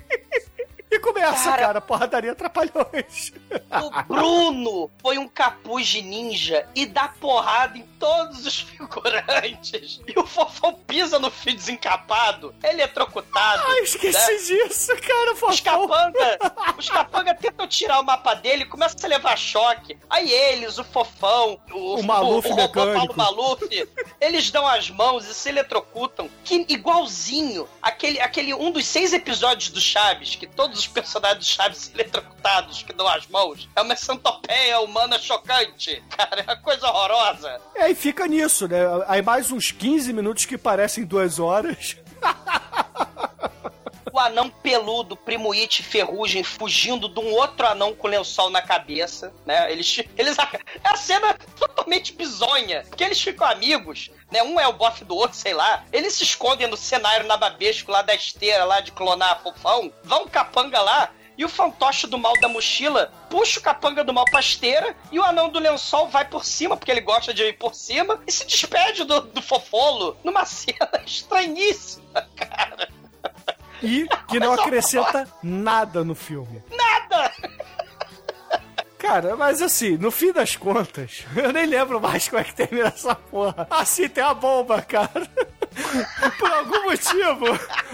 E 0.91 0.99
começa, 0.99 1.45
Cara. 1.45 1.61
cara, 1.67 1.81
porradaria 1.81 2.35
trapalhões. 2.35 3.31
O 3.81 4.03
Bruno 4.03 4.91
foi 5.01 5.17
um 5.17 5.27
capuz 5.27 5.87
de 5.87 6.01
ninja 6.01 6.67
e 6.75 6.85
dá 6.85 7.07
porrada 7.07 7.77
em 7.77 7.83
todos 7.97 8.45
os 8.45 8.59
figurantes. 8.61 10.01
E 10.05 10.19
o 10.19 10.25
fofão 10.25 10.73
pisa 10.73 11.17
no 11.17 11.31
fio 11.31 11.55
desencapado, 11.55 12.53
eletrocutado. 12.61 13.63
Ah, 13.65 13.79
esqueci 13.81 14.53
né? 14.53 14.65
disso, 14.67 14.91
cara, 14.97 15.31
Os 15.33 15.39
Fofão. 15.39 15.87
capanga, 15.87 16.39
os 16.77 16.89
capanga 16.89 17.35
tentam 17.35 17.67
tirar 17.67 17.99
o 18.01 18.03
mapa 18.03 18.33
dele, 18.33 18.65
começa 18.65 18.97
a 19.05 19.07
levar 19.07 19.37
choque. 19.37 19.97
Aí 20.09 20.29
eles, 20.29 20.77
o 20.77 20.83
fofão, 20.83 21.57
o, 21.71 21.99
O 21.99 22.03
Maluf 22.03 22.47
o, 22.49 22.53
o. 22.53 22.69
Paulo 22.69 23.13
Maluf, 23.15 23.61
eles 24.19 24.51
dão 24.51 24.67
as 24.67 24.89
mãos 24.89 25.25
e 25.25 25.33
se 25.33 25.47
eletrocutam. 25.47 26.29
Que 26.43 26.65
igualzinho 26.67 27.65
aquele, 27.81 28.19
aquele 28.19 28.53
um 28.53 28.71
dos 28.71 28.85
seis 28.85 29.13
episódios 29.13 29.69
do 29.69 29.79
Chaves, 29.79 30.35
que 30.35 30.47
todos 30.47 30.80
os 30.81 30.87
personagens 30.87 31.45
Chaves 31.45 31.91
eletrocutados, 31.93 32.83
que 32.83 32.93
dão 32.93 33.07
as 33.07 33.27
mãos. 33.27 33.69
É 33.75 33.81
uma 33.81 33.95
centopeia 33.95 34.79
humana 34.79 35.19
chocante. 35.19 36.03
Cara, 36.09 36.41
é 36.41 36.43
uma 36.43 36.55
coisa 36.57 36.87
horrorosa. 36.87 37.61
E 37.75 37.79
aí 37.79 37.95
fica 37.95 38.27
nisso, 38.27 38.67
né? 38.67 38.79
Aí 39.07 39.21
mais 39.21 39.51
uns 39.51 39.71
15 39.71 40.11
minutos 40.13 40.45
que 40.45 40.57
parecem 40.57 41.05
duas 41.05 41.39
horas. 41.39 41.97
Anão 44.21 44.49
peludo, 44.49 45.15
Primo 45.15 45.51
It 45.51 45.83
Ferrugem, 45.83 46.43
fugindo 46.43 47.09
de 47.09 47.19
um 47.19 47.31
outro 47.33 47.65
anão 47.67 47.93
com 47.93 48.07
lençol 48.07 48.49
na 48.49 48.61
cabeça, 48.61 49.33
né? 49.45 49.71
Eles, 49.71 50.03
eles 50.17 50.37
é 50.37 50.59
a 50.83 50.95
cena 50.95 51.33
totalmente 51.57 52.13
bizonha, 52.13 52.83
porque 52.87 53.03
eles 53.03 53.21
ficam 53.21 53.47
amigos, 53.47 54.11
né? 54.31 54.41
Um 54.43 54.59
é 54.59 54.67
o 54.67 54.73
bofe 54.73 55.03
do 55.03 55.15
outro, 55.15 55.37
sei 55.37 55.53
lá. 55.53 55.83
Eles 55.91 56.13
se 56.13 56.23
escondem 56.23 56.67
no 56.67 56.77
cenário 56.77 57.27
nababesco 57.27 57.91
lá 57.91 58.01
da 58.01 58.15
esteira, 58.15 58.63
lá 58.63 58.79
de 58.79 58.91
clonar 58.91 59.41
fofão, 59.41 59.91
vão 60.03 60.27
capanga 60.27 60.81
lá. 60.81 61.11
E 61.37 61.45
o 61.45 61.49
fantoche 61.49 62.05
do 62.05 62.19
mal 62.19 62.33
da 62.39 62.47
mochila 62.47 63.11
puxa 63.29 63.59
o 63.59 63.63
capanga 63.63 64.03
do 64.03 64.13
mal 64.13 64.25
pra 64.25 64.41
esteira 64.41 64.95
e 65.11 65.17
o 65.17 65.23
anão 65.23 65.49
do 65.49 65.59
lençol 65.59 66.07
vai 66.07 66.25
por 66.25 66.45
cima, 66.45 66.77
porque 66.77 66.91
ele 66.91 67.01
gosta 67.01 67.33
de 67.33 67.43
ir 67.43 67.53
por 67.53 67.73
cima, 67.73 68.21
e 68.27 68.31
se 68.31 68.45
despede 68.45 69.03
do, 69.05 69.21
do 69.21 69.41
fofolo 69.41 70.17
numa 70.23 70.43
cena 70.45 71.01
estranhíssima, 71.05 72.29
cara. 72.35 72.89
E 73.81 74.07
que 74.27 74.39
não 74.39 74.53
acrescenta 74.53 75.27
nada 75.41 76.03
no 76.03 76.15
filme. 76.15 76.61
Nada! 76.71 77.31
Cara, 78.97 79.35
mas 79.35 79.61
assim, 79.61 79.97
no 79.97 80.11
fim 80.11 80.31
das 80.31 80.55
contas, 80.55 81.25
eu 81.35 81.51
nem 81.51 81.65
lembro 81.65 81.99
mais 81.99 82.29
como 82.29 82.39
é 82.39 82.43
que 82.43 82.53
termina 82.53 82.87
essa 82.89 83.15
porra. 83.15 83.67
Assim, 83.69 84.07
tem 84.07 84.23
a 84.23 84.33
bomba, 84.33 84.81
cara. 84.81 85.27
Por 86.37 86.51
algum 86.51 86.83
motivo, 86.83 87.45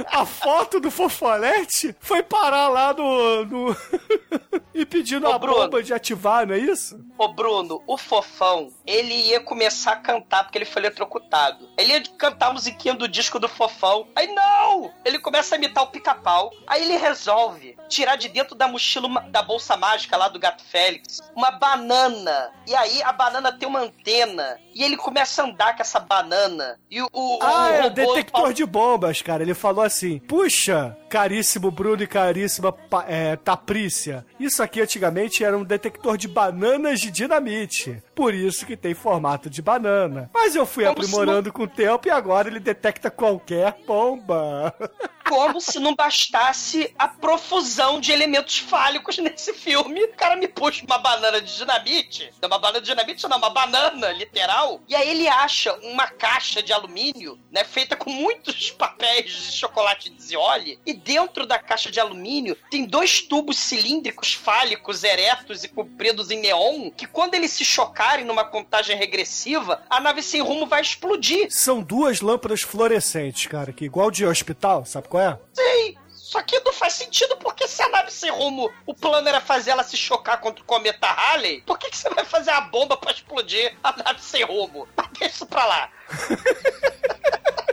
a 0.07 0.25
foto 0.25 0.79
do 0.79 0.89
Fofolete 0.89 1.95
foi 1.99 2.23
parar 2.23 2.67
lá 2.69 2.93
no. 2.93 3.45
no... 3.45 3.77
e 4.73 4.85
pedindo 4.85 5.27
Ô, 5.27 5.31
a 5.31 5.39
Bruno. 5.39 5.57
bomba 5.63 5.83
de 5.83 5.93
ativar, 5.93 6.45
não 6.47 6.55
é 6.55 6.59
isso? 6.59 6.99
Ô 7.17 7.27
Bruno, 7.27 7.81
o 7.87 7.97
Fofão, 7.97 8.71
ele 8.85 9.13
ia 9.13 9.39
começar 9.39 9.93
a 9.93 9.95
cantar 9.97 10.43
porque 10.43 10.57
ele 10.57 10.65
foi 10.65 10.81
eletrocutado. 10.81 11.67
Ele 11.77 11.93
ia 11.93 12.03
cantar 12.17 12.47
a 12.47 12.53
musiquinha 12.53 12.93
do 12.93 13.07
disco 13.07 13.39
do 13.39 13.47
Fofão. 13.49 14.07
Aí 14.15 14.27
não! 14.33 14.91
Ele 15.05 15.19
começa 15.19 15.55
a 15.55 15.57
imitar 15.57 15.83
o 15.83 15.87
pica-pau. 15.87 16.51
Aí 16.65 16.83
ele 16.83 16.97
resolve 16.97 17.75
tirar 17.89 18.15
de 18.15 18.29
dentro 18.29 18.55
da 18.55 18.67
mochila 18.67 19.07
da 19.29 19.41
bolsa 19.41 19.75
mágica 19.77 20.17
lá 20.17 20.27
do 20.27 20.39
Gato 20.39 20.63
Félix 20.63 21.19
uma 21.35 21.51
banana. 21.51 22.51
E 22.67 22.75
aí 22.75 23.01
a 23.03 23.11
banana 23.11 23.51
tem 23.51 23.67
uma 23.67 23.79
antena. 23.79 24.59
E 24.73 24.83
ele 24.83 24.97
começa 24.97 25.41
a 25.41 25.45
andar 25.45 25.75
com 25.75 25.81
essa 25.81 25.99
banana. 25.99 26.79
E 26.89 27.01
o, 27.01 27.09
o, 27.11 27.39
Ah, 27.41 27.66
o 27.66 27.66
é 27.69 27.81
robô 27.81 27.95
detector 27.95 28.53
de 28.53 28.65
bombas, 28.65 29.21
cara. 29.21 29.43
Ele 29.43 29.53
falou 29.53 29.83
assim: 29.83 30.19
Puxa, 30.19 30.97
caríssimo 31.09 31.71
Bruno 31.71 32.03
e 32.03 32.07
caríssima 32.07 32.75
é, 33.07 33.35
Taprícia, 33.35 34.25
isso 34.39 34.61
aqui 34.61 34.81
antigamente 34.81 35.43
era 35.43 35.57
um 35.57 35.63
detector 35.63 36.17
de 36.17 36.27
bananas 36.27 36.99
de 36.99 37.11
dinamite. 37.11 38.01
Por 38.15 38.33
isso 38.33 38.65
que 38.65 38.75
tem 38.75 38.93
formato 38.93 39.49
de 39.49 39.61
banana. 39.61 40.29
Mas 40.33 40.55
eu 40.55 40.65
fui 40.65 40.85
Como 40.85 40.93
aprimorando 40.93 41.51
com 41.51 41.63
o 41.63 41.67
tempo 41.67 42.07
e 42.07 42.11
agora 42.11 42.47
ele 42.47 42.59
detecta 42.59 43.09
qualquer 43.09 43.77
bomba. 43.85 44.73
Como 45.27 45.59
se 45.59 45.79
não 45.79 45.95
bastasse 45.95 46.93
a 46.97 47.07
profusão 47.07 47.99
de 47.99 48.11
elementos 48.11 48.59
fálicos 48.59 49.17
nesse 49.17 49.53
filme. 49.53 50.03
O 50.03 50.13
cara 50.13 50.35
me 50.35 50.47
puxa 50.47 50.85
uma 50.85 50.97
banana 50.97 51.41
de 51.41 51.55
dinamite. 51.55 52.31
Não, 52.41 52.47
uma 52.47 52.59
banana 52.59 52.81
de 52.81 52.89
dinamite, 52.89 53.27
não, 53.27 53.37
uma 53.37 53.49
banana, 53.49 54.11
literal. 54.11 54.81
E 54.87 54.95
aí 54.95 55.09
ele 55.09 55.27
acha 55.27 55.73
uma 55.83 56.07
caixa 56.07 56.63
de 56.63 56.71
alumínio, 56.71 57.39
né? 57.51 57.63
Feita 57.63 57.95
com 57.95 58.09
muitos 58.09 58.71
papéis 58.71 59.31
de 59.31 59.51
chocolate 59.51 60.09
de 60.09 60.21
zioli. 60.21 60.79
E 60.85 60.93
dentro 60.93 61.45
da 61.45 61.59
caixa 61.59 61.91
de 61.91 61.99
alumínio 61.99 62.57
tem 62.69 62.85
dois 62.85 63.21
tubos 63.21 63.57
cilíndricos 63.57 64.33
fálicos, 64.33 65.03
eretos 65.03 65.63
e 65.63 65.67
compridos 65.67 66.31
em 66.31 66.39
neon. 66.39 66.89
Que 66.91 67.07
quando 67.07 67.35
eles 67.35 67.51
se 67.51 67.65
chocarem 67.65 68.25
numa 68.25 68.45
contagem 68.45 68.95
regressiva, 68.95 69.83
a 69.89 69.99
nave 69.99 70.21
sem 70.21 70.41
rumo 70.41 70.65
vai 70.65 70.81
explodir. 70.81 71.47
São 71.49 71.81
duas 71.81 72.21
lâmpadas 72.21 72.61
fluorescentes, 72.61 73.47
cara, 73.47 73.73
que 73.73 73.85
igual 73.85 74.09
de 74.09 74.25
hospital, 74.25 74.85
sabe 74.85 75.07
qual 75.17 75.21
é? 75.21 75.39
Sim. 75.53 75.97
Só 76.09 76.41
que 76.41 76.59
não 76.59 76.73
faz 76.73 76.93
sentido 76.93 77.37
porque 77.37 77.67
se 77.67 77.81
a 77.81 77.89
nave 77.89 78.11
sem 78.11 78.29
rumo, 78.29 78.69
o 78.85 78.93
plano 78.93 79.29
era 79.29 79.39
fazer 79.39 79.71
ela 79.71 79.83
se 79.83 79.95
chocar 79.95 80.39
contra 80.41 80.61
o 80.61 80.65
cometa 80.65 81.07
Halley, 81.07 81.61
por 81.61 81.79
que, 81.79 81.89
que 81.89 81.97
você 81.97 82.09
vai 82.09 82.25
fazer 82.25 82.51
a 82.51 82.61
bomba 82.61 82.97
pra 82.97 83.11
explodir 83.11 83.75
a 83.81 83.95
nave 84.03 84.21
sem 84.21 84.43
rumo? 84.43 84.87
Mas 84.95 85.07
Deixa 85.17 85.35
isso 85.35 85.45
pra 85.45 85.65
lá. 85.65 85.89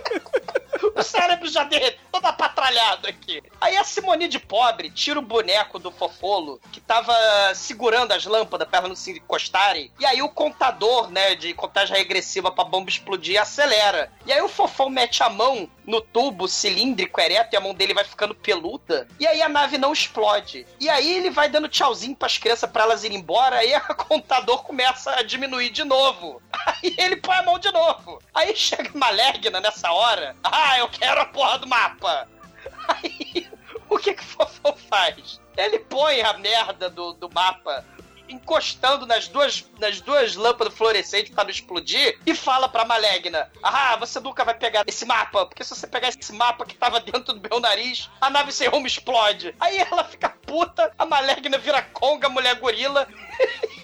O 0.95 1.03
cérebro 1.03 1.49
já 1.49 1.65
derreteu, 1.65 2.01
todo 2.11 2.27
apatralhado 2.27 3.07
aqui. 3.09 3.43
Aí 3.61 3.77
a 3.77 3.85
Simone 3.85 4.29
de 4.29 4.39
pobre 4.39 4.91
tira 4.91 5.19
o 5.19 5.23
boneco 5.23 5.79
do 5.79 5.91
Fofolo, 5.91 6.61
que 6.73 6.81
tava 6.81 7.15
segurando 7.55 8.13
as 8.13 8.25
lâmpadas 8.25 8.69
pra 8.69 8.79
elas 8.79 8.89
não 8.89 8.97
se 8.97 9.13
encostarem. 9.13 9.91
E 9.99 10.07
aí 10.07 10.23
o 10.23 10.29
contador, 10.29 11.11
né, 11.11 11.35
de 11.35 11.55
contagem 11.55 11.97
regressiva 11.97 12.51
pra 12.51 12.65
bomba 12.65 12.91
explodir, 12.91 13.41
acelera. 13.41 14.13
E 14.27 14.33
aí 14.33 14.43
o 14.43 14.49
Fofão 14.49 14.89
mete 14.89 15.23
a 15.23 15.29
mão 15.29 15.69
no 15.87 16.01
tubo 16.01 16.49
cilíndrico 16.49 17.21
ereto 17.21 17.55
e 17.55 17.57
a 17.57 17.61
mão 17.61 17.75
dele 17.75 17.95
vai 17.95 18.05
ficando 18.05 18.35
peluda. 18.35 19.07
E 19.21 19.27
aí 19.27 19.43
a 19.43 19.49
nave 19.49 19.79
não 19.79 19.93
explode. 19.93 20.67
E 20.81 20.89
aí 20.89 21.17
ele 21.17 21.31
vai 21.31 21.49
dando 21.49 21.69
tchauzinho 21.69 22.17
pras 22.17 22.39
crianças 22.39 22.71
pra 22.71 22.85
elas 22.85 23.05
irem 23.05 23.19
embora. 23.19 23.57
Aí 23.57 23.75
o 23.89 23.95
contador 23.95 24.63
começa 24.63 25.15
a 25.15 25.23
diminuir 25.23 25.71
de 25.71 25.85
novo. 25.85 26.41
Aí 26.67 26.95
ele 26.99 27.17
põe 27.17 27.37
a 27.37 27.43
mão 27.43 27.59
de 27.59 27.71
novo. 27.71 28.23
Aí 28.35 28.55
chega 28.57 28.91
Malegna 28.95 29.61
nessa 29.61 29.93
hora. 29.93 30.37
Ah, 30.43 30.74
eu 30.79 30.89
quero 30.89 31.21
a 31.21 31.27
porra 31.27 31.59
do 31.59 31.67
mapa. 31.67 32.29
Aí 32.89 33.49
o 33.89 33.99
que 33.99 34.15
que 34.15 34.23
o 34.23 34.27
Fofão 34.27 34.77
faz? 34.77 35.41
Ele 35.57 35.79
põe 35.79 36.21
a 36.23 36.35
merda 36.35 36.91
do, 36.91 37.13
do 37.13 37.31
mapa 37.33 37.85
encostando 38.29 39.07
nas 39.07 39.29
duas, 39.29 39.65
nas 39.79 40.01
duas 40.01 40.35
lâmpadas 40.35 40.75
fluorescentes 40.75 41.33
pra 41.33 41.45
não 41.45 41.51
explodir 41.51 42.19
e 42.27 42.35
fala 42.35 42.69
pra 42.69 42.85
Malegna: 42.85 43.51
Ah, 43.63 43.97
você 43.97 44.19
nunca 44.21 44.45
vai 44.45 44.55
pegar 44.55 44.85
esse 44.87 45.05
mapa, 45.05 45.47
porque 45.47 45.65
se 45.65 45.75
você 45.75 45.87
pegar 45.87 46.09
esse 46.09 46.33
mapa 46.33 46.65
que 46.65 46.77
tava 46.77 47.01
dentro 47.01 47.35
do 47.35 47.49
meu 47.49 47.61
nariz, 47.61 48.11
a 48.21 48.31
nave 48.31 48.53
sem 48.53 48.69
rumo 48.69 48.87
explode. 48.87 49.55
Aí 49.61 49.79
ela 49.79 50.05
fica 50.05 50.29
puta, 50.29 50.93
a 50.99 51.07
Malegna 51.07 51.59
vira 51.59 51.83
conga, 51.83 52.29
mulher 52.29 52.55
gorila. 52.57 53.07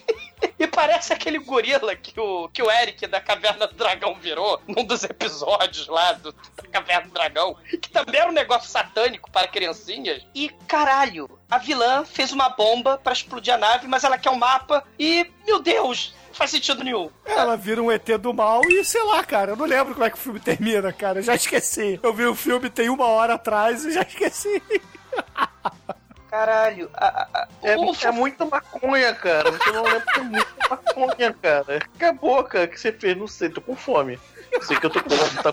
E 0.60 0.66
parece 0.66 1.10
aquele 1.10 1.38
gorila 1.38 1.96
que 1.96 2.20
o, 2.20 2.46
que 2.50 2.62
o 2.62 2.70
Eric 2.70 3.06
da 3.06 3.18
Caverna 3.18 3.66
do 3.66 3.74
Dragão 3.74 4.14
virou 4.16 4.60
num 4.68 4.84
dos 4.84 5.02
episódios 5.02 5.88
lá 5.88 6.12
do, 6.12 6.32
da 6.32 6.68
Caverna 6.70 7.06
do 7.06 7.14
Dragão, 7.14 7.56
que 7.80 7.88
também 7.88 8.20
era 8.20 8.28
um 8.28 8.34
negócio 8.34 8.68
satânico 8.68 9.30
para 9.30 9.48
criancinhas. 9.48 10.22
E 10.34 10.50
caralho, 10.68 11.30
a 11.50 11.56
vilã 11.56 12.04
fez 12.04 12.30
uma 12.30 12.50
bomba 12.50 12.98
para 12.98 13.14
explodir 13.14 13.54
a 13.54 13.56
nave, 13.56 13.88
mas 13.88 14.04
ela 14.04 14.18
quer 14.18 14.28
um 14.28 14.36
mapa 14.36 14.84
e, 14.98 15.26
meu 15.46 15.60
Deus, 15.60 16.14
não 16.28 16.34
faz 16.34 16.50
sentido 16.50 16.84
nenhum. 16.84 17.10
Ela 17.24 17.56
vira 17.56 17.82
um 17.82 17.90
ET 17.90 18.06
do 18.18 18.34
mal 18.34 18.60
e 18.68 18.84
sei 18.84 19.02
lá, 19.02 19.24
cara. 19.24 19.52
Eu 19.52 19.56
não 19.56 19.64
lembro 19.64 19.94
como 19.94 20.04
é 20.04 20.10
que 20.10 20.18
o 20.18 20.20
filme 20.20 20.40
termina, 20.40 20.92
cara. 20.92 21.20
Eu 21.20 21.22
já 21.22 21.34
esqueci. 21.34 21.98
Eu 22.02 22.12
vi 22.12 22.26
o 22.26 22.34
filme 22.34 22.68
tem 22.68 22.90
uma 22.90 23.06
hora 23.06 23.34
atrás 23.34 23.86
e 23.86 23.92
já 23.92 24.02
esqueci. 24.02 24.62
Caralho, 26.30 26.88
a, 26.94 27.26
a, 27.34 27.48
É, 27.60 27.72
é 27.72 28.10
muita 28.12 28.44
maconha, 28.44 29.12
cara. 29.14 29.50
Você 29.50 29.72
não 29.72 29.82
lembra 29.82 30.00
que 30.00 30.20
é 30.20 30.22
muita 30.22 30.68
maconha, 30.70 31.34
cara. 31.34 31.78
Acabou, 31.96 32.44
cara. 32.44 32.66
O 32.66 32.68
que 32.68 32.78
você 32.78 32.92
fez? 32.92 33.16
Não 33.16 33.26
sei, 33.26 33.48
tô 33.48 33.60
com 33.60 33.74
fome. 33.74 34.16
Sei 34.62 34.78
que 34.78 34.86
eu 34.86 34.90
tô 34.90 35.02
com 35.02 35.08
tá... 35.42 35.52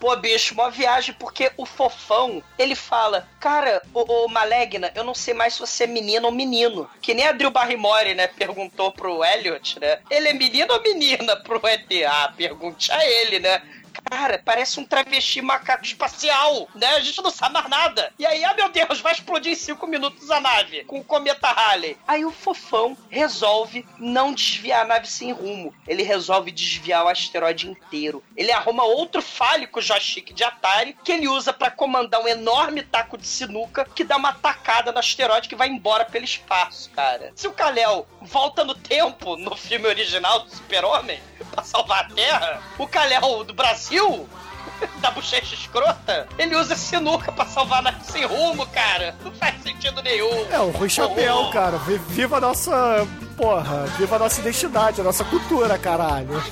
Pô, 0.00 0.16
bicho, 0.16 0.54
uma 0.54 0.70
viagem, 0.70 1.14
porque 1.18 1.52
o 1.56 1.66
fofão, 1.66 2.42
ele 2.58 2.74
fala, 2.74 3.28
cara, 3.38 3.82
ô, 3.92 4.24
ô 4.24 4.28
Malegna, 4.28 4.90
eu 4.94 5.04
não 5.04 5.14
sei 5.14 5.34
mais 5.34 5.54
se 5.54 5.60
você 5.60 5.84
é 5.84 5.86
menino 5.86 6.26
ou 6.26 6.32
menino. 6.32 6.88
Que 7.00 7.14
nem 7.14 7.26
a 7.26 7.32
Drew 7.32 7.50
Barrymore, 7.50 8.14
né, 8.14 8.26
perguntou 8.26 8.90
pro 8.90 9.24
Elliot, 9.24 9.78
né? 9.80 9.98
Ele 10.10 10.28
é 10.28 10.32
menino 10.32 10.72
ou 10.72 10.82
menina 10.82 11.36
pro 11.36 11.60
ET? 11.66 11.86
Ah, 12.08 12.32
pergunte 12.36 12.90
a 12.90 13.06
ele, 13.06 13.38
né? 13.38 13.62
Cara, 14.04 14.40
parece 14.44 14.78
um 14.78 14.84
travesti 14.84 15.40
macaco 15.40 15.84
espacial, 15.84 16.68
né? 16.74 16.86
A 16.96 17.00
gente 17.00 17.22
não 17.22 17.30
sabe 17.30 17.54
mais 17.54 17.68
nada. 17.68 18.12
E 18.18 18.26
aí, 18.26 18.44
ah, 18.44 18.54
meu 18.54 18.68
Deus, 18.68 19.00
vai 19.00 19.12
explodir 19.12 19.52
em 19.52 19.56
cinco 19.56 19.86
minutos 19.86 20.30
a 20.30 20.40
nave 20.40 20.84
com 20.84 20.98
o 20.98 21.04
cometa 21.04 21.48
Halley. 21.48 21.96
Aí 22.06 22.24
o 22.24 22.30
fofão 22.30 22.96
resolve 23.08 23.86
não 23.98 24.34
desviar 24.34 24.82
a 24.82 24.88
nave 24.88 25.06
sem 25.06 25.32
rumo. 25.32 25.74
Ele 25.86 26.02
resolve 26.02 26.50
desviar 26.50 27.04
o 27.04 27.08
asteroide 27.08 27.68
inteiro. 27.68 28.22
Ele 28.36 28.52
arruma 28.52 28.84
outro 28.84 29.22
fálico 29.22 29.80
joystick 29.80 30.32
de 30.32 30.44
Atari 30.44 30.96
que 31.02 31.12
ele 31.12 31.28
usa 31.28 31.52
pra 31.52 31.70
comandar 31.70 32.20
um 32.20 32.28
enorme 32.28 32.82
taco 32.82 33.16
de 33.16 33.26
sinuca 33.26 33.86
que 33.94 34.04
dá 34.04 34.16
uma 34.16 34.32
tacada 34.32 34.92
no 34.92 34.98
asteroide 34.98 35.48
que 35.48 35.56
vai 35.56 35.68
embora 35.68 36.04
pelo 36.04 36.24
espaço, 36.24 36.90
cara. 36.90 37.32
Se 37.34 37.46
o 37.46 37.52
Kal-El 37.52 38.06
volta 38.20 38.64
no 38.64 38.74
tempo 38.74 39.36
no 39.36 39.56
filme 39.56 39.86
original 39.86 40.40
do 40.40 40.50
Super-Homem 40.50 41.20
pra 41.50 41.62
salvar 41.62 42.04
a 42.04 42.14
Terra, 42.14 42.62
o 42.78 42.86
Kal-El 42.86 43.44
do 43.44 43.54
Brasil 43.54 43.91
da 45.00 45.10
bochecha 45.10 45.54
escrota, 45.54 46.26
ele 46.38 46.56
usa 46.56 46.74
sinuca 46.76 47.30
pra 47.32 47.44
salvar 47.46 47.78
a 47.80 47.82
nave 47.82 48.04
sem 48.04 48.24
rumo, 48.24 48.66
cara. 48.66 49.14
Não 49.24 49.30
faz 49.32 49.62
sentido 49.62 50.02
nenhum. 50.02 50.46
É, 50.50 50.58
o 50.60 50.70
Rui 50.70 50.88
Chapéu, 50.88 51.50
cara. 51.52 51.78
Vi- 51.78 51.98
Viva 52.08 52.38
a 52.38 52.40
nossa. 52.40 53.06
Porra, 53.36 53.84
viva 53.98 54.16
a 54.16 54.18
nossa 54.18 54.40
identidade, 54.40 55.00
a 55.00 55.04
nossa 55.04 55.24
cultura, 55.24 55.78
caralho. 55.78 56.28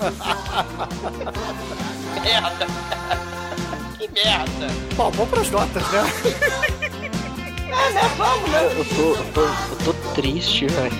Merda. 2.22 2.66
que 3.98 4.08
merda. 4.08 4.66
Bom, 4.96 5.10
vamos 5.10 5.30
pras 5.30 5.50
notas, 5.50 5.82
né? 5.90 6.12
É, 7.70 7.92
né? 7.92 8.00
Vamos, 8.16 8.50
né? 8.50 8.64
Eu 8.76 8.84
tô, 8.84 9.14
eu 9.14 9.32
tô, 9.32 9.40
eu 9.42 9.76
tô 9.84 9.92
triste, 10.14 10.66
velho. 10.66 10.92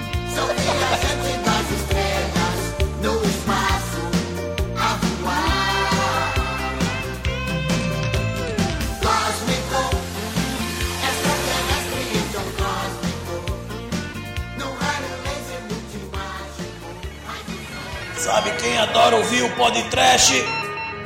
Sabe 18.31 18.53
quem 18.59 18.79
adora 18.79 19.17
ouvir 19.17 19.43
o 19.43 19.51
podcast? 19.57 20.33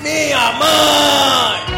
Minha 0.03 0.53
mãe! 0.53 1.74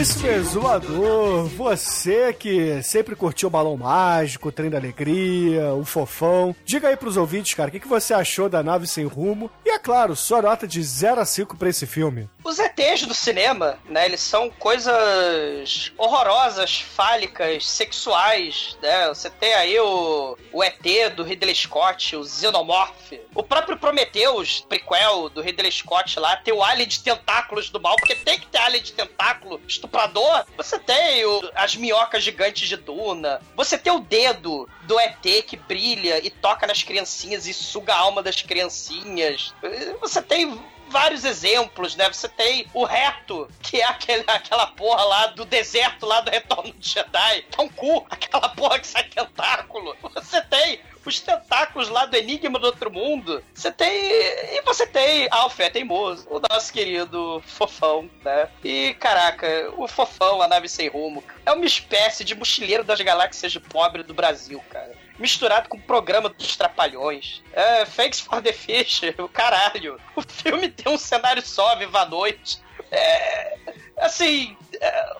Caríssimo 0.00 0.28
exumador, 0.28 1.44
você 1.48 2.32
que 2.32 2.82
sempre 2.82 3.14
curtiu 3.14 3.48
o 3.48 3.50
Balão 3.50 3.76
Mágico, 3.76 4.48
o 4.48 4.52
Trem 4.52 4.70
da 4.70 4.78
Alegria, 4.78 5.74
o 5.74 5.84
Fofão, 5.84 6.56
diga 6.64 6.88
aí 6.88 6.96
pros 6.96 7.18
ouvintes, 7.18 7.52
cara, 7.52 7.68
o 7.68 7.70
que, 7.70 7.80
que 7.80 7.86
você 7.86 8.14
achou 8.14 8.48
da 8.48 8.62
Nave 8.62 8.86
Sem 8.86 9.04
Rumo? 9.04 9.50
E 9.62 9.68
é 9.68 9.78
claro, 9.78 10.16
sua 10.16 10.40
nota 10.40 10.66
de 10.66 10.82
0 10.82 11.20
a 11.20 11.24
5 11.26 11.54
pra 11.54 11.68
esse 11.68 11.84
filme. 11.84 12.30
Os 12.50 12.58
ETs 12.58 13.06
do 13.06 13.14
cinema, 13.14 13.78
né, 13.88 14.06
eles 14.06 14.20
são 14.20 14.50
coisas 14.50 15.92
horrorosas, 15.96 16.80
fálicas, 16.80 17.64
sexuais, 17.68 18.76
né? 18.82 19.06
Você 19.06 19.30
tem 19.30 19.54
aí 19.54 19.78
o, 19.78 20.36
o 20.52 20.64
ET 20.64 20.82
do 21.14 21.22
Ridley 21.22 21.54
Scott, 21.54 22.16
o 22.16 22.24
Xenomorph. 22.24 23.12
O 23.36 23.44
próprio 23.44 23.78
Prometheus, 23.78 24.64
prequel 24.68 25.28
do 25.28 25.40
Ridley 25.40 25.70
Scott 25.70 26.18
lá, 26.18 26.36
tem 26.38 26.52
o 26.52 26.60
alien 26.60 26.88
de 26.88 27.00
tentáculos 27.04 27.70
do 27.70 27.80
mal, 27.80 27.94
porque 27.94 28.16
tem 28.16 28.40
que 28.40 28.46
ter 28.48 28.58
alien 28.58 28.82
de 28.82 28.94
tentáculo 28.94 29.60
estuprador. 29.68 30.44
Você 30.56 30.76
tem 30.76 31.24
o- 31.24 31.48
as 31.54 31.76
minhocas 31.76 32.24
gigantes 32.24 32.68
de 32.68 32.76
Duna. 32.76 33.40
Você 33.54 33.78
tem 33.78 33.92
o 33.92 34.00
dedo 34.00 34.68
do 34.82 34.98
ET 34.98 35.42
que 35.42 35.56
brilha 35.56 36.18
e 36.18 36.30
toca 36.30 36.66
nas 36.66 36.82
criancinhas 36.82 37.46
e 37.46 37.54
suga 37.54 37.94
a 37.94 37.98
alma 37.98 38.24
das 38.24 38.42
criancinhas. 38.42 39.54
Você 40.00 40.20
tem 40.20 40.60
vários 40.90 41.24
exemplos, 41.24 41.96
né? 41.96 42.08
Você 42.08 42.28
tem 42.28 42.66
o 42.74 42.84
reto, 42.84 43.48
que 43.62 43.80
é 43.80 43.84
aquele, 43.84 44.24
aquela 44.26 44.66
porra 44.66 45.04
lá 45.04 45.26
do 45.28 45.44
deserto, 45.44 46.04
lá 46.04 46.20
do 46.20 46.30
Retorno 46.30 46.72
de 46.72 46.88
Jedi, 46.88 47.46
é 47.56 47.62
um 47.62 47.68
cu, 47.68 48.06
aquela 48.10 48.48
porra 48.50 48.78
que 48.78 48.86
sai 48.86 49.04
tentáculo. 49.04 49.96
Você 50.14 50.40
tem 50.42 50.80
os 51.04 51.20
tentáculos 51.20 51.88
lá 51.88 52.06
do 52.06 52.16
Enigma 52.16 52.58
do 52.58 52.66
Outro 52.66 52.90
Mundo. 52.90 53.42
Você 53.54 53.72
tem. 53.72 53.90
E 53.90 54.62
você 54.62 54.86
tem 54.86 55.28
Alf 55.30 55.58
é 55.60 55.70
teimoso, 55.70 56.26
o 56.30 56.40
nosso 56.50 56.72
querido 56.72 57.42
fofão, 57.46 58.10
né? 58.24 58.48
E 58.62 58.94
caraca, 58.94 59.72
o 59.76 59.86
fofão, 59.88 60.42
a 60.42 60.48
nave 60.48 60.68
sem 60.68 60.88
rumo, 60.88 61.22
é 61.44 61.52
uma 61.52 61.64
espécie 61.64 62.24
de 62.24 62.34
mochileiro 62.34 62.84
das 62.84 63.00
galáxias 63.00 63.52
de 63.52 63.60
pobre 63.60 64.02
do 64.02 64.14
Brasil, 64.14 64.62
cara. 64.70 64.92
Misturado 65.20 65.68
com 65.68 65.76
o 65.76 65.82
programa 65.82 66.30
dos 66.30 66.56
Trapalhões. 66.56 67.42
É, 67.52 67.84
Thanks 67.84 68.20
for 68.20 68.40
the 68.40 68.54
Fish, 68.54 69.02
o 69.18 69.28
caralho. 69.28 70.00
O 70.16 70.22
filme 70.22 70.68
tem 70.70 70.92
um 70.92 70.96
cenário 70.98 71.42
só, 71.42 71.76
Viva 71.76 72.00
a 72.00 72.06
Noite. 72.06 72.58
É. 72.90 73.58
Assim. 73.98 74.56
é, 74.80 75.16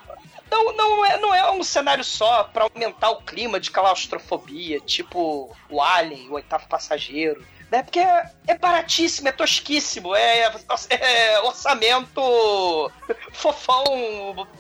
não, 0.51 0.73
não, 0.75 1.05
é, 1.05 1.17
não 1.19 1.35
é 1.35 1.51
um 1.53 1.63
cenário 1.63 2.03
só 2.03 2.45
pra 2.45 2.65
aumentar 2.65 3.11
o 3.11 3.23
clima 3.23 3.61
de 3.61 3.71
claustrofobia, 3.71 4.81
tipo 4.81 5.55
o 5.69 5.83
Alien, 5.83 6.31
o 6.31 6.33
oitavo 6.33 6.67
passageiro. 6.67 7.47
Né? 7.71 7.83
Porque 7.83 8.01
é, 8.01 8.31
é 8.49 8.59
baratíssimo, 8.59 9.29
é 9.29 9.33
tosquíssimo, 9.33 10.15
é, 10.15 10.51
é 10.89 11.41
orçamento 11.43 12.91
fofão 13.33 13.85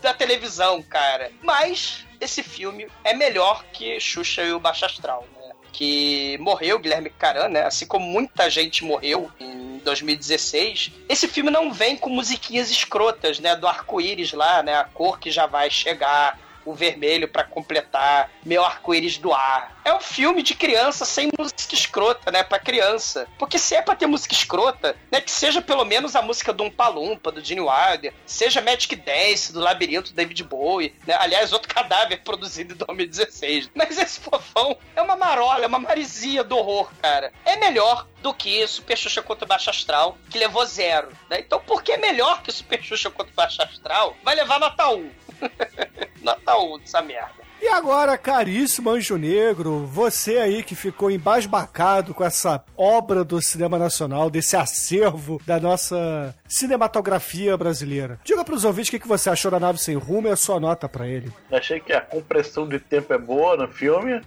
da 0.00 0.14
televisão, 0.14 0.80
cara. 0.82 1.32
Mas 1.42 2.06
esse 2.20 2.42
filme 2.42 2.86
é 3.02 3.14
melhor 3.14 3.64
que 3.72 3.98
Xuxa 3.98 4.42
e 4.42 4.52
o 4.52 4.60
Baixa 4.60 4.86
Astral, 4.86 5.26
né? 5.34 5.52
Que 5.72 6.36
morreu, 6.38 6.78
Guilherme 6.78 7.10
Caran, 7.10 7.48
né? 7.48 7.62
Assim 7.64 7.86
como 7.86 8.04
muita 8.04 8.50
gente 8.50 8.84
morreu 8.84 9.30
em 9.38 9.78
2016. 9.78 10.92
Esse 11.08 11.26
filme 11.26 11.50
não 11.50 11.72
vem 11.72 11.96
com 11.96 12.10
musiquinhas 12.10 12.70
escrotas, 12.70 13.38
né? 13.38 13.56
Do 13.56 13.66
arco-íris 13.66 14.32
lá, 14.32 14.62
né? 14.62 14.74
A 14.74 14.84
cor 14.84 15.18
que 15.18 15.30
já 15.30 15.46
vai 15.46 15.70
chegar. 15.70 16.38
O 16.64 16.74
vermelho 16.74 17.28
pra 17.28 17.44
completar, 17.44 18.30
meu 18.44 18.64
arco-íris 18.64 19.18
do 19.18 19.32
ar. 19.32 19.80
É 19.84 19.92
um 19.94 20.00
filme 20.00 20.42
de 20.42 20.54
criança 20.54 21.04
sem 21.04 21.30
música 21.38 21.74
escrota, 21.74 22.30
né? 22.30 22.42
Pra 22.42 22.58
criança. 22.58 23.26
Porque 23.38 23.58
se 23.58 23.74
é 23.74 23.82
pra 23.82 23.96
ter 23.96 24.06
música 24.06 24.34
escrota, 24.34 24.96
né? 25.10 25.20
Que 25.20 25.30
seja 25.30 25.62
pelo 25.62 25.84
menos 25.84 26.14
a 26.14 26.22
música 26.22 26.52
do 26.52 26.64
Umpa 26.64 26.88
Lumpa, 26.88 27.32
do 27.32 27.42
Gene 27.42 27.60
Wilder, 27.60 28.12
seja 28.26 28.60
Magic 28.60 28.94
Dance, 28.96 29.52
do 29.52 29.60
Labirinto, 29.60 30.10
do 30.10 30.16
David 30.16 30.44
Bowie, 30.44 30.94
né? 31.06 31.16
Aliás, 31.18 31.52
outro 31.52 31.72
cadáver 31.72 32.20
produzido 32.24 32.74
em 32.74 32.76
2016. 32.76 33.70
Mas 33.74 33.98
esse 33.98 34.20
fofão 34.20 34.76
é 34.94 35.02
uma 35.02 35.16
marola, 35.16 35.64
é 35.64 35.66
uma 35.66 35.78
marisia 35.78 36.44
do 36.44 36.56
horror, 36.56 36.90
cara. 37.00 37.32
É 37.44 37.56
melhor 37.56 38.06
do 38.22 38.34
que 38.34 38.66
Super 38.66 38.96
Xuxa 38.96 39.22
contra 39.22 39.44
o 39.44 39.48
Baixo 39.48 39.70
Astral, 39.70 40.16
que 40.28 40.38
levou 40.38 40.64
zero. 40.66 41.08
Né? 41.28 41.40
Então, 41.40 41.60
por 41.60 41.82
que 41.82 41.96
melhor 41.96 42.42
que 42.42 42.52
Super 42.52 42.82
Xuxa 42.82 43.10
contra 43.10 43.32
o 43.32 43.36
Baixo 43.36 43.62
Astral 43.62 44.16
vai 44.22 44.34
levar 44.34 44.60
nota 44.60 44.88
1? 44.88 45.10
nota 46.22 46.56
1 46.58 46.78
dessa 46.78 47.02
merda. 47.02 47.50
E 47.62 47.68
agora, 47.68 48.16
caríssimo 48.16 48.88
Anjo 48.88 49.18
Negro, 49.18 49.84
você 49.84 50.38
aí 50.38 50.62
que 50.62 50.74
ficou 50.74 51.10
embasbacado 51.10 52.14
com 52.14 52.24
essa 52.24 52.64
obra 52.74 53.22
do 53.22 53.40
cinema 53.42 53.78
nacional, 53.78 54.30
desse 54.30 54.56
acervo 54.56 55.38
da 55.44 55.60
nossa 55.60 56.34
cinematografia 56.48 57.54
brasileira. 57.58 58.18
Diga 58.24 58.42
pros 58.46 58.64
ouvintes 58.64 58.88
o 58.88 58.92
que 58.92 59.00
que 59.00 59.06
você 59.06 59.28
achou 59.28 59.50
da 59.50 59.60
Nave 59.60 59.78
Sem 59.78 59.94
Rumo 59.94 60.28
e 60.28 60.30
a 60.30 60.36
sua 60.36 60.58
nota 60.58 60.88
pra 60.88 61.06
ele. 61.06 61.30
Achei 61.52 61.80
que 61.80 61.92
a 61.92 62.00
compressão 62.00 62.66
de 62.66 62.78
tempo 62.78 63.12
é 63.12 63.18
boa 63.18 63.58
no 63.58 63.68
filme. 63.68 64.22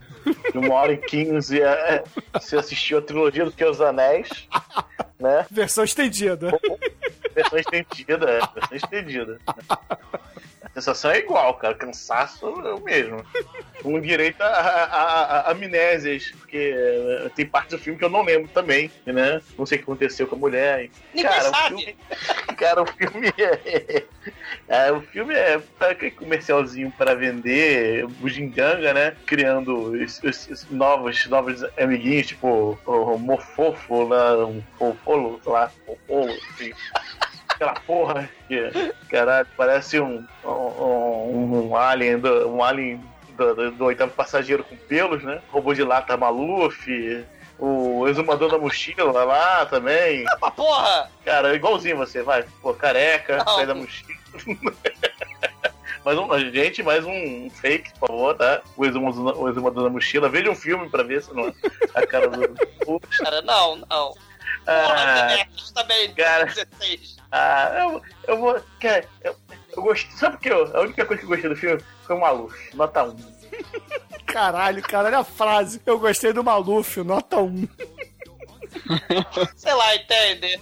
De 0.52 0.58
uma 0.60 0.76
hora 0.76 0.94
e 0.94 0.98
quinze 0.98 1.60
é, 1.60 2.04
você 2.34 2.56
assistiu 2.56 3.00
a 3.00 3.02
trilogia 3.02 3.46
do 3.46 3.52
Que 3.52 3.66
os 3.66 3.82
Anéis, 3.82 4.30
né? 5.20 5.48
Versão 5.50 5.84
estendida. 5.84 6.52
Versão 7.34 7.58
estendida, 7.58 8.30
é, 8.30 8.40
versão 8.54 8.78
estendida. 8.78 9.40
A 10.76 10.82
sensação 10.82 11.12
é 11.12 11.20
igual, 11.20 11.54
cara. 11.56 11.76
Cansaço 11.76 12.48
é 12.48 12.74
o 12.74 12.80
mesmo. 12.84 13.24
Com 13.84 14.00
direito 14.02 14.42
a, 14.42 14.48
a, 14.48 14.84
a- 14.84 15.40
a 15.42 15.52
amnésias, 15.52 16.32
porque 16.40 16.74
eh, 16.76 17.30
tem 17.36 17.46
parte 17.46 17.70
do 17.72 17.78
filme 17.78 18.00
que 18.00 18.04
eu 18.06 18.10
não 18.10 18.24
lembro 18.24 18.48
também, 18.50 18.90
né? 19.06 19.40
Não 19.58 19.66
sei 19.68 19.78
o 19.78 19.80
que 19.80 19.84
aconteceu 19.84 20.26
com 20.26 20.36
a 20.36 20.40
mulher. 20.40 20.90
Ninguém 21.14 21.30
cara, 21.32 21.50
O 21.50 21.54
sabe. 21.56 21.76
filme, 21.78 21.98
cara, 22.58 22.82
o 22.82 22.86
filme 22.88 23.28
é, 23.38 24.04
é, 24.68 24.92
O 24.92 25.02
filme 25.02 25.34
é 25.36 25.60
tá 25.78 25.90
aquele 25.90 26.12
comercialzinho 26.12 26.92
para 26.98 27.14
vender 27.14 28.08
bugiganga, 28.08 28.94
né? 28.94 29.16
Criando 29.28 29.96
es- 30.02 30.24
es- 30.24 30.48
es- 30.50 30.68
novos, 30.72 31.28
novos 31.28 31.64
amiguinhos, 31.78 32.28
tipo 32.28 32.80
o 32.86 33.18
Mofofo, 33.20 34.04
lá, 34.08 34.44
um 34.48 34.64
Fofolo, 34.80 35.40
sei 35.44 35.52
lá, 35.54 35.72
Fofolo, 35.86 36.32
enfim 36.34 36.74
aquela 37.64 37.74
porra 37.82 38.30
que, 38.48 38.94
caralho, 39.10 39.48
parece 39.56 40.00
um, 40.00 40.26
um, 40.44 41.70
um 41.70 41.76
alien, 41.76 42.20
do, 42.20 42.50
um 42.50 42.64
alien 42.64 43.02
do, 43.38 43.56
do, 43.56 43.72
do 43.72 43.86
oitavo 43.86 44.12
passageiro 44.12 44.64
com 44.64 44.76
pelos, 44.76 45.24
né? 45.24 45.42
Robô 45.52 45.74
de 45.74 45.84
lata 45.84 46.18
Maluf, 46.18 47.26
o 47.58 48.08
exumador 48.08 48.52
da 48.52 48.58
mochila 48.58 49.24
lá 49.24 49.66
também. 49.66 50.26
Uma 50.38 50.52
porra! 50.52 51.10
Cara, 51.24 51.56
igualzinho 51.56 51.98
você, 51.98 52.22
vai, 52.22 52.44
pô, 52.62 52.74
careca, 52.74 53.38
Não. 53.38 53.56
sai 53.56 53.66
da 53.66 53.76
mochila. 53.76 54.14
Mais 56.04 56.20
um, 56.20 56.38
gente, 56.52 56.84
mais 56.84 57.06
um 57.06 57.50
fake, 57.50 57.94
por 57.98 58.10
favor, 58.10 58.36
tá? 58.36 58.62
O 58.76 58.86
exumador, 58.86 59.42
o 59.42 59.48
exumador 59.48 59.84
da 59.86 59.90
mochila. 59.90 60.28
Veja 60.28 60.52
um 60.52 60.56
filme 60.56 60.90
pra 60.90 61.02
ver 61.02 61.24
se 61.24 61.34
não 61.34 61.54
a 61.96 62.06
cara 62.06 62.28
do. 62.28 63.00
Cara, 63.24 63.42
não, 63.42 63.78
não. 63.78 64.14
Ah. 64.68 64.82
Porra, 64.82 65.28
Demetrius 65.30 65.72
também, 65.72 66.14
Cara. 66.14 66.46
16. 66.46 67.23
Ah, 67.36 67.72
eu, 67.80 68.02
eu 68.28 68.38
vou. 68.38 68.62
Cara, 68.80 69.10
eu, 69.24 69.36
eu 69.76 69.82
gostei. 69.82 70.12
Sabe 70.16 70.38
por 70.38 70.44
que 70.44 70.50
eu, 70.50 70.78
a 70.78 70.82
única 70.82 71.04
coisa 71.04 71.20
que 71.20 71.26
eu 71.26 71.30
gostei 71.30 71.50
do 71.50 71.56
filme 71.56 71.84
foi 72.06 72.16
o 72.16 72.20
Maluf, 72.20 72.76
nota 72.76 73.04
1. 73.06 73.16
Caralho, 74.28 74.82
cara, 74.84 75.08
olha 75.08 75.18
a 75.20 75.24
frase. 75.24 75.82
Eu 75.84 75.98
gostei 75.98 76.32
do 76.32 76.44
Maluf, 76.44 76.98
nota 77.02 77.38
1. 77.38 77.68
Sei 79.56 79.74
lá, 79.74 79.96
entende? 79.96 80.60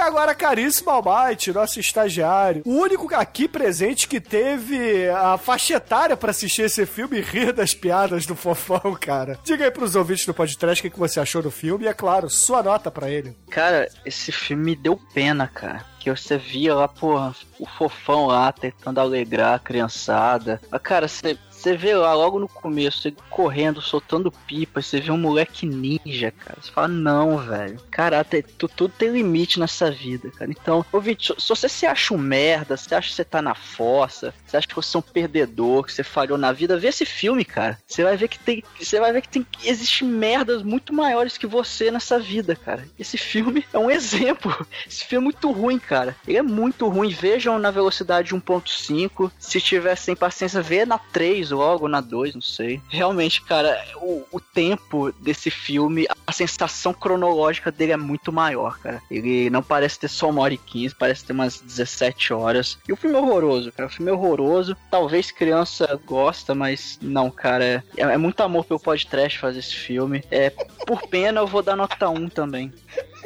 Agora, 0.00 0.34
caríssimo 0.34 0.90
Almighty, 0.90 1.52
nosso 1.52 1.78
estagiário, 1.78 2.62
o 2.64 2.70
único 2.70 3.14
aqui 3.14 3.46
presente 3.46 4.08
que 4.08 4.20
teve 4.20 5.08
a 5.10 5.36
faixa 5.36 5.74
etária 5.74 6.16
pra 6.16 6.30
assistir 6.30 6.62
esse 6.62 6.86
filme 6.86 7.18
e 7.18 7.20
rir 7.20 7.52
das 7.52 7.74
piadas 7.74 8.26
do 8.26 8.34
fofão, 8.34 8.96
cara. 9.00 9.38
Diga 9.44 9.64
aí 9.64 9.70
pros 9.70 9.94
ouvintes 9.94 10.26
do 10.26 10.34
podcast 10.34 10.80
o 10.80 10.82
que 10.82 10.90
que 10.94 10.98
você 10.98 11.20
achou 11.20 11.42
do 11.42 11.50
filme 11.50 11.84
e, 11.84 11.88
é 11.88 11.94
claro, 11.94 12.28
sua 12.30 12.62
nota 12.62 12.90
pra 12.90 13.10
ele. 13.10 13.36
Cara, 13.50 13.88
esse 14.04 14.32
filme 14.32 14.64
me 14.64 14.76
deu 14.76 14.98
pena, 15.14 15.46
cara. 15.46 15.84
Que 16.00 16.10
você 16.10 16.38
via 16.38 16.74
lá, 16.74 16.88
porra, 16.88 17.34
o 17.58 17.66
fofão 17.66 18.26
lá 18.26 18.50
tentando 18.50 18.98
alegrar 18.98 19.54
a 19.54 19.58
criançada. 19.58 20.58
Cara, 20.82 21.06
você. 21.06 21.38
Você 21.60 21.76
vê 21.76 21.94
lá 21.94 22.14
logo 22.14 22.38
no 22.38 22.48
começo, 22.48 23.06
ele 23.06 23.16
correndo, 23.28 23.82
soltando 23.82 24.32
pipa, 24.32 24.80
você 24.80 24.98
vê 24.98 25.10
um 25.10 25.18
moleque 25.18 25.66
ninja, 25.66 26.30
cara. 26.30 26.56
Você 26.60 26.70
fala, 26.70 26.88
não, 26.88 27.36
velho. 27.36 27.78
Cara, 27.90 28.24
tudo 28.56 28.88
tem 28.96 29.10
limite 29.10 29.60
nessa 29.60 29.90
vida, 29.90 30.30
cara. 30.30 30.50
Então, 30.50 30.84
ouvinte, 30.90 31.34
se- 31.38 31.48
você 31.48 31.68
se 31.68 31.84
acha 31.84 32.14
um 32.14 32.18
merda, 32.18 32.76
você 32.78 32.94
acha 32.94 33.10
que 33.10 33.14
você 33.14 33.24
tá 33.24 33.42
na 33.42 33.54
fossa, 33.54 34.32
você 34.46 34.56
acha 34.56 34.66
que 34.66 34.74
você 34.74 34.96
é 34.96 35.00
um 35.00 35.02
perdedor, 35.02 35.84
que 35.84 35.92
você 35.92 36.02
falhou 36.02 36.38
na 36.38 36.50
vida, 36.50 36.78
vê 36.78 36.88
esse 36.88 37.04
filme, 37.04 37.44
cara. 37.44 37.78
Você 37.86 38.02
vai 38.02 38.16
ver 38.16 38.28
que 38.28 38.38
tem. 38.38 38.64
Você 38.78 38.98
vai 38.98 39.12
ver 39.12 39.20
que 39.20 39.28
tem. 39.28 39.46
Existem 39.62 40.08
merdas 40.08 40.62
muito 40.62 40.94
maiores 40.94 41.36
que 41.36 41.46
você 41.46 41.90
nessa 41.90 42.18
vida, 42.18 42.56
cara. 42.56 42.86
Esse 42.98 43.18
filme 43.18 43.64
é 43.72 43.78
um 43.78 43.90
exemplo. 43.90 44.66
Esse 44.88 45.04
filme 45.04 45.24
é 45.24 45.28
muito 45.30 45.50
ruim, 45.52 45.78
cara. 45.78 46.16
Ele 46.26 46.38
é 46.38 46.42
muito 46.42 46.88
ruim. 46.88 47.10
Vejam 47.10 47.58
na 47.58 47.70
velocidade 47.70 48.34
1.5. 48.34 49.30
Se 49.38 49.60
tiver 49.60 49.94
sem 49.96 50.16
paciência, 50.16 50.62
vê 50.62 50.86
na 50.86 50.96
3 50.98 51.49
logo, 51.50 51.88
na 51.88 52.00
2, 52.00 52.34
não 52.34 52.42
sei. 52.42 52.80
Realmente, 52.88 53.42
cara, 53.42 53.82
o, 53.96 54.24
o 54.30 54.40
tempo 54.40 55.12
desse 55.20 55.50
filme, 55.50 56.06
a 56.26 56.32
sensação 56.32 56.92
cronológica 56.92 57.70
dele 57.70 57.92
é 57.92 57.96
muito 57.96 58.32
maior, 58.32 58.78
cara. 58.78 59.02
Ele 59.10 59.50
não 59.50 59.62
parece 59.62 59.98
ter 59.98 60.08
só 60.08 60.30
uma 60.30 60.42
hora 60.42 60.54
e 60.54 60.58
15, 60.58 60.94
parece 60.94 61.24
ter 61.24 61.32
umas 61.32 61.60
17 61.60 62.32
horas. 62.32 62.78
E 62.88 62.92
o 62.92 62.96
filme 62.96 63.16
é 63.16 63.20
horroroso, 63.20 63.72
cara. 63.72 63.88
O 63.88 63.92
filme 63.92 64.10
é 64.10 64.14
horroroso. 64.14 64.76
Talvez 64.90 65.30
criança 65.30 66.00
gosta, 66.04 66.54
mas 66.54 66.98
não, 67.02 67.30
cara. 67.30 67.84
É, 67.96 68.02
é 68.02 68.16
muito 68.16 68.40
amor 68.42 68.64
pelo 68.64 68.80
podcast 68.80 69.38
fazer 69.38 69.58
esse 69.60 69.74
filme. 69.74 70.22
É, 70.30 70.50
por 70.86 71.06
pena, 71.08 71.40
eu 71.40 71.46
vou 71.46 71.62
dar 71.62 71.76
nota 71.76 72.08
1 72.08 72.28
também. 72.28 72.72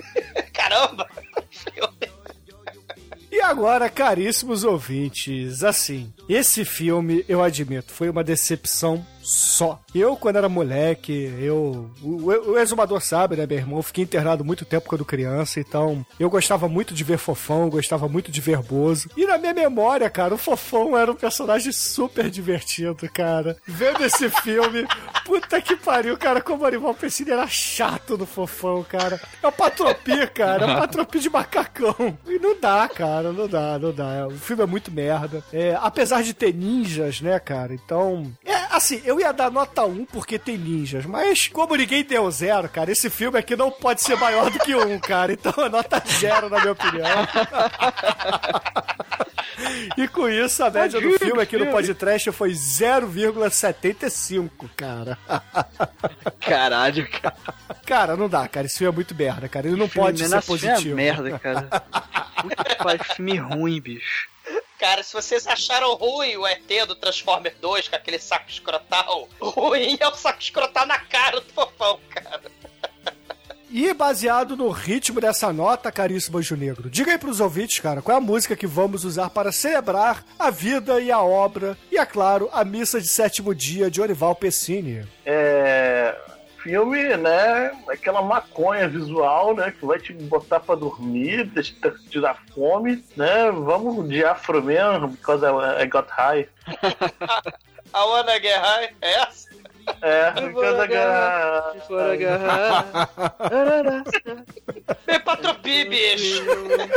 Caramba! 0.53 1.09
E 3.37 3.41
agora, 3.41 3.91
caríssimos 3.91 4.63
ouvintes, 4.63 5.65
assim, 5.65 6.15
esse 6.29 6.65
filme, 6.65 7.25
eu 7.29 7.43
admito, 7.43 7.93
foi 7.93 8.09
uma 8.09 8.23
decepção 8.23 9.05
só. 9.25 9.81
Eu, 9.95 10.17
quando 10.17 10.37
era 10.37 10.49
moleque, 10.49 11.35
eu. 11.41 11.91
O, 12.03 12.27
o 12.53 12.59
exumador 12.59 13.01
sabe, 13.01 13.37
né, 13.37 13.47
meu 13.47 13.59
irmão? 13.59 13.79
Eu 13.79 13.83
fiquei 13.83 14.05
internado 14.05 14.45
muito 14.45 14.65
tempo 14.65 14.89
quando 14.89 15.05
criança, 15.05 15.59
então 15.59 16.05
eu 16.21 16.29
gostava 16.29 16.69
muito 16.69 16.93
de 16.93 17.03
ver 17.03 17.19
Fofão, 17.19 17.71
gostava 17.71 18.09
muito 18.09 18.31
de 18.31 18.41
ver 18.41 18.59
Bozo. 18.59 19.09
E 19.17 19.27
na 19.27 19.39
minha 19.39 19.55
memória, 19.55 20.09
cara, 20.11 20.35
o 20.35 20.39
Fofão 20.39 20.97
era 20.97 21.11
um 21.11 21.17
personagem 21.17 21.73
super 21.73 22.29
divertido, 22.29 23.09
cara. 23.13 23.57
Vendo 23.67 24.05
esse 24.05 24.29
filme, 24.43 24.87
puta 25.25 25.61
que 25.61 25.77
pariu, 25.77 26.17
cara, 26.17 26.41
como 26.41 26.63
o 26.63 26.67
Animal 26.67 26.95
Pensino 26.95 27.33
era 27.33 27.47
chato 27.47 28.19
no 28.19 28.27
Fofão, 28.27 28.83
cara. 28.83 29.21
É 29.43 29.47
o 29.47 29.53
Patropi, 29.53 30.27
cara, 30.29 30.67
é 30.67 30.75
o 30.75 30.79
Patropi 30.79 31.19
de 31.21 31.31
macacão. 31.31 32.19
E 32.27 32.39
não 32.39 32.59
dá, 32.61 32.89
cara, 32.89 33.33
não 33.33 33.49
dá, 33.49 33.79
não 33.79 33.93
dá. 33.93 34.27
O 34.27 34.39
filme 34.39 34.63
é 34.63 34.67
muito 34.67 34.91
merda. 34.91 35.43
É, 35.53 35.77
apesar 35.81 36.23
de 36.23 36.35
ter 36.35 36.53
ninjas, 36.53 37.21
né, 37.21 37.39
cara, 37.39 37.73
então... 37.75 38.31
É, 38.45 38.55
assim, 38.71 39.01
eu 39.05 39.14
ia 39.21 39.33
dar 39.33 39.51
nota 39.51 39.85
1 39.85 40.07
porque 40.07 40.39
tem 40.39 40.57
ninjas, 40.57 41.05
mas 41.07 41.49
como 41.49 41.75
ninguém 41.77 42.05
deu 42.05 42.31
zero, 42.31 42.69
cara, 42.69 42.93
esse 42.93 43.11
filme 43.11 43.39
aqui 43.39 43.57
não 43.57 43.71
pode 43.71 44.03
ser 44.03 44.17
maior 44.17 44.51
do 44.51 44.59
que 44.59 44.75
um, 44.75 44.99
cara. 44.99 45.33
Então 45.33 45.53
é 45.65 45.69
nota 45.69 46.03
zero, 46.07 46.49
na 46.49 46.61
minha 46.61 46.73
opinião. 46.73 47.05
E 49.97 50.09
com 50.09 50.29
isso, 50.29 50.65
a 50.65 50.71
média 50.71 51.01
do 51.01 51.19
filme 51.19 51.41
aqui 51.41 51.57
no 51.57 51.69
podcast 51.69 52.31
foi 52.33 52.51
0,75, 52.51 54.51
cara. 54.77 55.17
Caralho, 56.41 57.09
cara. 57.11 57.37
Cara, 57.87 58.17
não 58.17 58.29
dá, 58.29 58.49
cara. 58.49 58.67
Esse 58.67 58.79
filme 58.79 58.93
é 58.93 58.95
muito 58.95 59.15
merda, 59.15 59.49
cara. 59.49 59.69
Ele 59.69 59.77
não 59.77 59.89
pode 59.89 60.27
ser 60.27 60.37
é 60.37 60.41
positivo. 60.41 60.97
merda, 60.97 61.39
cara. 61.39 61.63
Puta 62.43 62.65
que 62.65 62.75
pariu, 62.77 63.05
filme 63.05 63.37
ruim, 63.37 63.81
bicho. 63.81 64.29
Cara, 64.85 65.03
se 65.03 65.15
vocês 65.15 65.47
acharam 65.47 65.95
ruim 65.95 66.37
o 66.37 66.47
ET 66.47 66.87
do 66.87 66.95
Transformer 66.95 67.57
2 67.59 67.89
com 67.89 67.97
aquele 67.97 68.19
saco 68.19 68.51
escrotal, 68.51 69.27
ruim 69.41 69.97
é 69.99 70.07
o 70.07 70.15
saco 70.15 70.43
escrotal 70.43 70.85
na 70.85 70.99
cara 70.99 71.41
do 71.41 71.51
fofão, 71.55 71.99
cara. 72.11 72.43
E 73.71 73.95
baseado 73.95 74.55
no 74.59 74.69
ritmo 74.69 75.23
dessa 75.23 75.51
nota, 75.55 75.91
caríssimo 75.91 76.37
Anjo 76.37 76.55
Negro, 76.55 76.91
diga 76.91 77.13
aí 77.13 77.19
pros 77.19 77.41
ouvintes, 77.41 77.79
cara, 77.79 78.03
qual 78.03 78.15
é 78.15 78.19
a 78.19 78.23
música 78.23 78.55
que 78.55 78.67
vamos 78.67 79.05
usar 79.05 79.31
para 79.31 79.51
celebrar 79.51 80.23
a 80.39 80.51
vida 80.51 81.01
e 81.01 81.11
a 81.11 81.23
obra 81.23 81.79
e, 81.91 81.97
é 81.97 82.05
claro, 82.05 82.51
a 82.53 82.63
missa 82.63 83.01
de 83.01 83.09
sétimo 83.09 83.55
dia 83.55 83.91
de 83.91 84.03
Orival 84.03 84.35
Pessini. 84.35 85.09
É. 85.25 86.15
Filme, 86.65 87.15
né? 87.19 87.73
Aquela 87.89 88.23
maconha 88.23 88.89
visual, 88.89 89.55
né? 89.55 89.71
Que 89.79 89.85
vai 89.85 89.99
te 89.99 90.15
botar 90.15 90.61
pra 90.61 90.75
dormir, 90.75 91.47
te, 91.51 91.77
te 92.09 92.21
dar 92.21 92.43
fome, 92.55 93.05
né? 93.15 93.51
Vamos 93.53 94.09
de 94.09 94.25
Afro 94.25 94.63
Man, 94.63 95.11
because 95.11 95.45
I, 95.45 95.83
I 95.83 95.87
got 95.87 96.09
high. 96.09 96.49
A 97.93 98.05
Wanna 98.07 98.41
Get 98.41 98.59
High 98.59 98.91
é 99.03 99.15
essa? 99.21 99.49
É, 100.03 100.31
because 100.33 100.81
I 100.81 100.87
got 100.89 101.87
Fora 101.87 102.13
agarrar. 102.15 102.87
Vem 105.07 105.21
pra 105.21 105.37
Tropi, 105.37 105.85
bicho. 105.85 106.43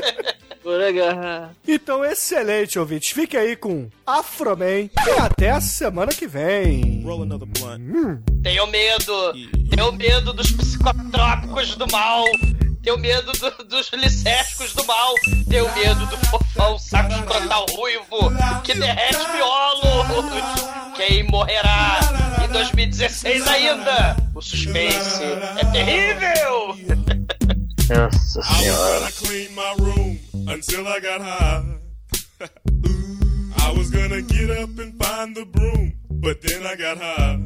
Fora 0.63 0.89
agarrar. 0.89 1.51
Então, 1.67 2.03
excelente, 2.03 2.79
ouvintes. 2.79 3.11
Fique 3.11 3.37
aí 3.37 3.55
com 3.55 3.89
Afroman 4.05 4.85
e 4.85 4.91
até 5.21 5.51
a 5.51 5.61
semana 5.61 6.11
que 6.11 6.25
vem. 6.25 7.03
Tenho 8.41 8.67
medo. 8.67 9.33
Tenho 9.69 9.91
medo 9.91 10.33
dos 10.33 10.51
psicotrópicos 10.51 11.75
do 11.75 11.87
mal. 11.91 12.23
Tenho 12.83 12.97
medo 12.97 13.31
do- 13.33 13.63
dos 13.65 13.91
licérgicos 13.93 14.73
do 14.73 14.85
mal. 14.85 15.13
Tenho 15.49 15.71
medo 15.75 16.05
do 16.05 16.17
fofão 16.27 16.79
saco 16.79 17.11
escrotal 17.13 17.65
ruivo 17.71 18.31
que 18.63 18.73
derrete 18.73 19.17
miolos. 19.33 20.31
Quem 20.95 21.23
morrerá 21.23 21.99
em 22.43 22.47
2016 22.51 23.45
ainda? 23.47 24.15
O 24.33 24.41
suspense 24.41 25.21
é 25.23 25.65
terrível. 25.71 26.75
Nossa 27.89 28.39
I 28.39 28.41
was 28.41 28.57
senhora. 28.59 28.99
gonna 28.99 29.11
clean 29.11 29.49
my 29.55 29.73
room 29.79 30.19
until 30.49 30.87
I 30.87 30.99
got 30.99 31.21
high. 31.21 31.63
I 33.59 33.71
was 33.77 33.89
gonna 33.89 34.21
get 34.21 34.49
up 34.51 34.77
and 34.79 34.93
find 35.01 35.35
the 35.35 35.45
broom, 35.45 35.93
but 36.09 36.41
then 36.41 36.65
I 36.65 36.75
got 36.75 36.97
high. 36.97 37.39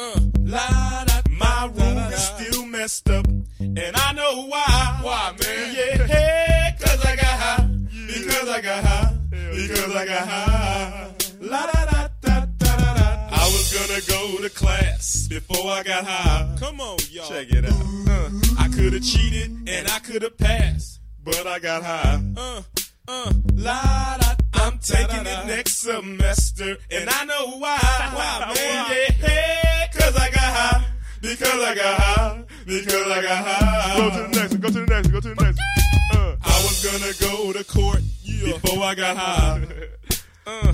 Uh, 0.00 0.20
la, 0.44 1.04
da, 1.06 1.20
my 1.28 1.64
room 1.74 1.98
is 2.12 2.22
still 2.22 2.64
messed 2.66 3.10
up, 3.10 3.26
and 3.58 3.96
I 3.96 4.12
know 4.12 4.46
why. 4.46 4.98
Why, 5.02 5.34
man? 5.42 5.74
Yeah, 5.74 6.06
hey, 6.06 6.76
cause 6.78 7.04
I 7.04 7.16
got 7.16 7.24
high. 7.24 7.68
Because 8.06 8.48
I 8.48 8.60
got 8.60 8.84
high. 8.84 9.16
Because 9.30 9.96
I 9.96 10.06
got 10.06 10.28
high. 10.28 11.14
La 11.40 11.66
da 11.66 11.84
da 11.84 12.08
da 12.20 12.46
da 12.60 12.76
da 12.76 12.94
da. 12.94 13.28
I 13.32 13.44
was 13.46 13.74
gonna 13.74 14.00
go 14.06 14.40
to 14.42 14.50
class 14.50 15.26
before 15.26 15.68
I 15.68 15.82
got 15.82 16.04
high. 16.04 16.56
Come 16.60 16.80
on, 16.80 16.98
y'all. 17.10 17.28
Check 17.28 17.50
it 17.50 17.64
out. 17.64 17.72
Uh, 18.08 18.30
I 18.56 18.68
could 18.68 18.92
have 18.92 19.02
cheated 19.02 19.50
and 19.68 19.88
I 19.88 19.98
could 19.98 20.22
have 20.22 20.38
passed, 20.38 21.00
but 21.24 21.44
I 21.44 21.58
got 21.58 21.82
high. 21.82 22.22
Uh, 22.36 22.62
uh, 23.08 23.32
la 23.54 24.16
da. 24.18 24.34
I'm 24.54 24.78
taking 24.78 25.26
it 25.26 25.46
next 25.46 25.78
semester, 25.80 26.76
and 26.90 27.10
I 27.10 27.24
know 27.24 27.58
why. 27.58 27.78
Why, 28.14 28.52
man? 28.54 28.86
Yeah, 28.90 29.26
hey, 29.26 29.67
Because 31.20 31.60
I 31.62 31.74
got 31.74 31.98
high. 32.00 32.44
Because 32.66 33.06
I 33.10 33.22
got 33.22 33.44
high. 33.44 33.96
Go 33.96 34.10
to 34.10 34.22
the 34.22 34.28
next 34.28 34.52
one. 34.52 34.60
Go 34.60 34.68
to 34.68 34.80
the 34.80 34.86
next 34.86 35.06
one. 35.06 35.12
Go 35.12 35.20
to 35.20 35.34
the 35.34 35.44
next 35.44 35.58
one. 35.58 36.22
Uh, 36.22 36.36
I 36.44 36.62
was 36.62 36.84
gonna 36.84 37.32
go 37.32 37.52
to 37.52 37.64
court 37.64 38.02
before 38.24 38.82
I 38.84 38.94
got 38.94 39.16
high. 39.16 39.66
Uh, 40.46 40.72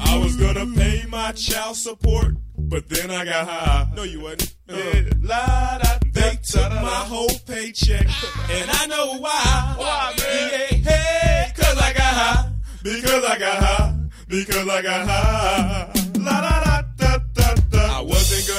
I 0.00 0.18
was 0.18 0.36
gonna 0.36 0.66
pay 0.74 1.04
my 1.08 1.32
child 1.32 1.76
support, 1.76 2.34
but 2.56 2.88
then 2.88 3.10
I 3.10 3.24
got 3.24 3.48
high. 3.48 3.90
No, 3.94 4.02
you 4.04 4.20
wasn't. 4.20 4.54
Yeah. 4.68 5.02
La, 5.20 5.78
da, 5.78 5.98
they 6.12 6.38
took 6.42 6.70
my 6.72 7.04
whole 7.06 7.28
paycheck, 7.46 8.06
and 8.50 8.70
I 8.70 8.86
know 8.86 9.18
why. 9.18 9.74
Why, 9.76 10.14
man? 10.18 10.50
Yeah, 10.52 10.90
hey, 10.90 11.52
cause 11.54 11.78
I 11.78 11.92
got 11.92 12.14
high. 12.14 12.52
Because 12.82 13.24
I 13.24 13.38
got 13.38 13.58
high. 13.62 13.94
Because 14.28 14.68
I 14.68 14.82
got 14.82 15.06
high. 15.08 15.92
La 16.18 16.40
da 16.40 16.57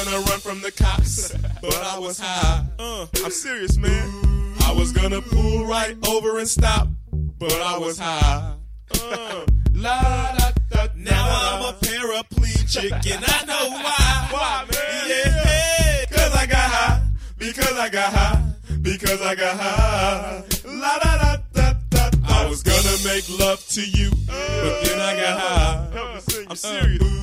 gonna 0.09 0.25
run 0.25 0.39
from 0.39 0.61
the 0.61 0.71
cops, 0.71 1.31
but 1.61 1.75
I 1.75 1.99
was 1.99 2.19
high. 2.19 2.65
Uh, 2.79 3.05
I'm 3.23 3.31
serious, 3.31 3.77
man. 3.77 4.55
I 4.61 4.73
was 4.73 4.91
gonna 4.91 5.21
pull 5.21 5.65
right 5.65 5.95
over 6.07 6.39
and 6.39 6.47
stop, 6.47 6.87
but 7.11 7.53
I 7.53 7.77
was 7.77 7.99
high. 7.99 8.55
Uh, 9.01 9.45
la 9.73 10.35
da 10.37 10.51
da. 10.69 10.87
Now 10.95 11.25
I'm 11.29 11.73
a 11.73 11.77
paraplegic, 11.77 12.91
and 12.91 13.23
I 13.27 13.45
know 13.45 13.69
why. 13.69 14.27
Why, 14.31 14.65
man? 14.71 15.09
Yeah, 15.09 15.43
hey, 15.43 16.05
cause 16.09 16.33
I 16.33 16.45
got 16.47 16.71
high. 16.71 17.01
Because 17.37 17.77
I 17.77 17.89
got 17.89 18.13
high. 18.13 18.51
Because 18.81 19.21
I 19.21 19.35
got 19.35 19.59
high. 19.59 20.43
La 20.65 20.97
da 20.99 21.17
da 21.17 21.37
da 21.53 21.73
da. 21.89 22.09
I 22.27 22.49
was 22.49 22.63
gonna 22.63 22.97
make 23.05 23.29
love 23.39 23.63
to 23.69 23.87
you, 23.87 24.09
but 24.25 24.83
then 24.83 24.99
I 24.99 25.15
got 25.15 25.39
high. 25.39 26.45
I'm 26.49 26.55
serious. 26.55 27.19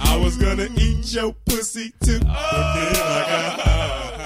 I 0.00 0.16
was 0.16 0.36
gonna 0.36 0.68
eat 0.76 1.12
your 1.14 1.32
pussy 1.46 1.92
too, 2.02 2.18
but 2.20 2.74
then 2.74 2.96
I 2.96 3.24
got 3.30 3.60
high. 3.60 4.20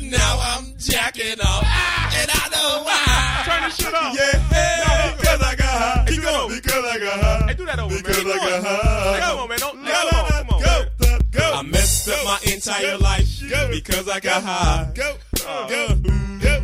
Now 0.00 0.38
I'm 0.40 0.74
jacking 0.78 1.40
off, 1.40 1.62
ah! 1.64 2.12
and 2.20 2.30
I 2.32 2.48
know 2.52 2.82
why. 2.84 3.42
Turn 3.46 3.62
this 3.64 3.76
shit 3.76 3.94
off. 3.94 4.14
Yeah, 4.16 4.38
hey, 4.50 5.14
because 5.16 5.40
I 5.42 5.54
got 5.54 5.68
high. 5.68 6.04
Keep 6.08 6.22
going. 6.22 6.48
Because 6.48 6.84
I 6.84 6.98
got 6.98 7.20
high. 7.20 7.46
Hey, 7.46 7.54
do 7.54 7.64
that 7.66 7.78
over, 7.78 7.96
because 7.96 8.18
I 8.18 8.36
got 8.36 8.64
high. 8.64 9.20
Come 9.20 9.38
on, 9.38 9.48
man. 9.48 9.58
Don't, 9.58 9.84
come 9.84 10.08
on, 10.08 10.30
come 10.30 10.48
on. 10.50 10.62
Go, 10.62 10.84
go. 11.30 11.52
I 11.54 11.62
messed 11.62 12.08
up 12.08 12.24
my 12.24 12.38
entire 12.52 12.98
life 12.98 13.28
because 13.70 14.08
I 14.08 14.20
got 14.20 14.42
high. 14.42 14.92
Go, 14.94 15.16
uh, 15.46 15.68
go, 15.68 15.94
go, 16.40 16.62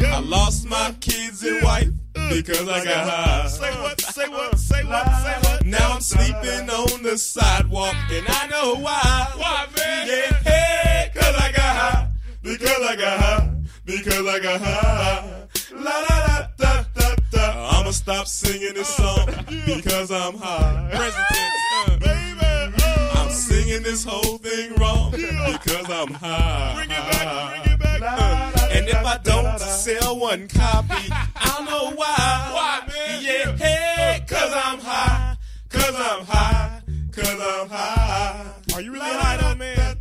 go. 0.00 0.08
I 0.08 0.20
lost 0.20 0.66
my 0.66 0.94
kids 1.00 1.42
and 1.42 1.62
wife 1.62 1.88
because 2.28 2.68
I 2.68 2.84
got 2.84 3.08
high. 3.08 3.48
Say 3.48 3.68
uh-huh. 3.68 3.82
what? 3.82 4.00
Say 4.00 4.28
what? 4.28 4.58
Say 4.58 4.84
what? 4.84 5.06
Say 5.22 5.36
what? 5.42 5.66
Now 5.66 5.92
I'm 5.92 6.00
sleeping 6.00 6.70
on 6.70 7.02
the 7.02 7.18
sidewalk 7.18 7.94
and 8.10 8.26
I 8.28 8.46
know 8.48 8.76
why. 8.76 9.28
Why, 9.36 9.66
man? 9.76 10.08
Yeah, 10.08 10.32
hey, 10.44 11.10
cause 11.14 11.34
I 11.34 11.52
got 11.52 11.76
high. 11.76 12.08
Because 12.42 12.82
I 12.82 12.96
got 12.96 13.20
high. 13.20 13.52
Because 13.84 14.26
I 14.26 14.38
got 14.40 14.60
high. 14.60 15.46
La 15.72 16.04
da 16.08 16.48
da 16.56 16.56
da 16.58 16.84
da 16.94 17.14
da. 17.30 17.78
I'ma 17.78 17.90
stop 17.90 18.26
singing 18.26 18.74
this 18.74 18.98
uh, 18.98 19.14
song 19.24 19.44
because 19.66 20.10
I'm 20.10 20.36
high. 20.36 20.88
Present 20.90 21.26
tense, 21.32 21.54
uh, 21.88 21.98
baby. 21.98 22.82
Uh. 22.82 23.10
I'm 23.14 23.30
singing 23.30 23.82
this 23.82 24.04
whole 24.04 24.38
thing 24.38 24.74
wrong 24.76 25.10
because 25.12 25.90
I'm 25.90 26.12
high. 26.14 26.74
Bring 26.76 26.90
it 26.90 27.12
back, 27.12 27.64
bring 27.64 27.74
it 27.74 27.78
back. 28.00 28.55
And 28.76 28.88
if 28.88 29.04
I 29.06 29.16
don't 29.22 29.58
sell 29.58 30.18
one 30.20 30.48
copy, 30.48 31.08
I'll 31.34 31.64
know 31.64 31.92
why. 31.96 32.50
Why, 32.52 32.80
man? 32.86 33.22
Yeah, 33.24 33.56
hey, 33.56 34.24
cause 34.28 34.52
I'm 34.52 34.78
high. 34.80 35.36
Cause 35.70 35.96
I'm 35.96 36.26
high. 36.26 36.82
Cause 37.10 37.40
I'm 37.40 37.68
high. 37.70 38.52
Are 38.74 38.82
you 38.82 38.92
really 38.92 39.08
high 39.08 39.38
though, 39.38 39.54
man? 39.54 39.96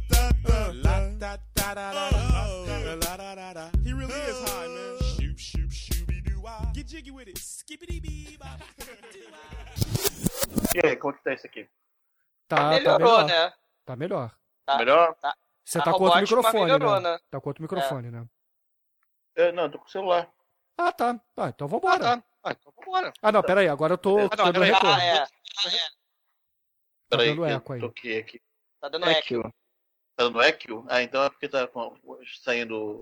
He 3.85 3.93
really 3.93 4.13
is 4.13 4.39
high, 4.49 4.67
man. 4.67 4.97
Shoop, 5.15 5.39
shoop, 5.39 5.69
shooby 5.71 6.21
doo 6.25 6.43
Get 6.73 6.87
jiggy 6.87 7.11
with 7.11 7.29
it. 7.29 7.37
Skippity 7.37 8.01
bee 8.01 8.37
bop. 8.37 8.59
E 10.75 10.85
aí, 10.85 10.97
tá 10.97 11.33
isso 11.33 11.47
aqui? 11.47 11.69
Tá, 12.49 12.57
tá 12.57 12.69
melhorou, 12.71 12.99
tá 12.99 13.23
melhor. 13.23 13.27
né? 13.27 13.53
Tá 13.85 13.95
melhor. 13.95 14.31
Tá 14.65 14.77
melhor? 14.77 15.15
Tá. 15.21 15.33
Você 15.63 15.79
tá, 15.79 15.85
tá 15.85 15.93
com 15.93 16.03
outro 16.03 16.19
microfone, 16.19 16.77
né? 16.77 16.99
né? 16.99 17.17
Tá 17.31 17.39
com 17.39 17.49
outro 17.49 17.63
microfone, 17.63 18.11
né? 18.11 18.25
Eu, 19.35 19.51
não, 19.53 19.69
tô 19.69 19.79
com 19.79 19.85
o 19.85 19.89
celular. 19.89 20.31
Ah, 20.77 20.91
tá. 20.91 21.19
Ah, 21.37 21.49
então 21.49 21.67
vambora. 21.67 21.99
tá. 21.99 22.23
Ah, 22.43 22.51
então 22.51 22.73
vambora. 22.77 23.13
Ah, 23.21 23.31
não, 23.31 23.41
peraí, 23.43 23.67
agora 23.67 23.93
eu 23.93 23.97
tô, 23.97 24.19
Ah, 24.19 24.29
tô 24.29 24.45
não, 24.45 24.51
dando 24.51 24.63
retorno. 24.63 24.89
Ah, 24.95 25.03
é. 25.03 25.25
Tá 25.25 27.17
Peraí, 27.17 27.29
dando 27.35 27.45
que 27.45 27.51
eco 27.51 27.71
eu 27.71 27.75
aí. 27.75 27.81
toquei 27.81 28.19
aqui. 28.19 28.41
Tá 28.79 28.89
dando 28.89 29.05
É 29.05 29.11
eco. 29.11 29.27
que 29.27 29.41
Tá 29.41 30.23
dando 30.23 30.41
eco? 30.41 30.85
Ah, 30.89 31.01
então 31.01 31.23
é 31.23 31.29
porque 31.29 31.49
tá 31.49 31.69
saindo. 32.41 32.99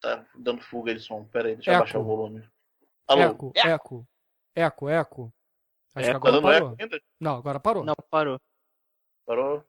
Tá 0.00 0.26
dando 0.34 0.62
fuga 0.62 0.94
de 0.94 1.00
som. 1.00 1.24
Peraí, 1.26 1.54
deixa 1.56 1.70
eu 1.70 1.74
Eco. 1.74 1.82
abaixar 1.82 2.00
o 2.00 2.04
volume. 2.04 2.48
Alô? 3.06 3.20
Eco, 3.22 3.52
eco, 3.54 4.08
eco, 4.54 4.88
eco. 4.88 5.34
Acho 5.94 6.04
que 6.04 6.08
É, 6.08 6.12
tá 6.12 6.16
agora 6.16 6.32
dando 6.32 6.42
parou. 6.44 6.68
eco 6.72 6.76
ainda? 6.82 7.02
Não, 7.20 7.36
agora 7.36 7.60
parou. 7.60 7.84
Não, 7.84 7.94
parou. 8.10 8.40
Parou? 9.26 9.64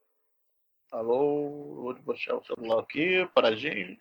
Alô? 0.91 1.75
Vou 1.83 2.01
baixar 2.03 2.35
o 2.35 2.43
celular 2.45 2.79
aqui, 2.81 3.25
paradinho. 3.33 3.99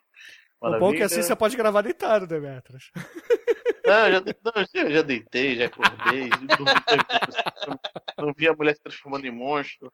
O 0.61 0.79
bom 0.79 0.93
é 0.93 0.99
que 0.99 1.03
assim 1.03 1.23
você 1.23 1.35
pode 1.35 1.57
gravar 1.57 1.83
deitado, 1.83 2.27
Demetras. 2.27 2.91
Não, 3.83 4.07
eu 4.07 4.13
já, 4.13 4.21
não, 4.21 4.53
eu 4.85 4.91
já 4.93 5.03
deitei, 5.03 5.57
já 5.57 5.65
acordei. 5.67 6.29
não, 6.29 8.27
não 8.27 8.33
vi 8.37 8.47
a 8.47 8.53
mulher 8.53 8.77
se 8.77 8.83
transformando 8.83 9.27
em 9.27 9.33
monstro. 9.33 9.93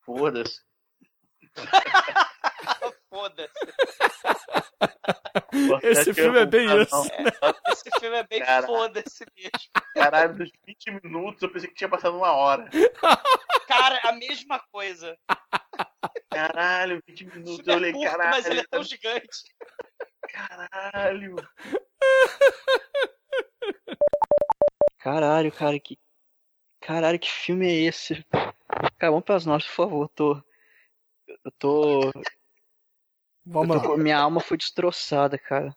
Foda-se. 0.00 0.62
Foda-se. 3.10 3.52
Esse 5.82 6.14
filme 6.14 6.38
é 6.38 6.46
bem 6.46 6.68
isso. 6.80 7.10
Esse 7.70 7.90
filme 8.00 8.16
é 8.16 8.22
bem 8.26 8.42
foda-se 8.64 9.26
mesmo. 9.36 9.50
Caralho, 9.94 10.36
dos 10.36 10.50
20 10.66 11.02
minutos 11.02 11.42
eu 11.42 11.50
pensei 11.50 11.68
que 11.68 11.74
tinha 11.74 11.90
passado 11.90 12.16
uma 12.16 12.32
hora. 12.32 12.70
Cara, 13.66 14.00
a 14.04 14.12
mesma 14.12 14.58
coisa. 14.70 15.18
Caralho, 16.30 17.02
20 17.06 17.26
minutos. 17.26 17.66
Eu 17.66 17.74
é 17.74 17.76
olhei, 17.76 17.90
é 17.90 18.04
caralho. 18.08 18.30
Mas 18.30 18.46
ele 18.46 18.60
é 18.60 18.62
tá 18.62 18.68
tão 18.70 18.82
gigante. 18.84 19.54
Caralho. 20.28 21.36
Caralho, 24.98 25.52
cara, 25.52 25.78
que. 25.80 25.98
Caralho, 26.80 27.18
que 27.18 27.30
filme 27.30 27.66
é 27.66 27.74
esse? 27.86 28.24
Cara, 28.98 29.10
vamos 29.10 29.24
pras 29.24 29.46
nossas, 29.46 29.68
por 29.68 29.76
favor. 29.76 30.08
Tô. 30.10 30.42
Eu 31.44 31.52
tô. 31.58 32.12
Vamos 33.44 33.76
eu 33.76 33.82
tô... 33.82 33.96
Minha 33.96 34.18
alma 34.18 34.40
foi 34.40 34.56
destroçada, 34.56 35.38
cara. 35.38 35.74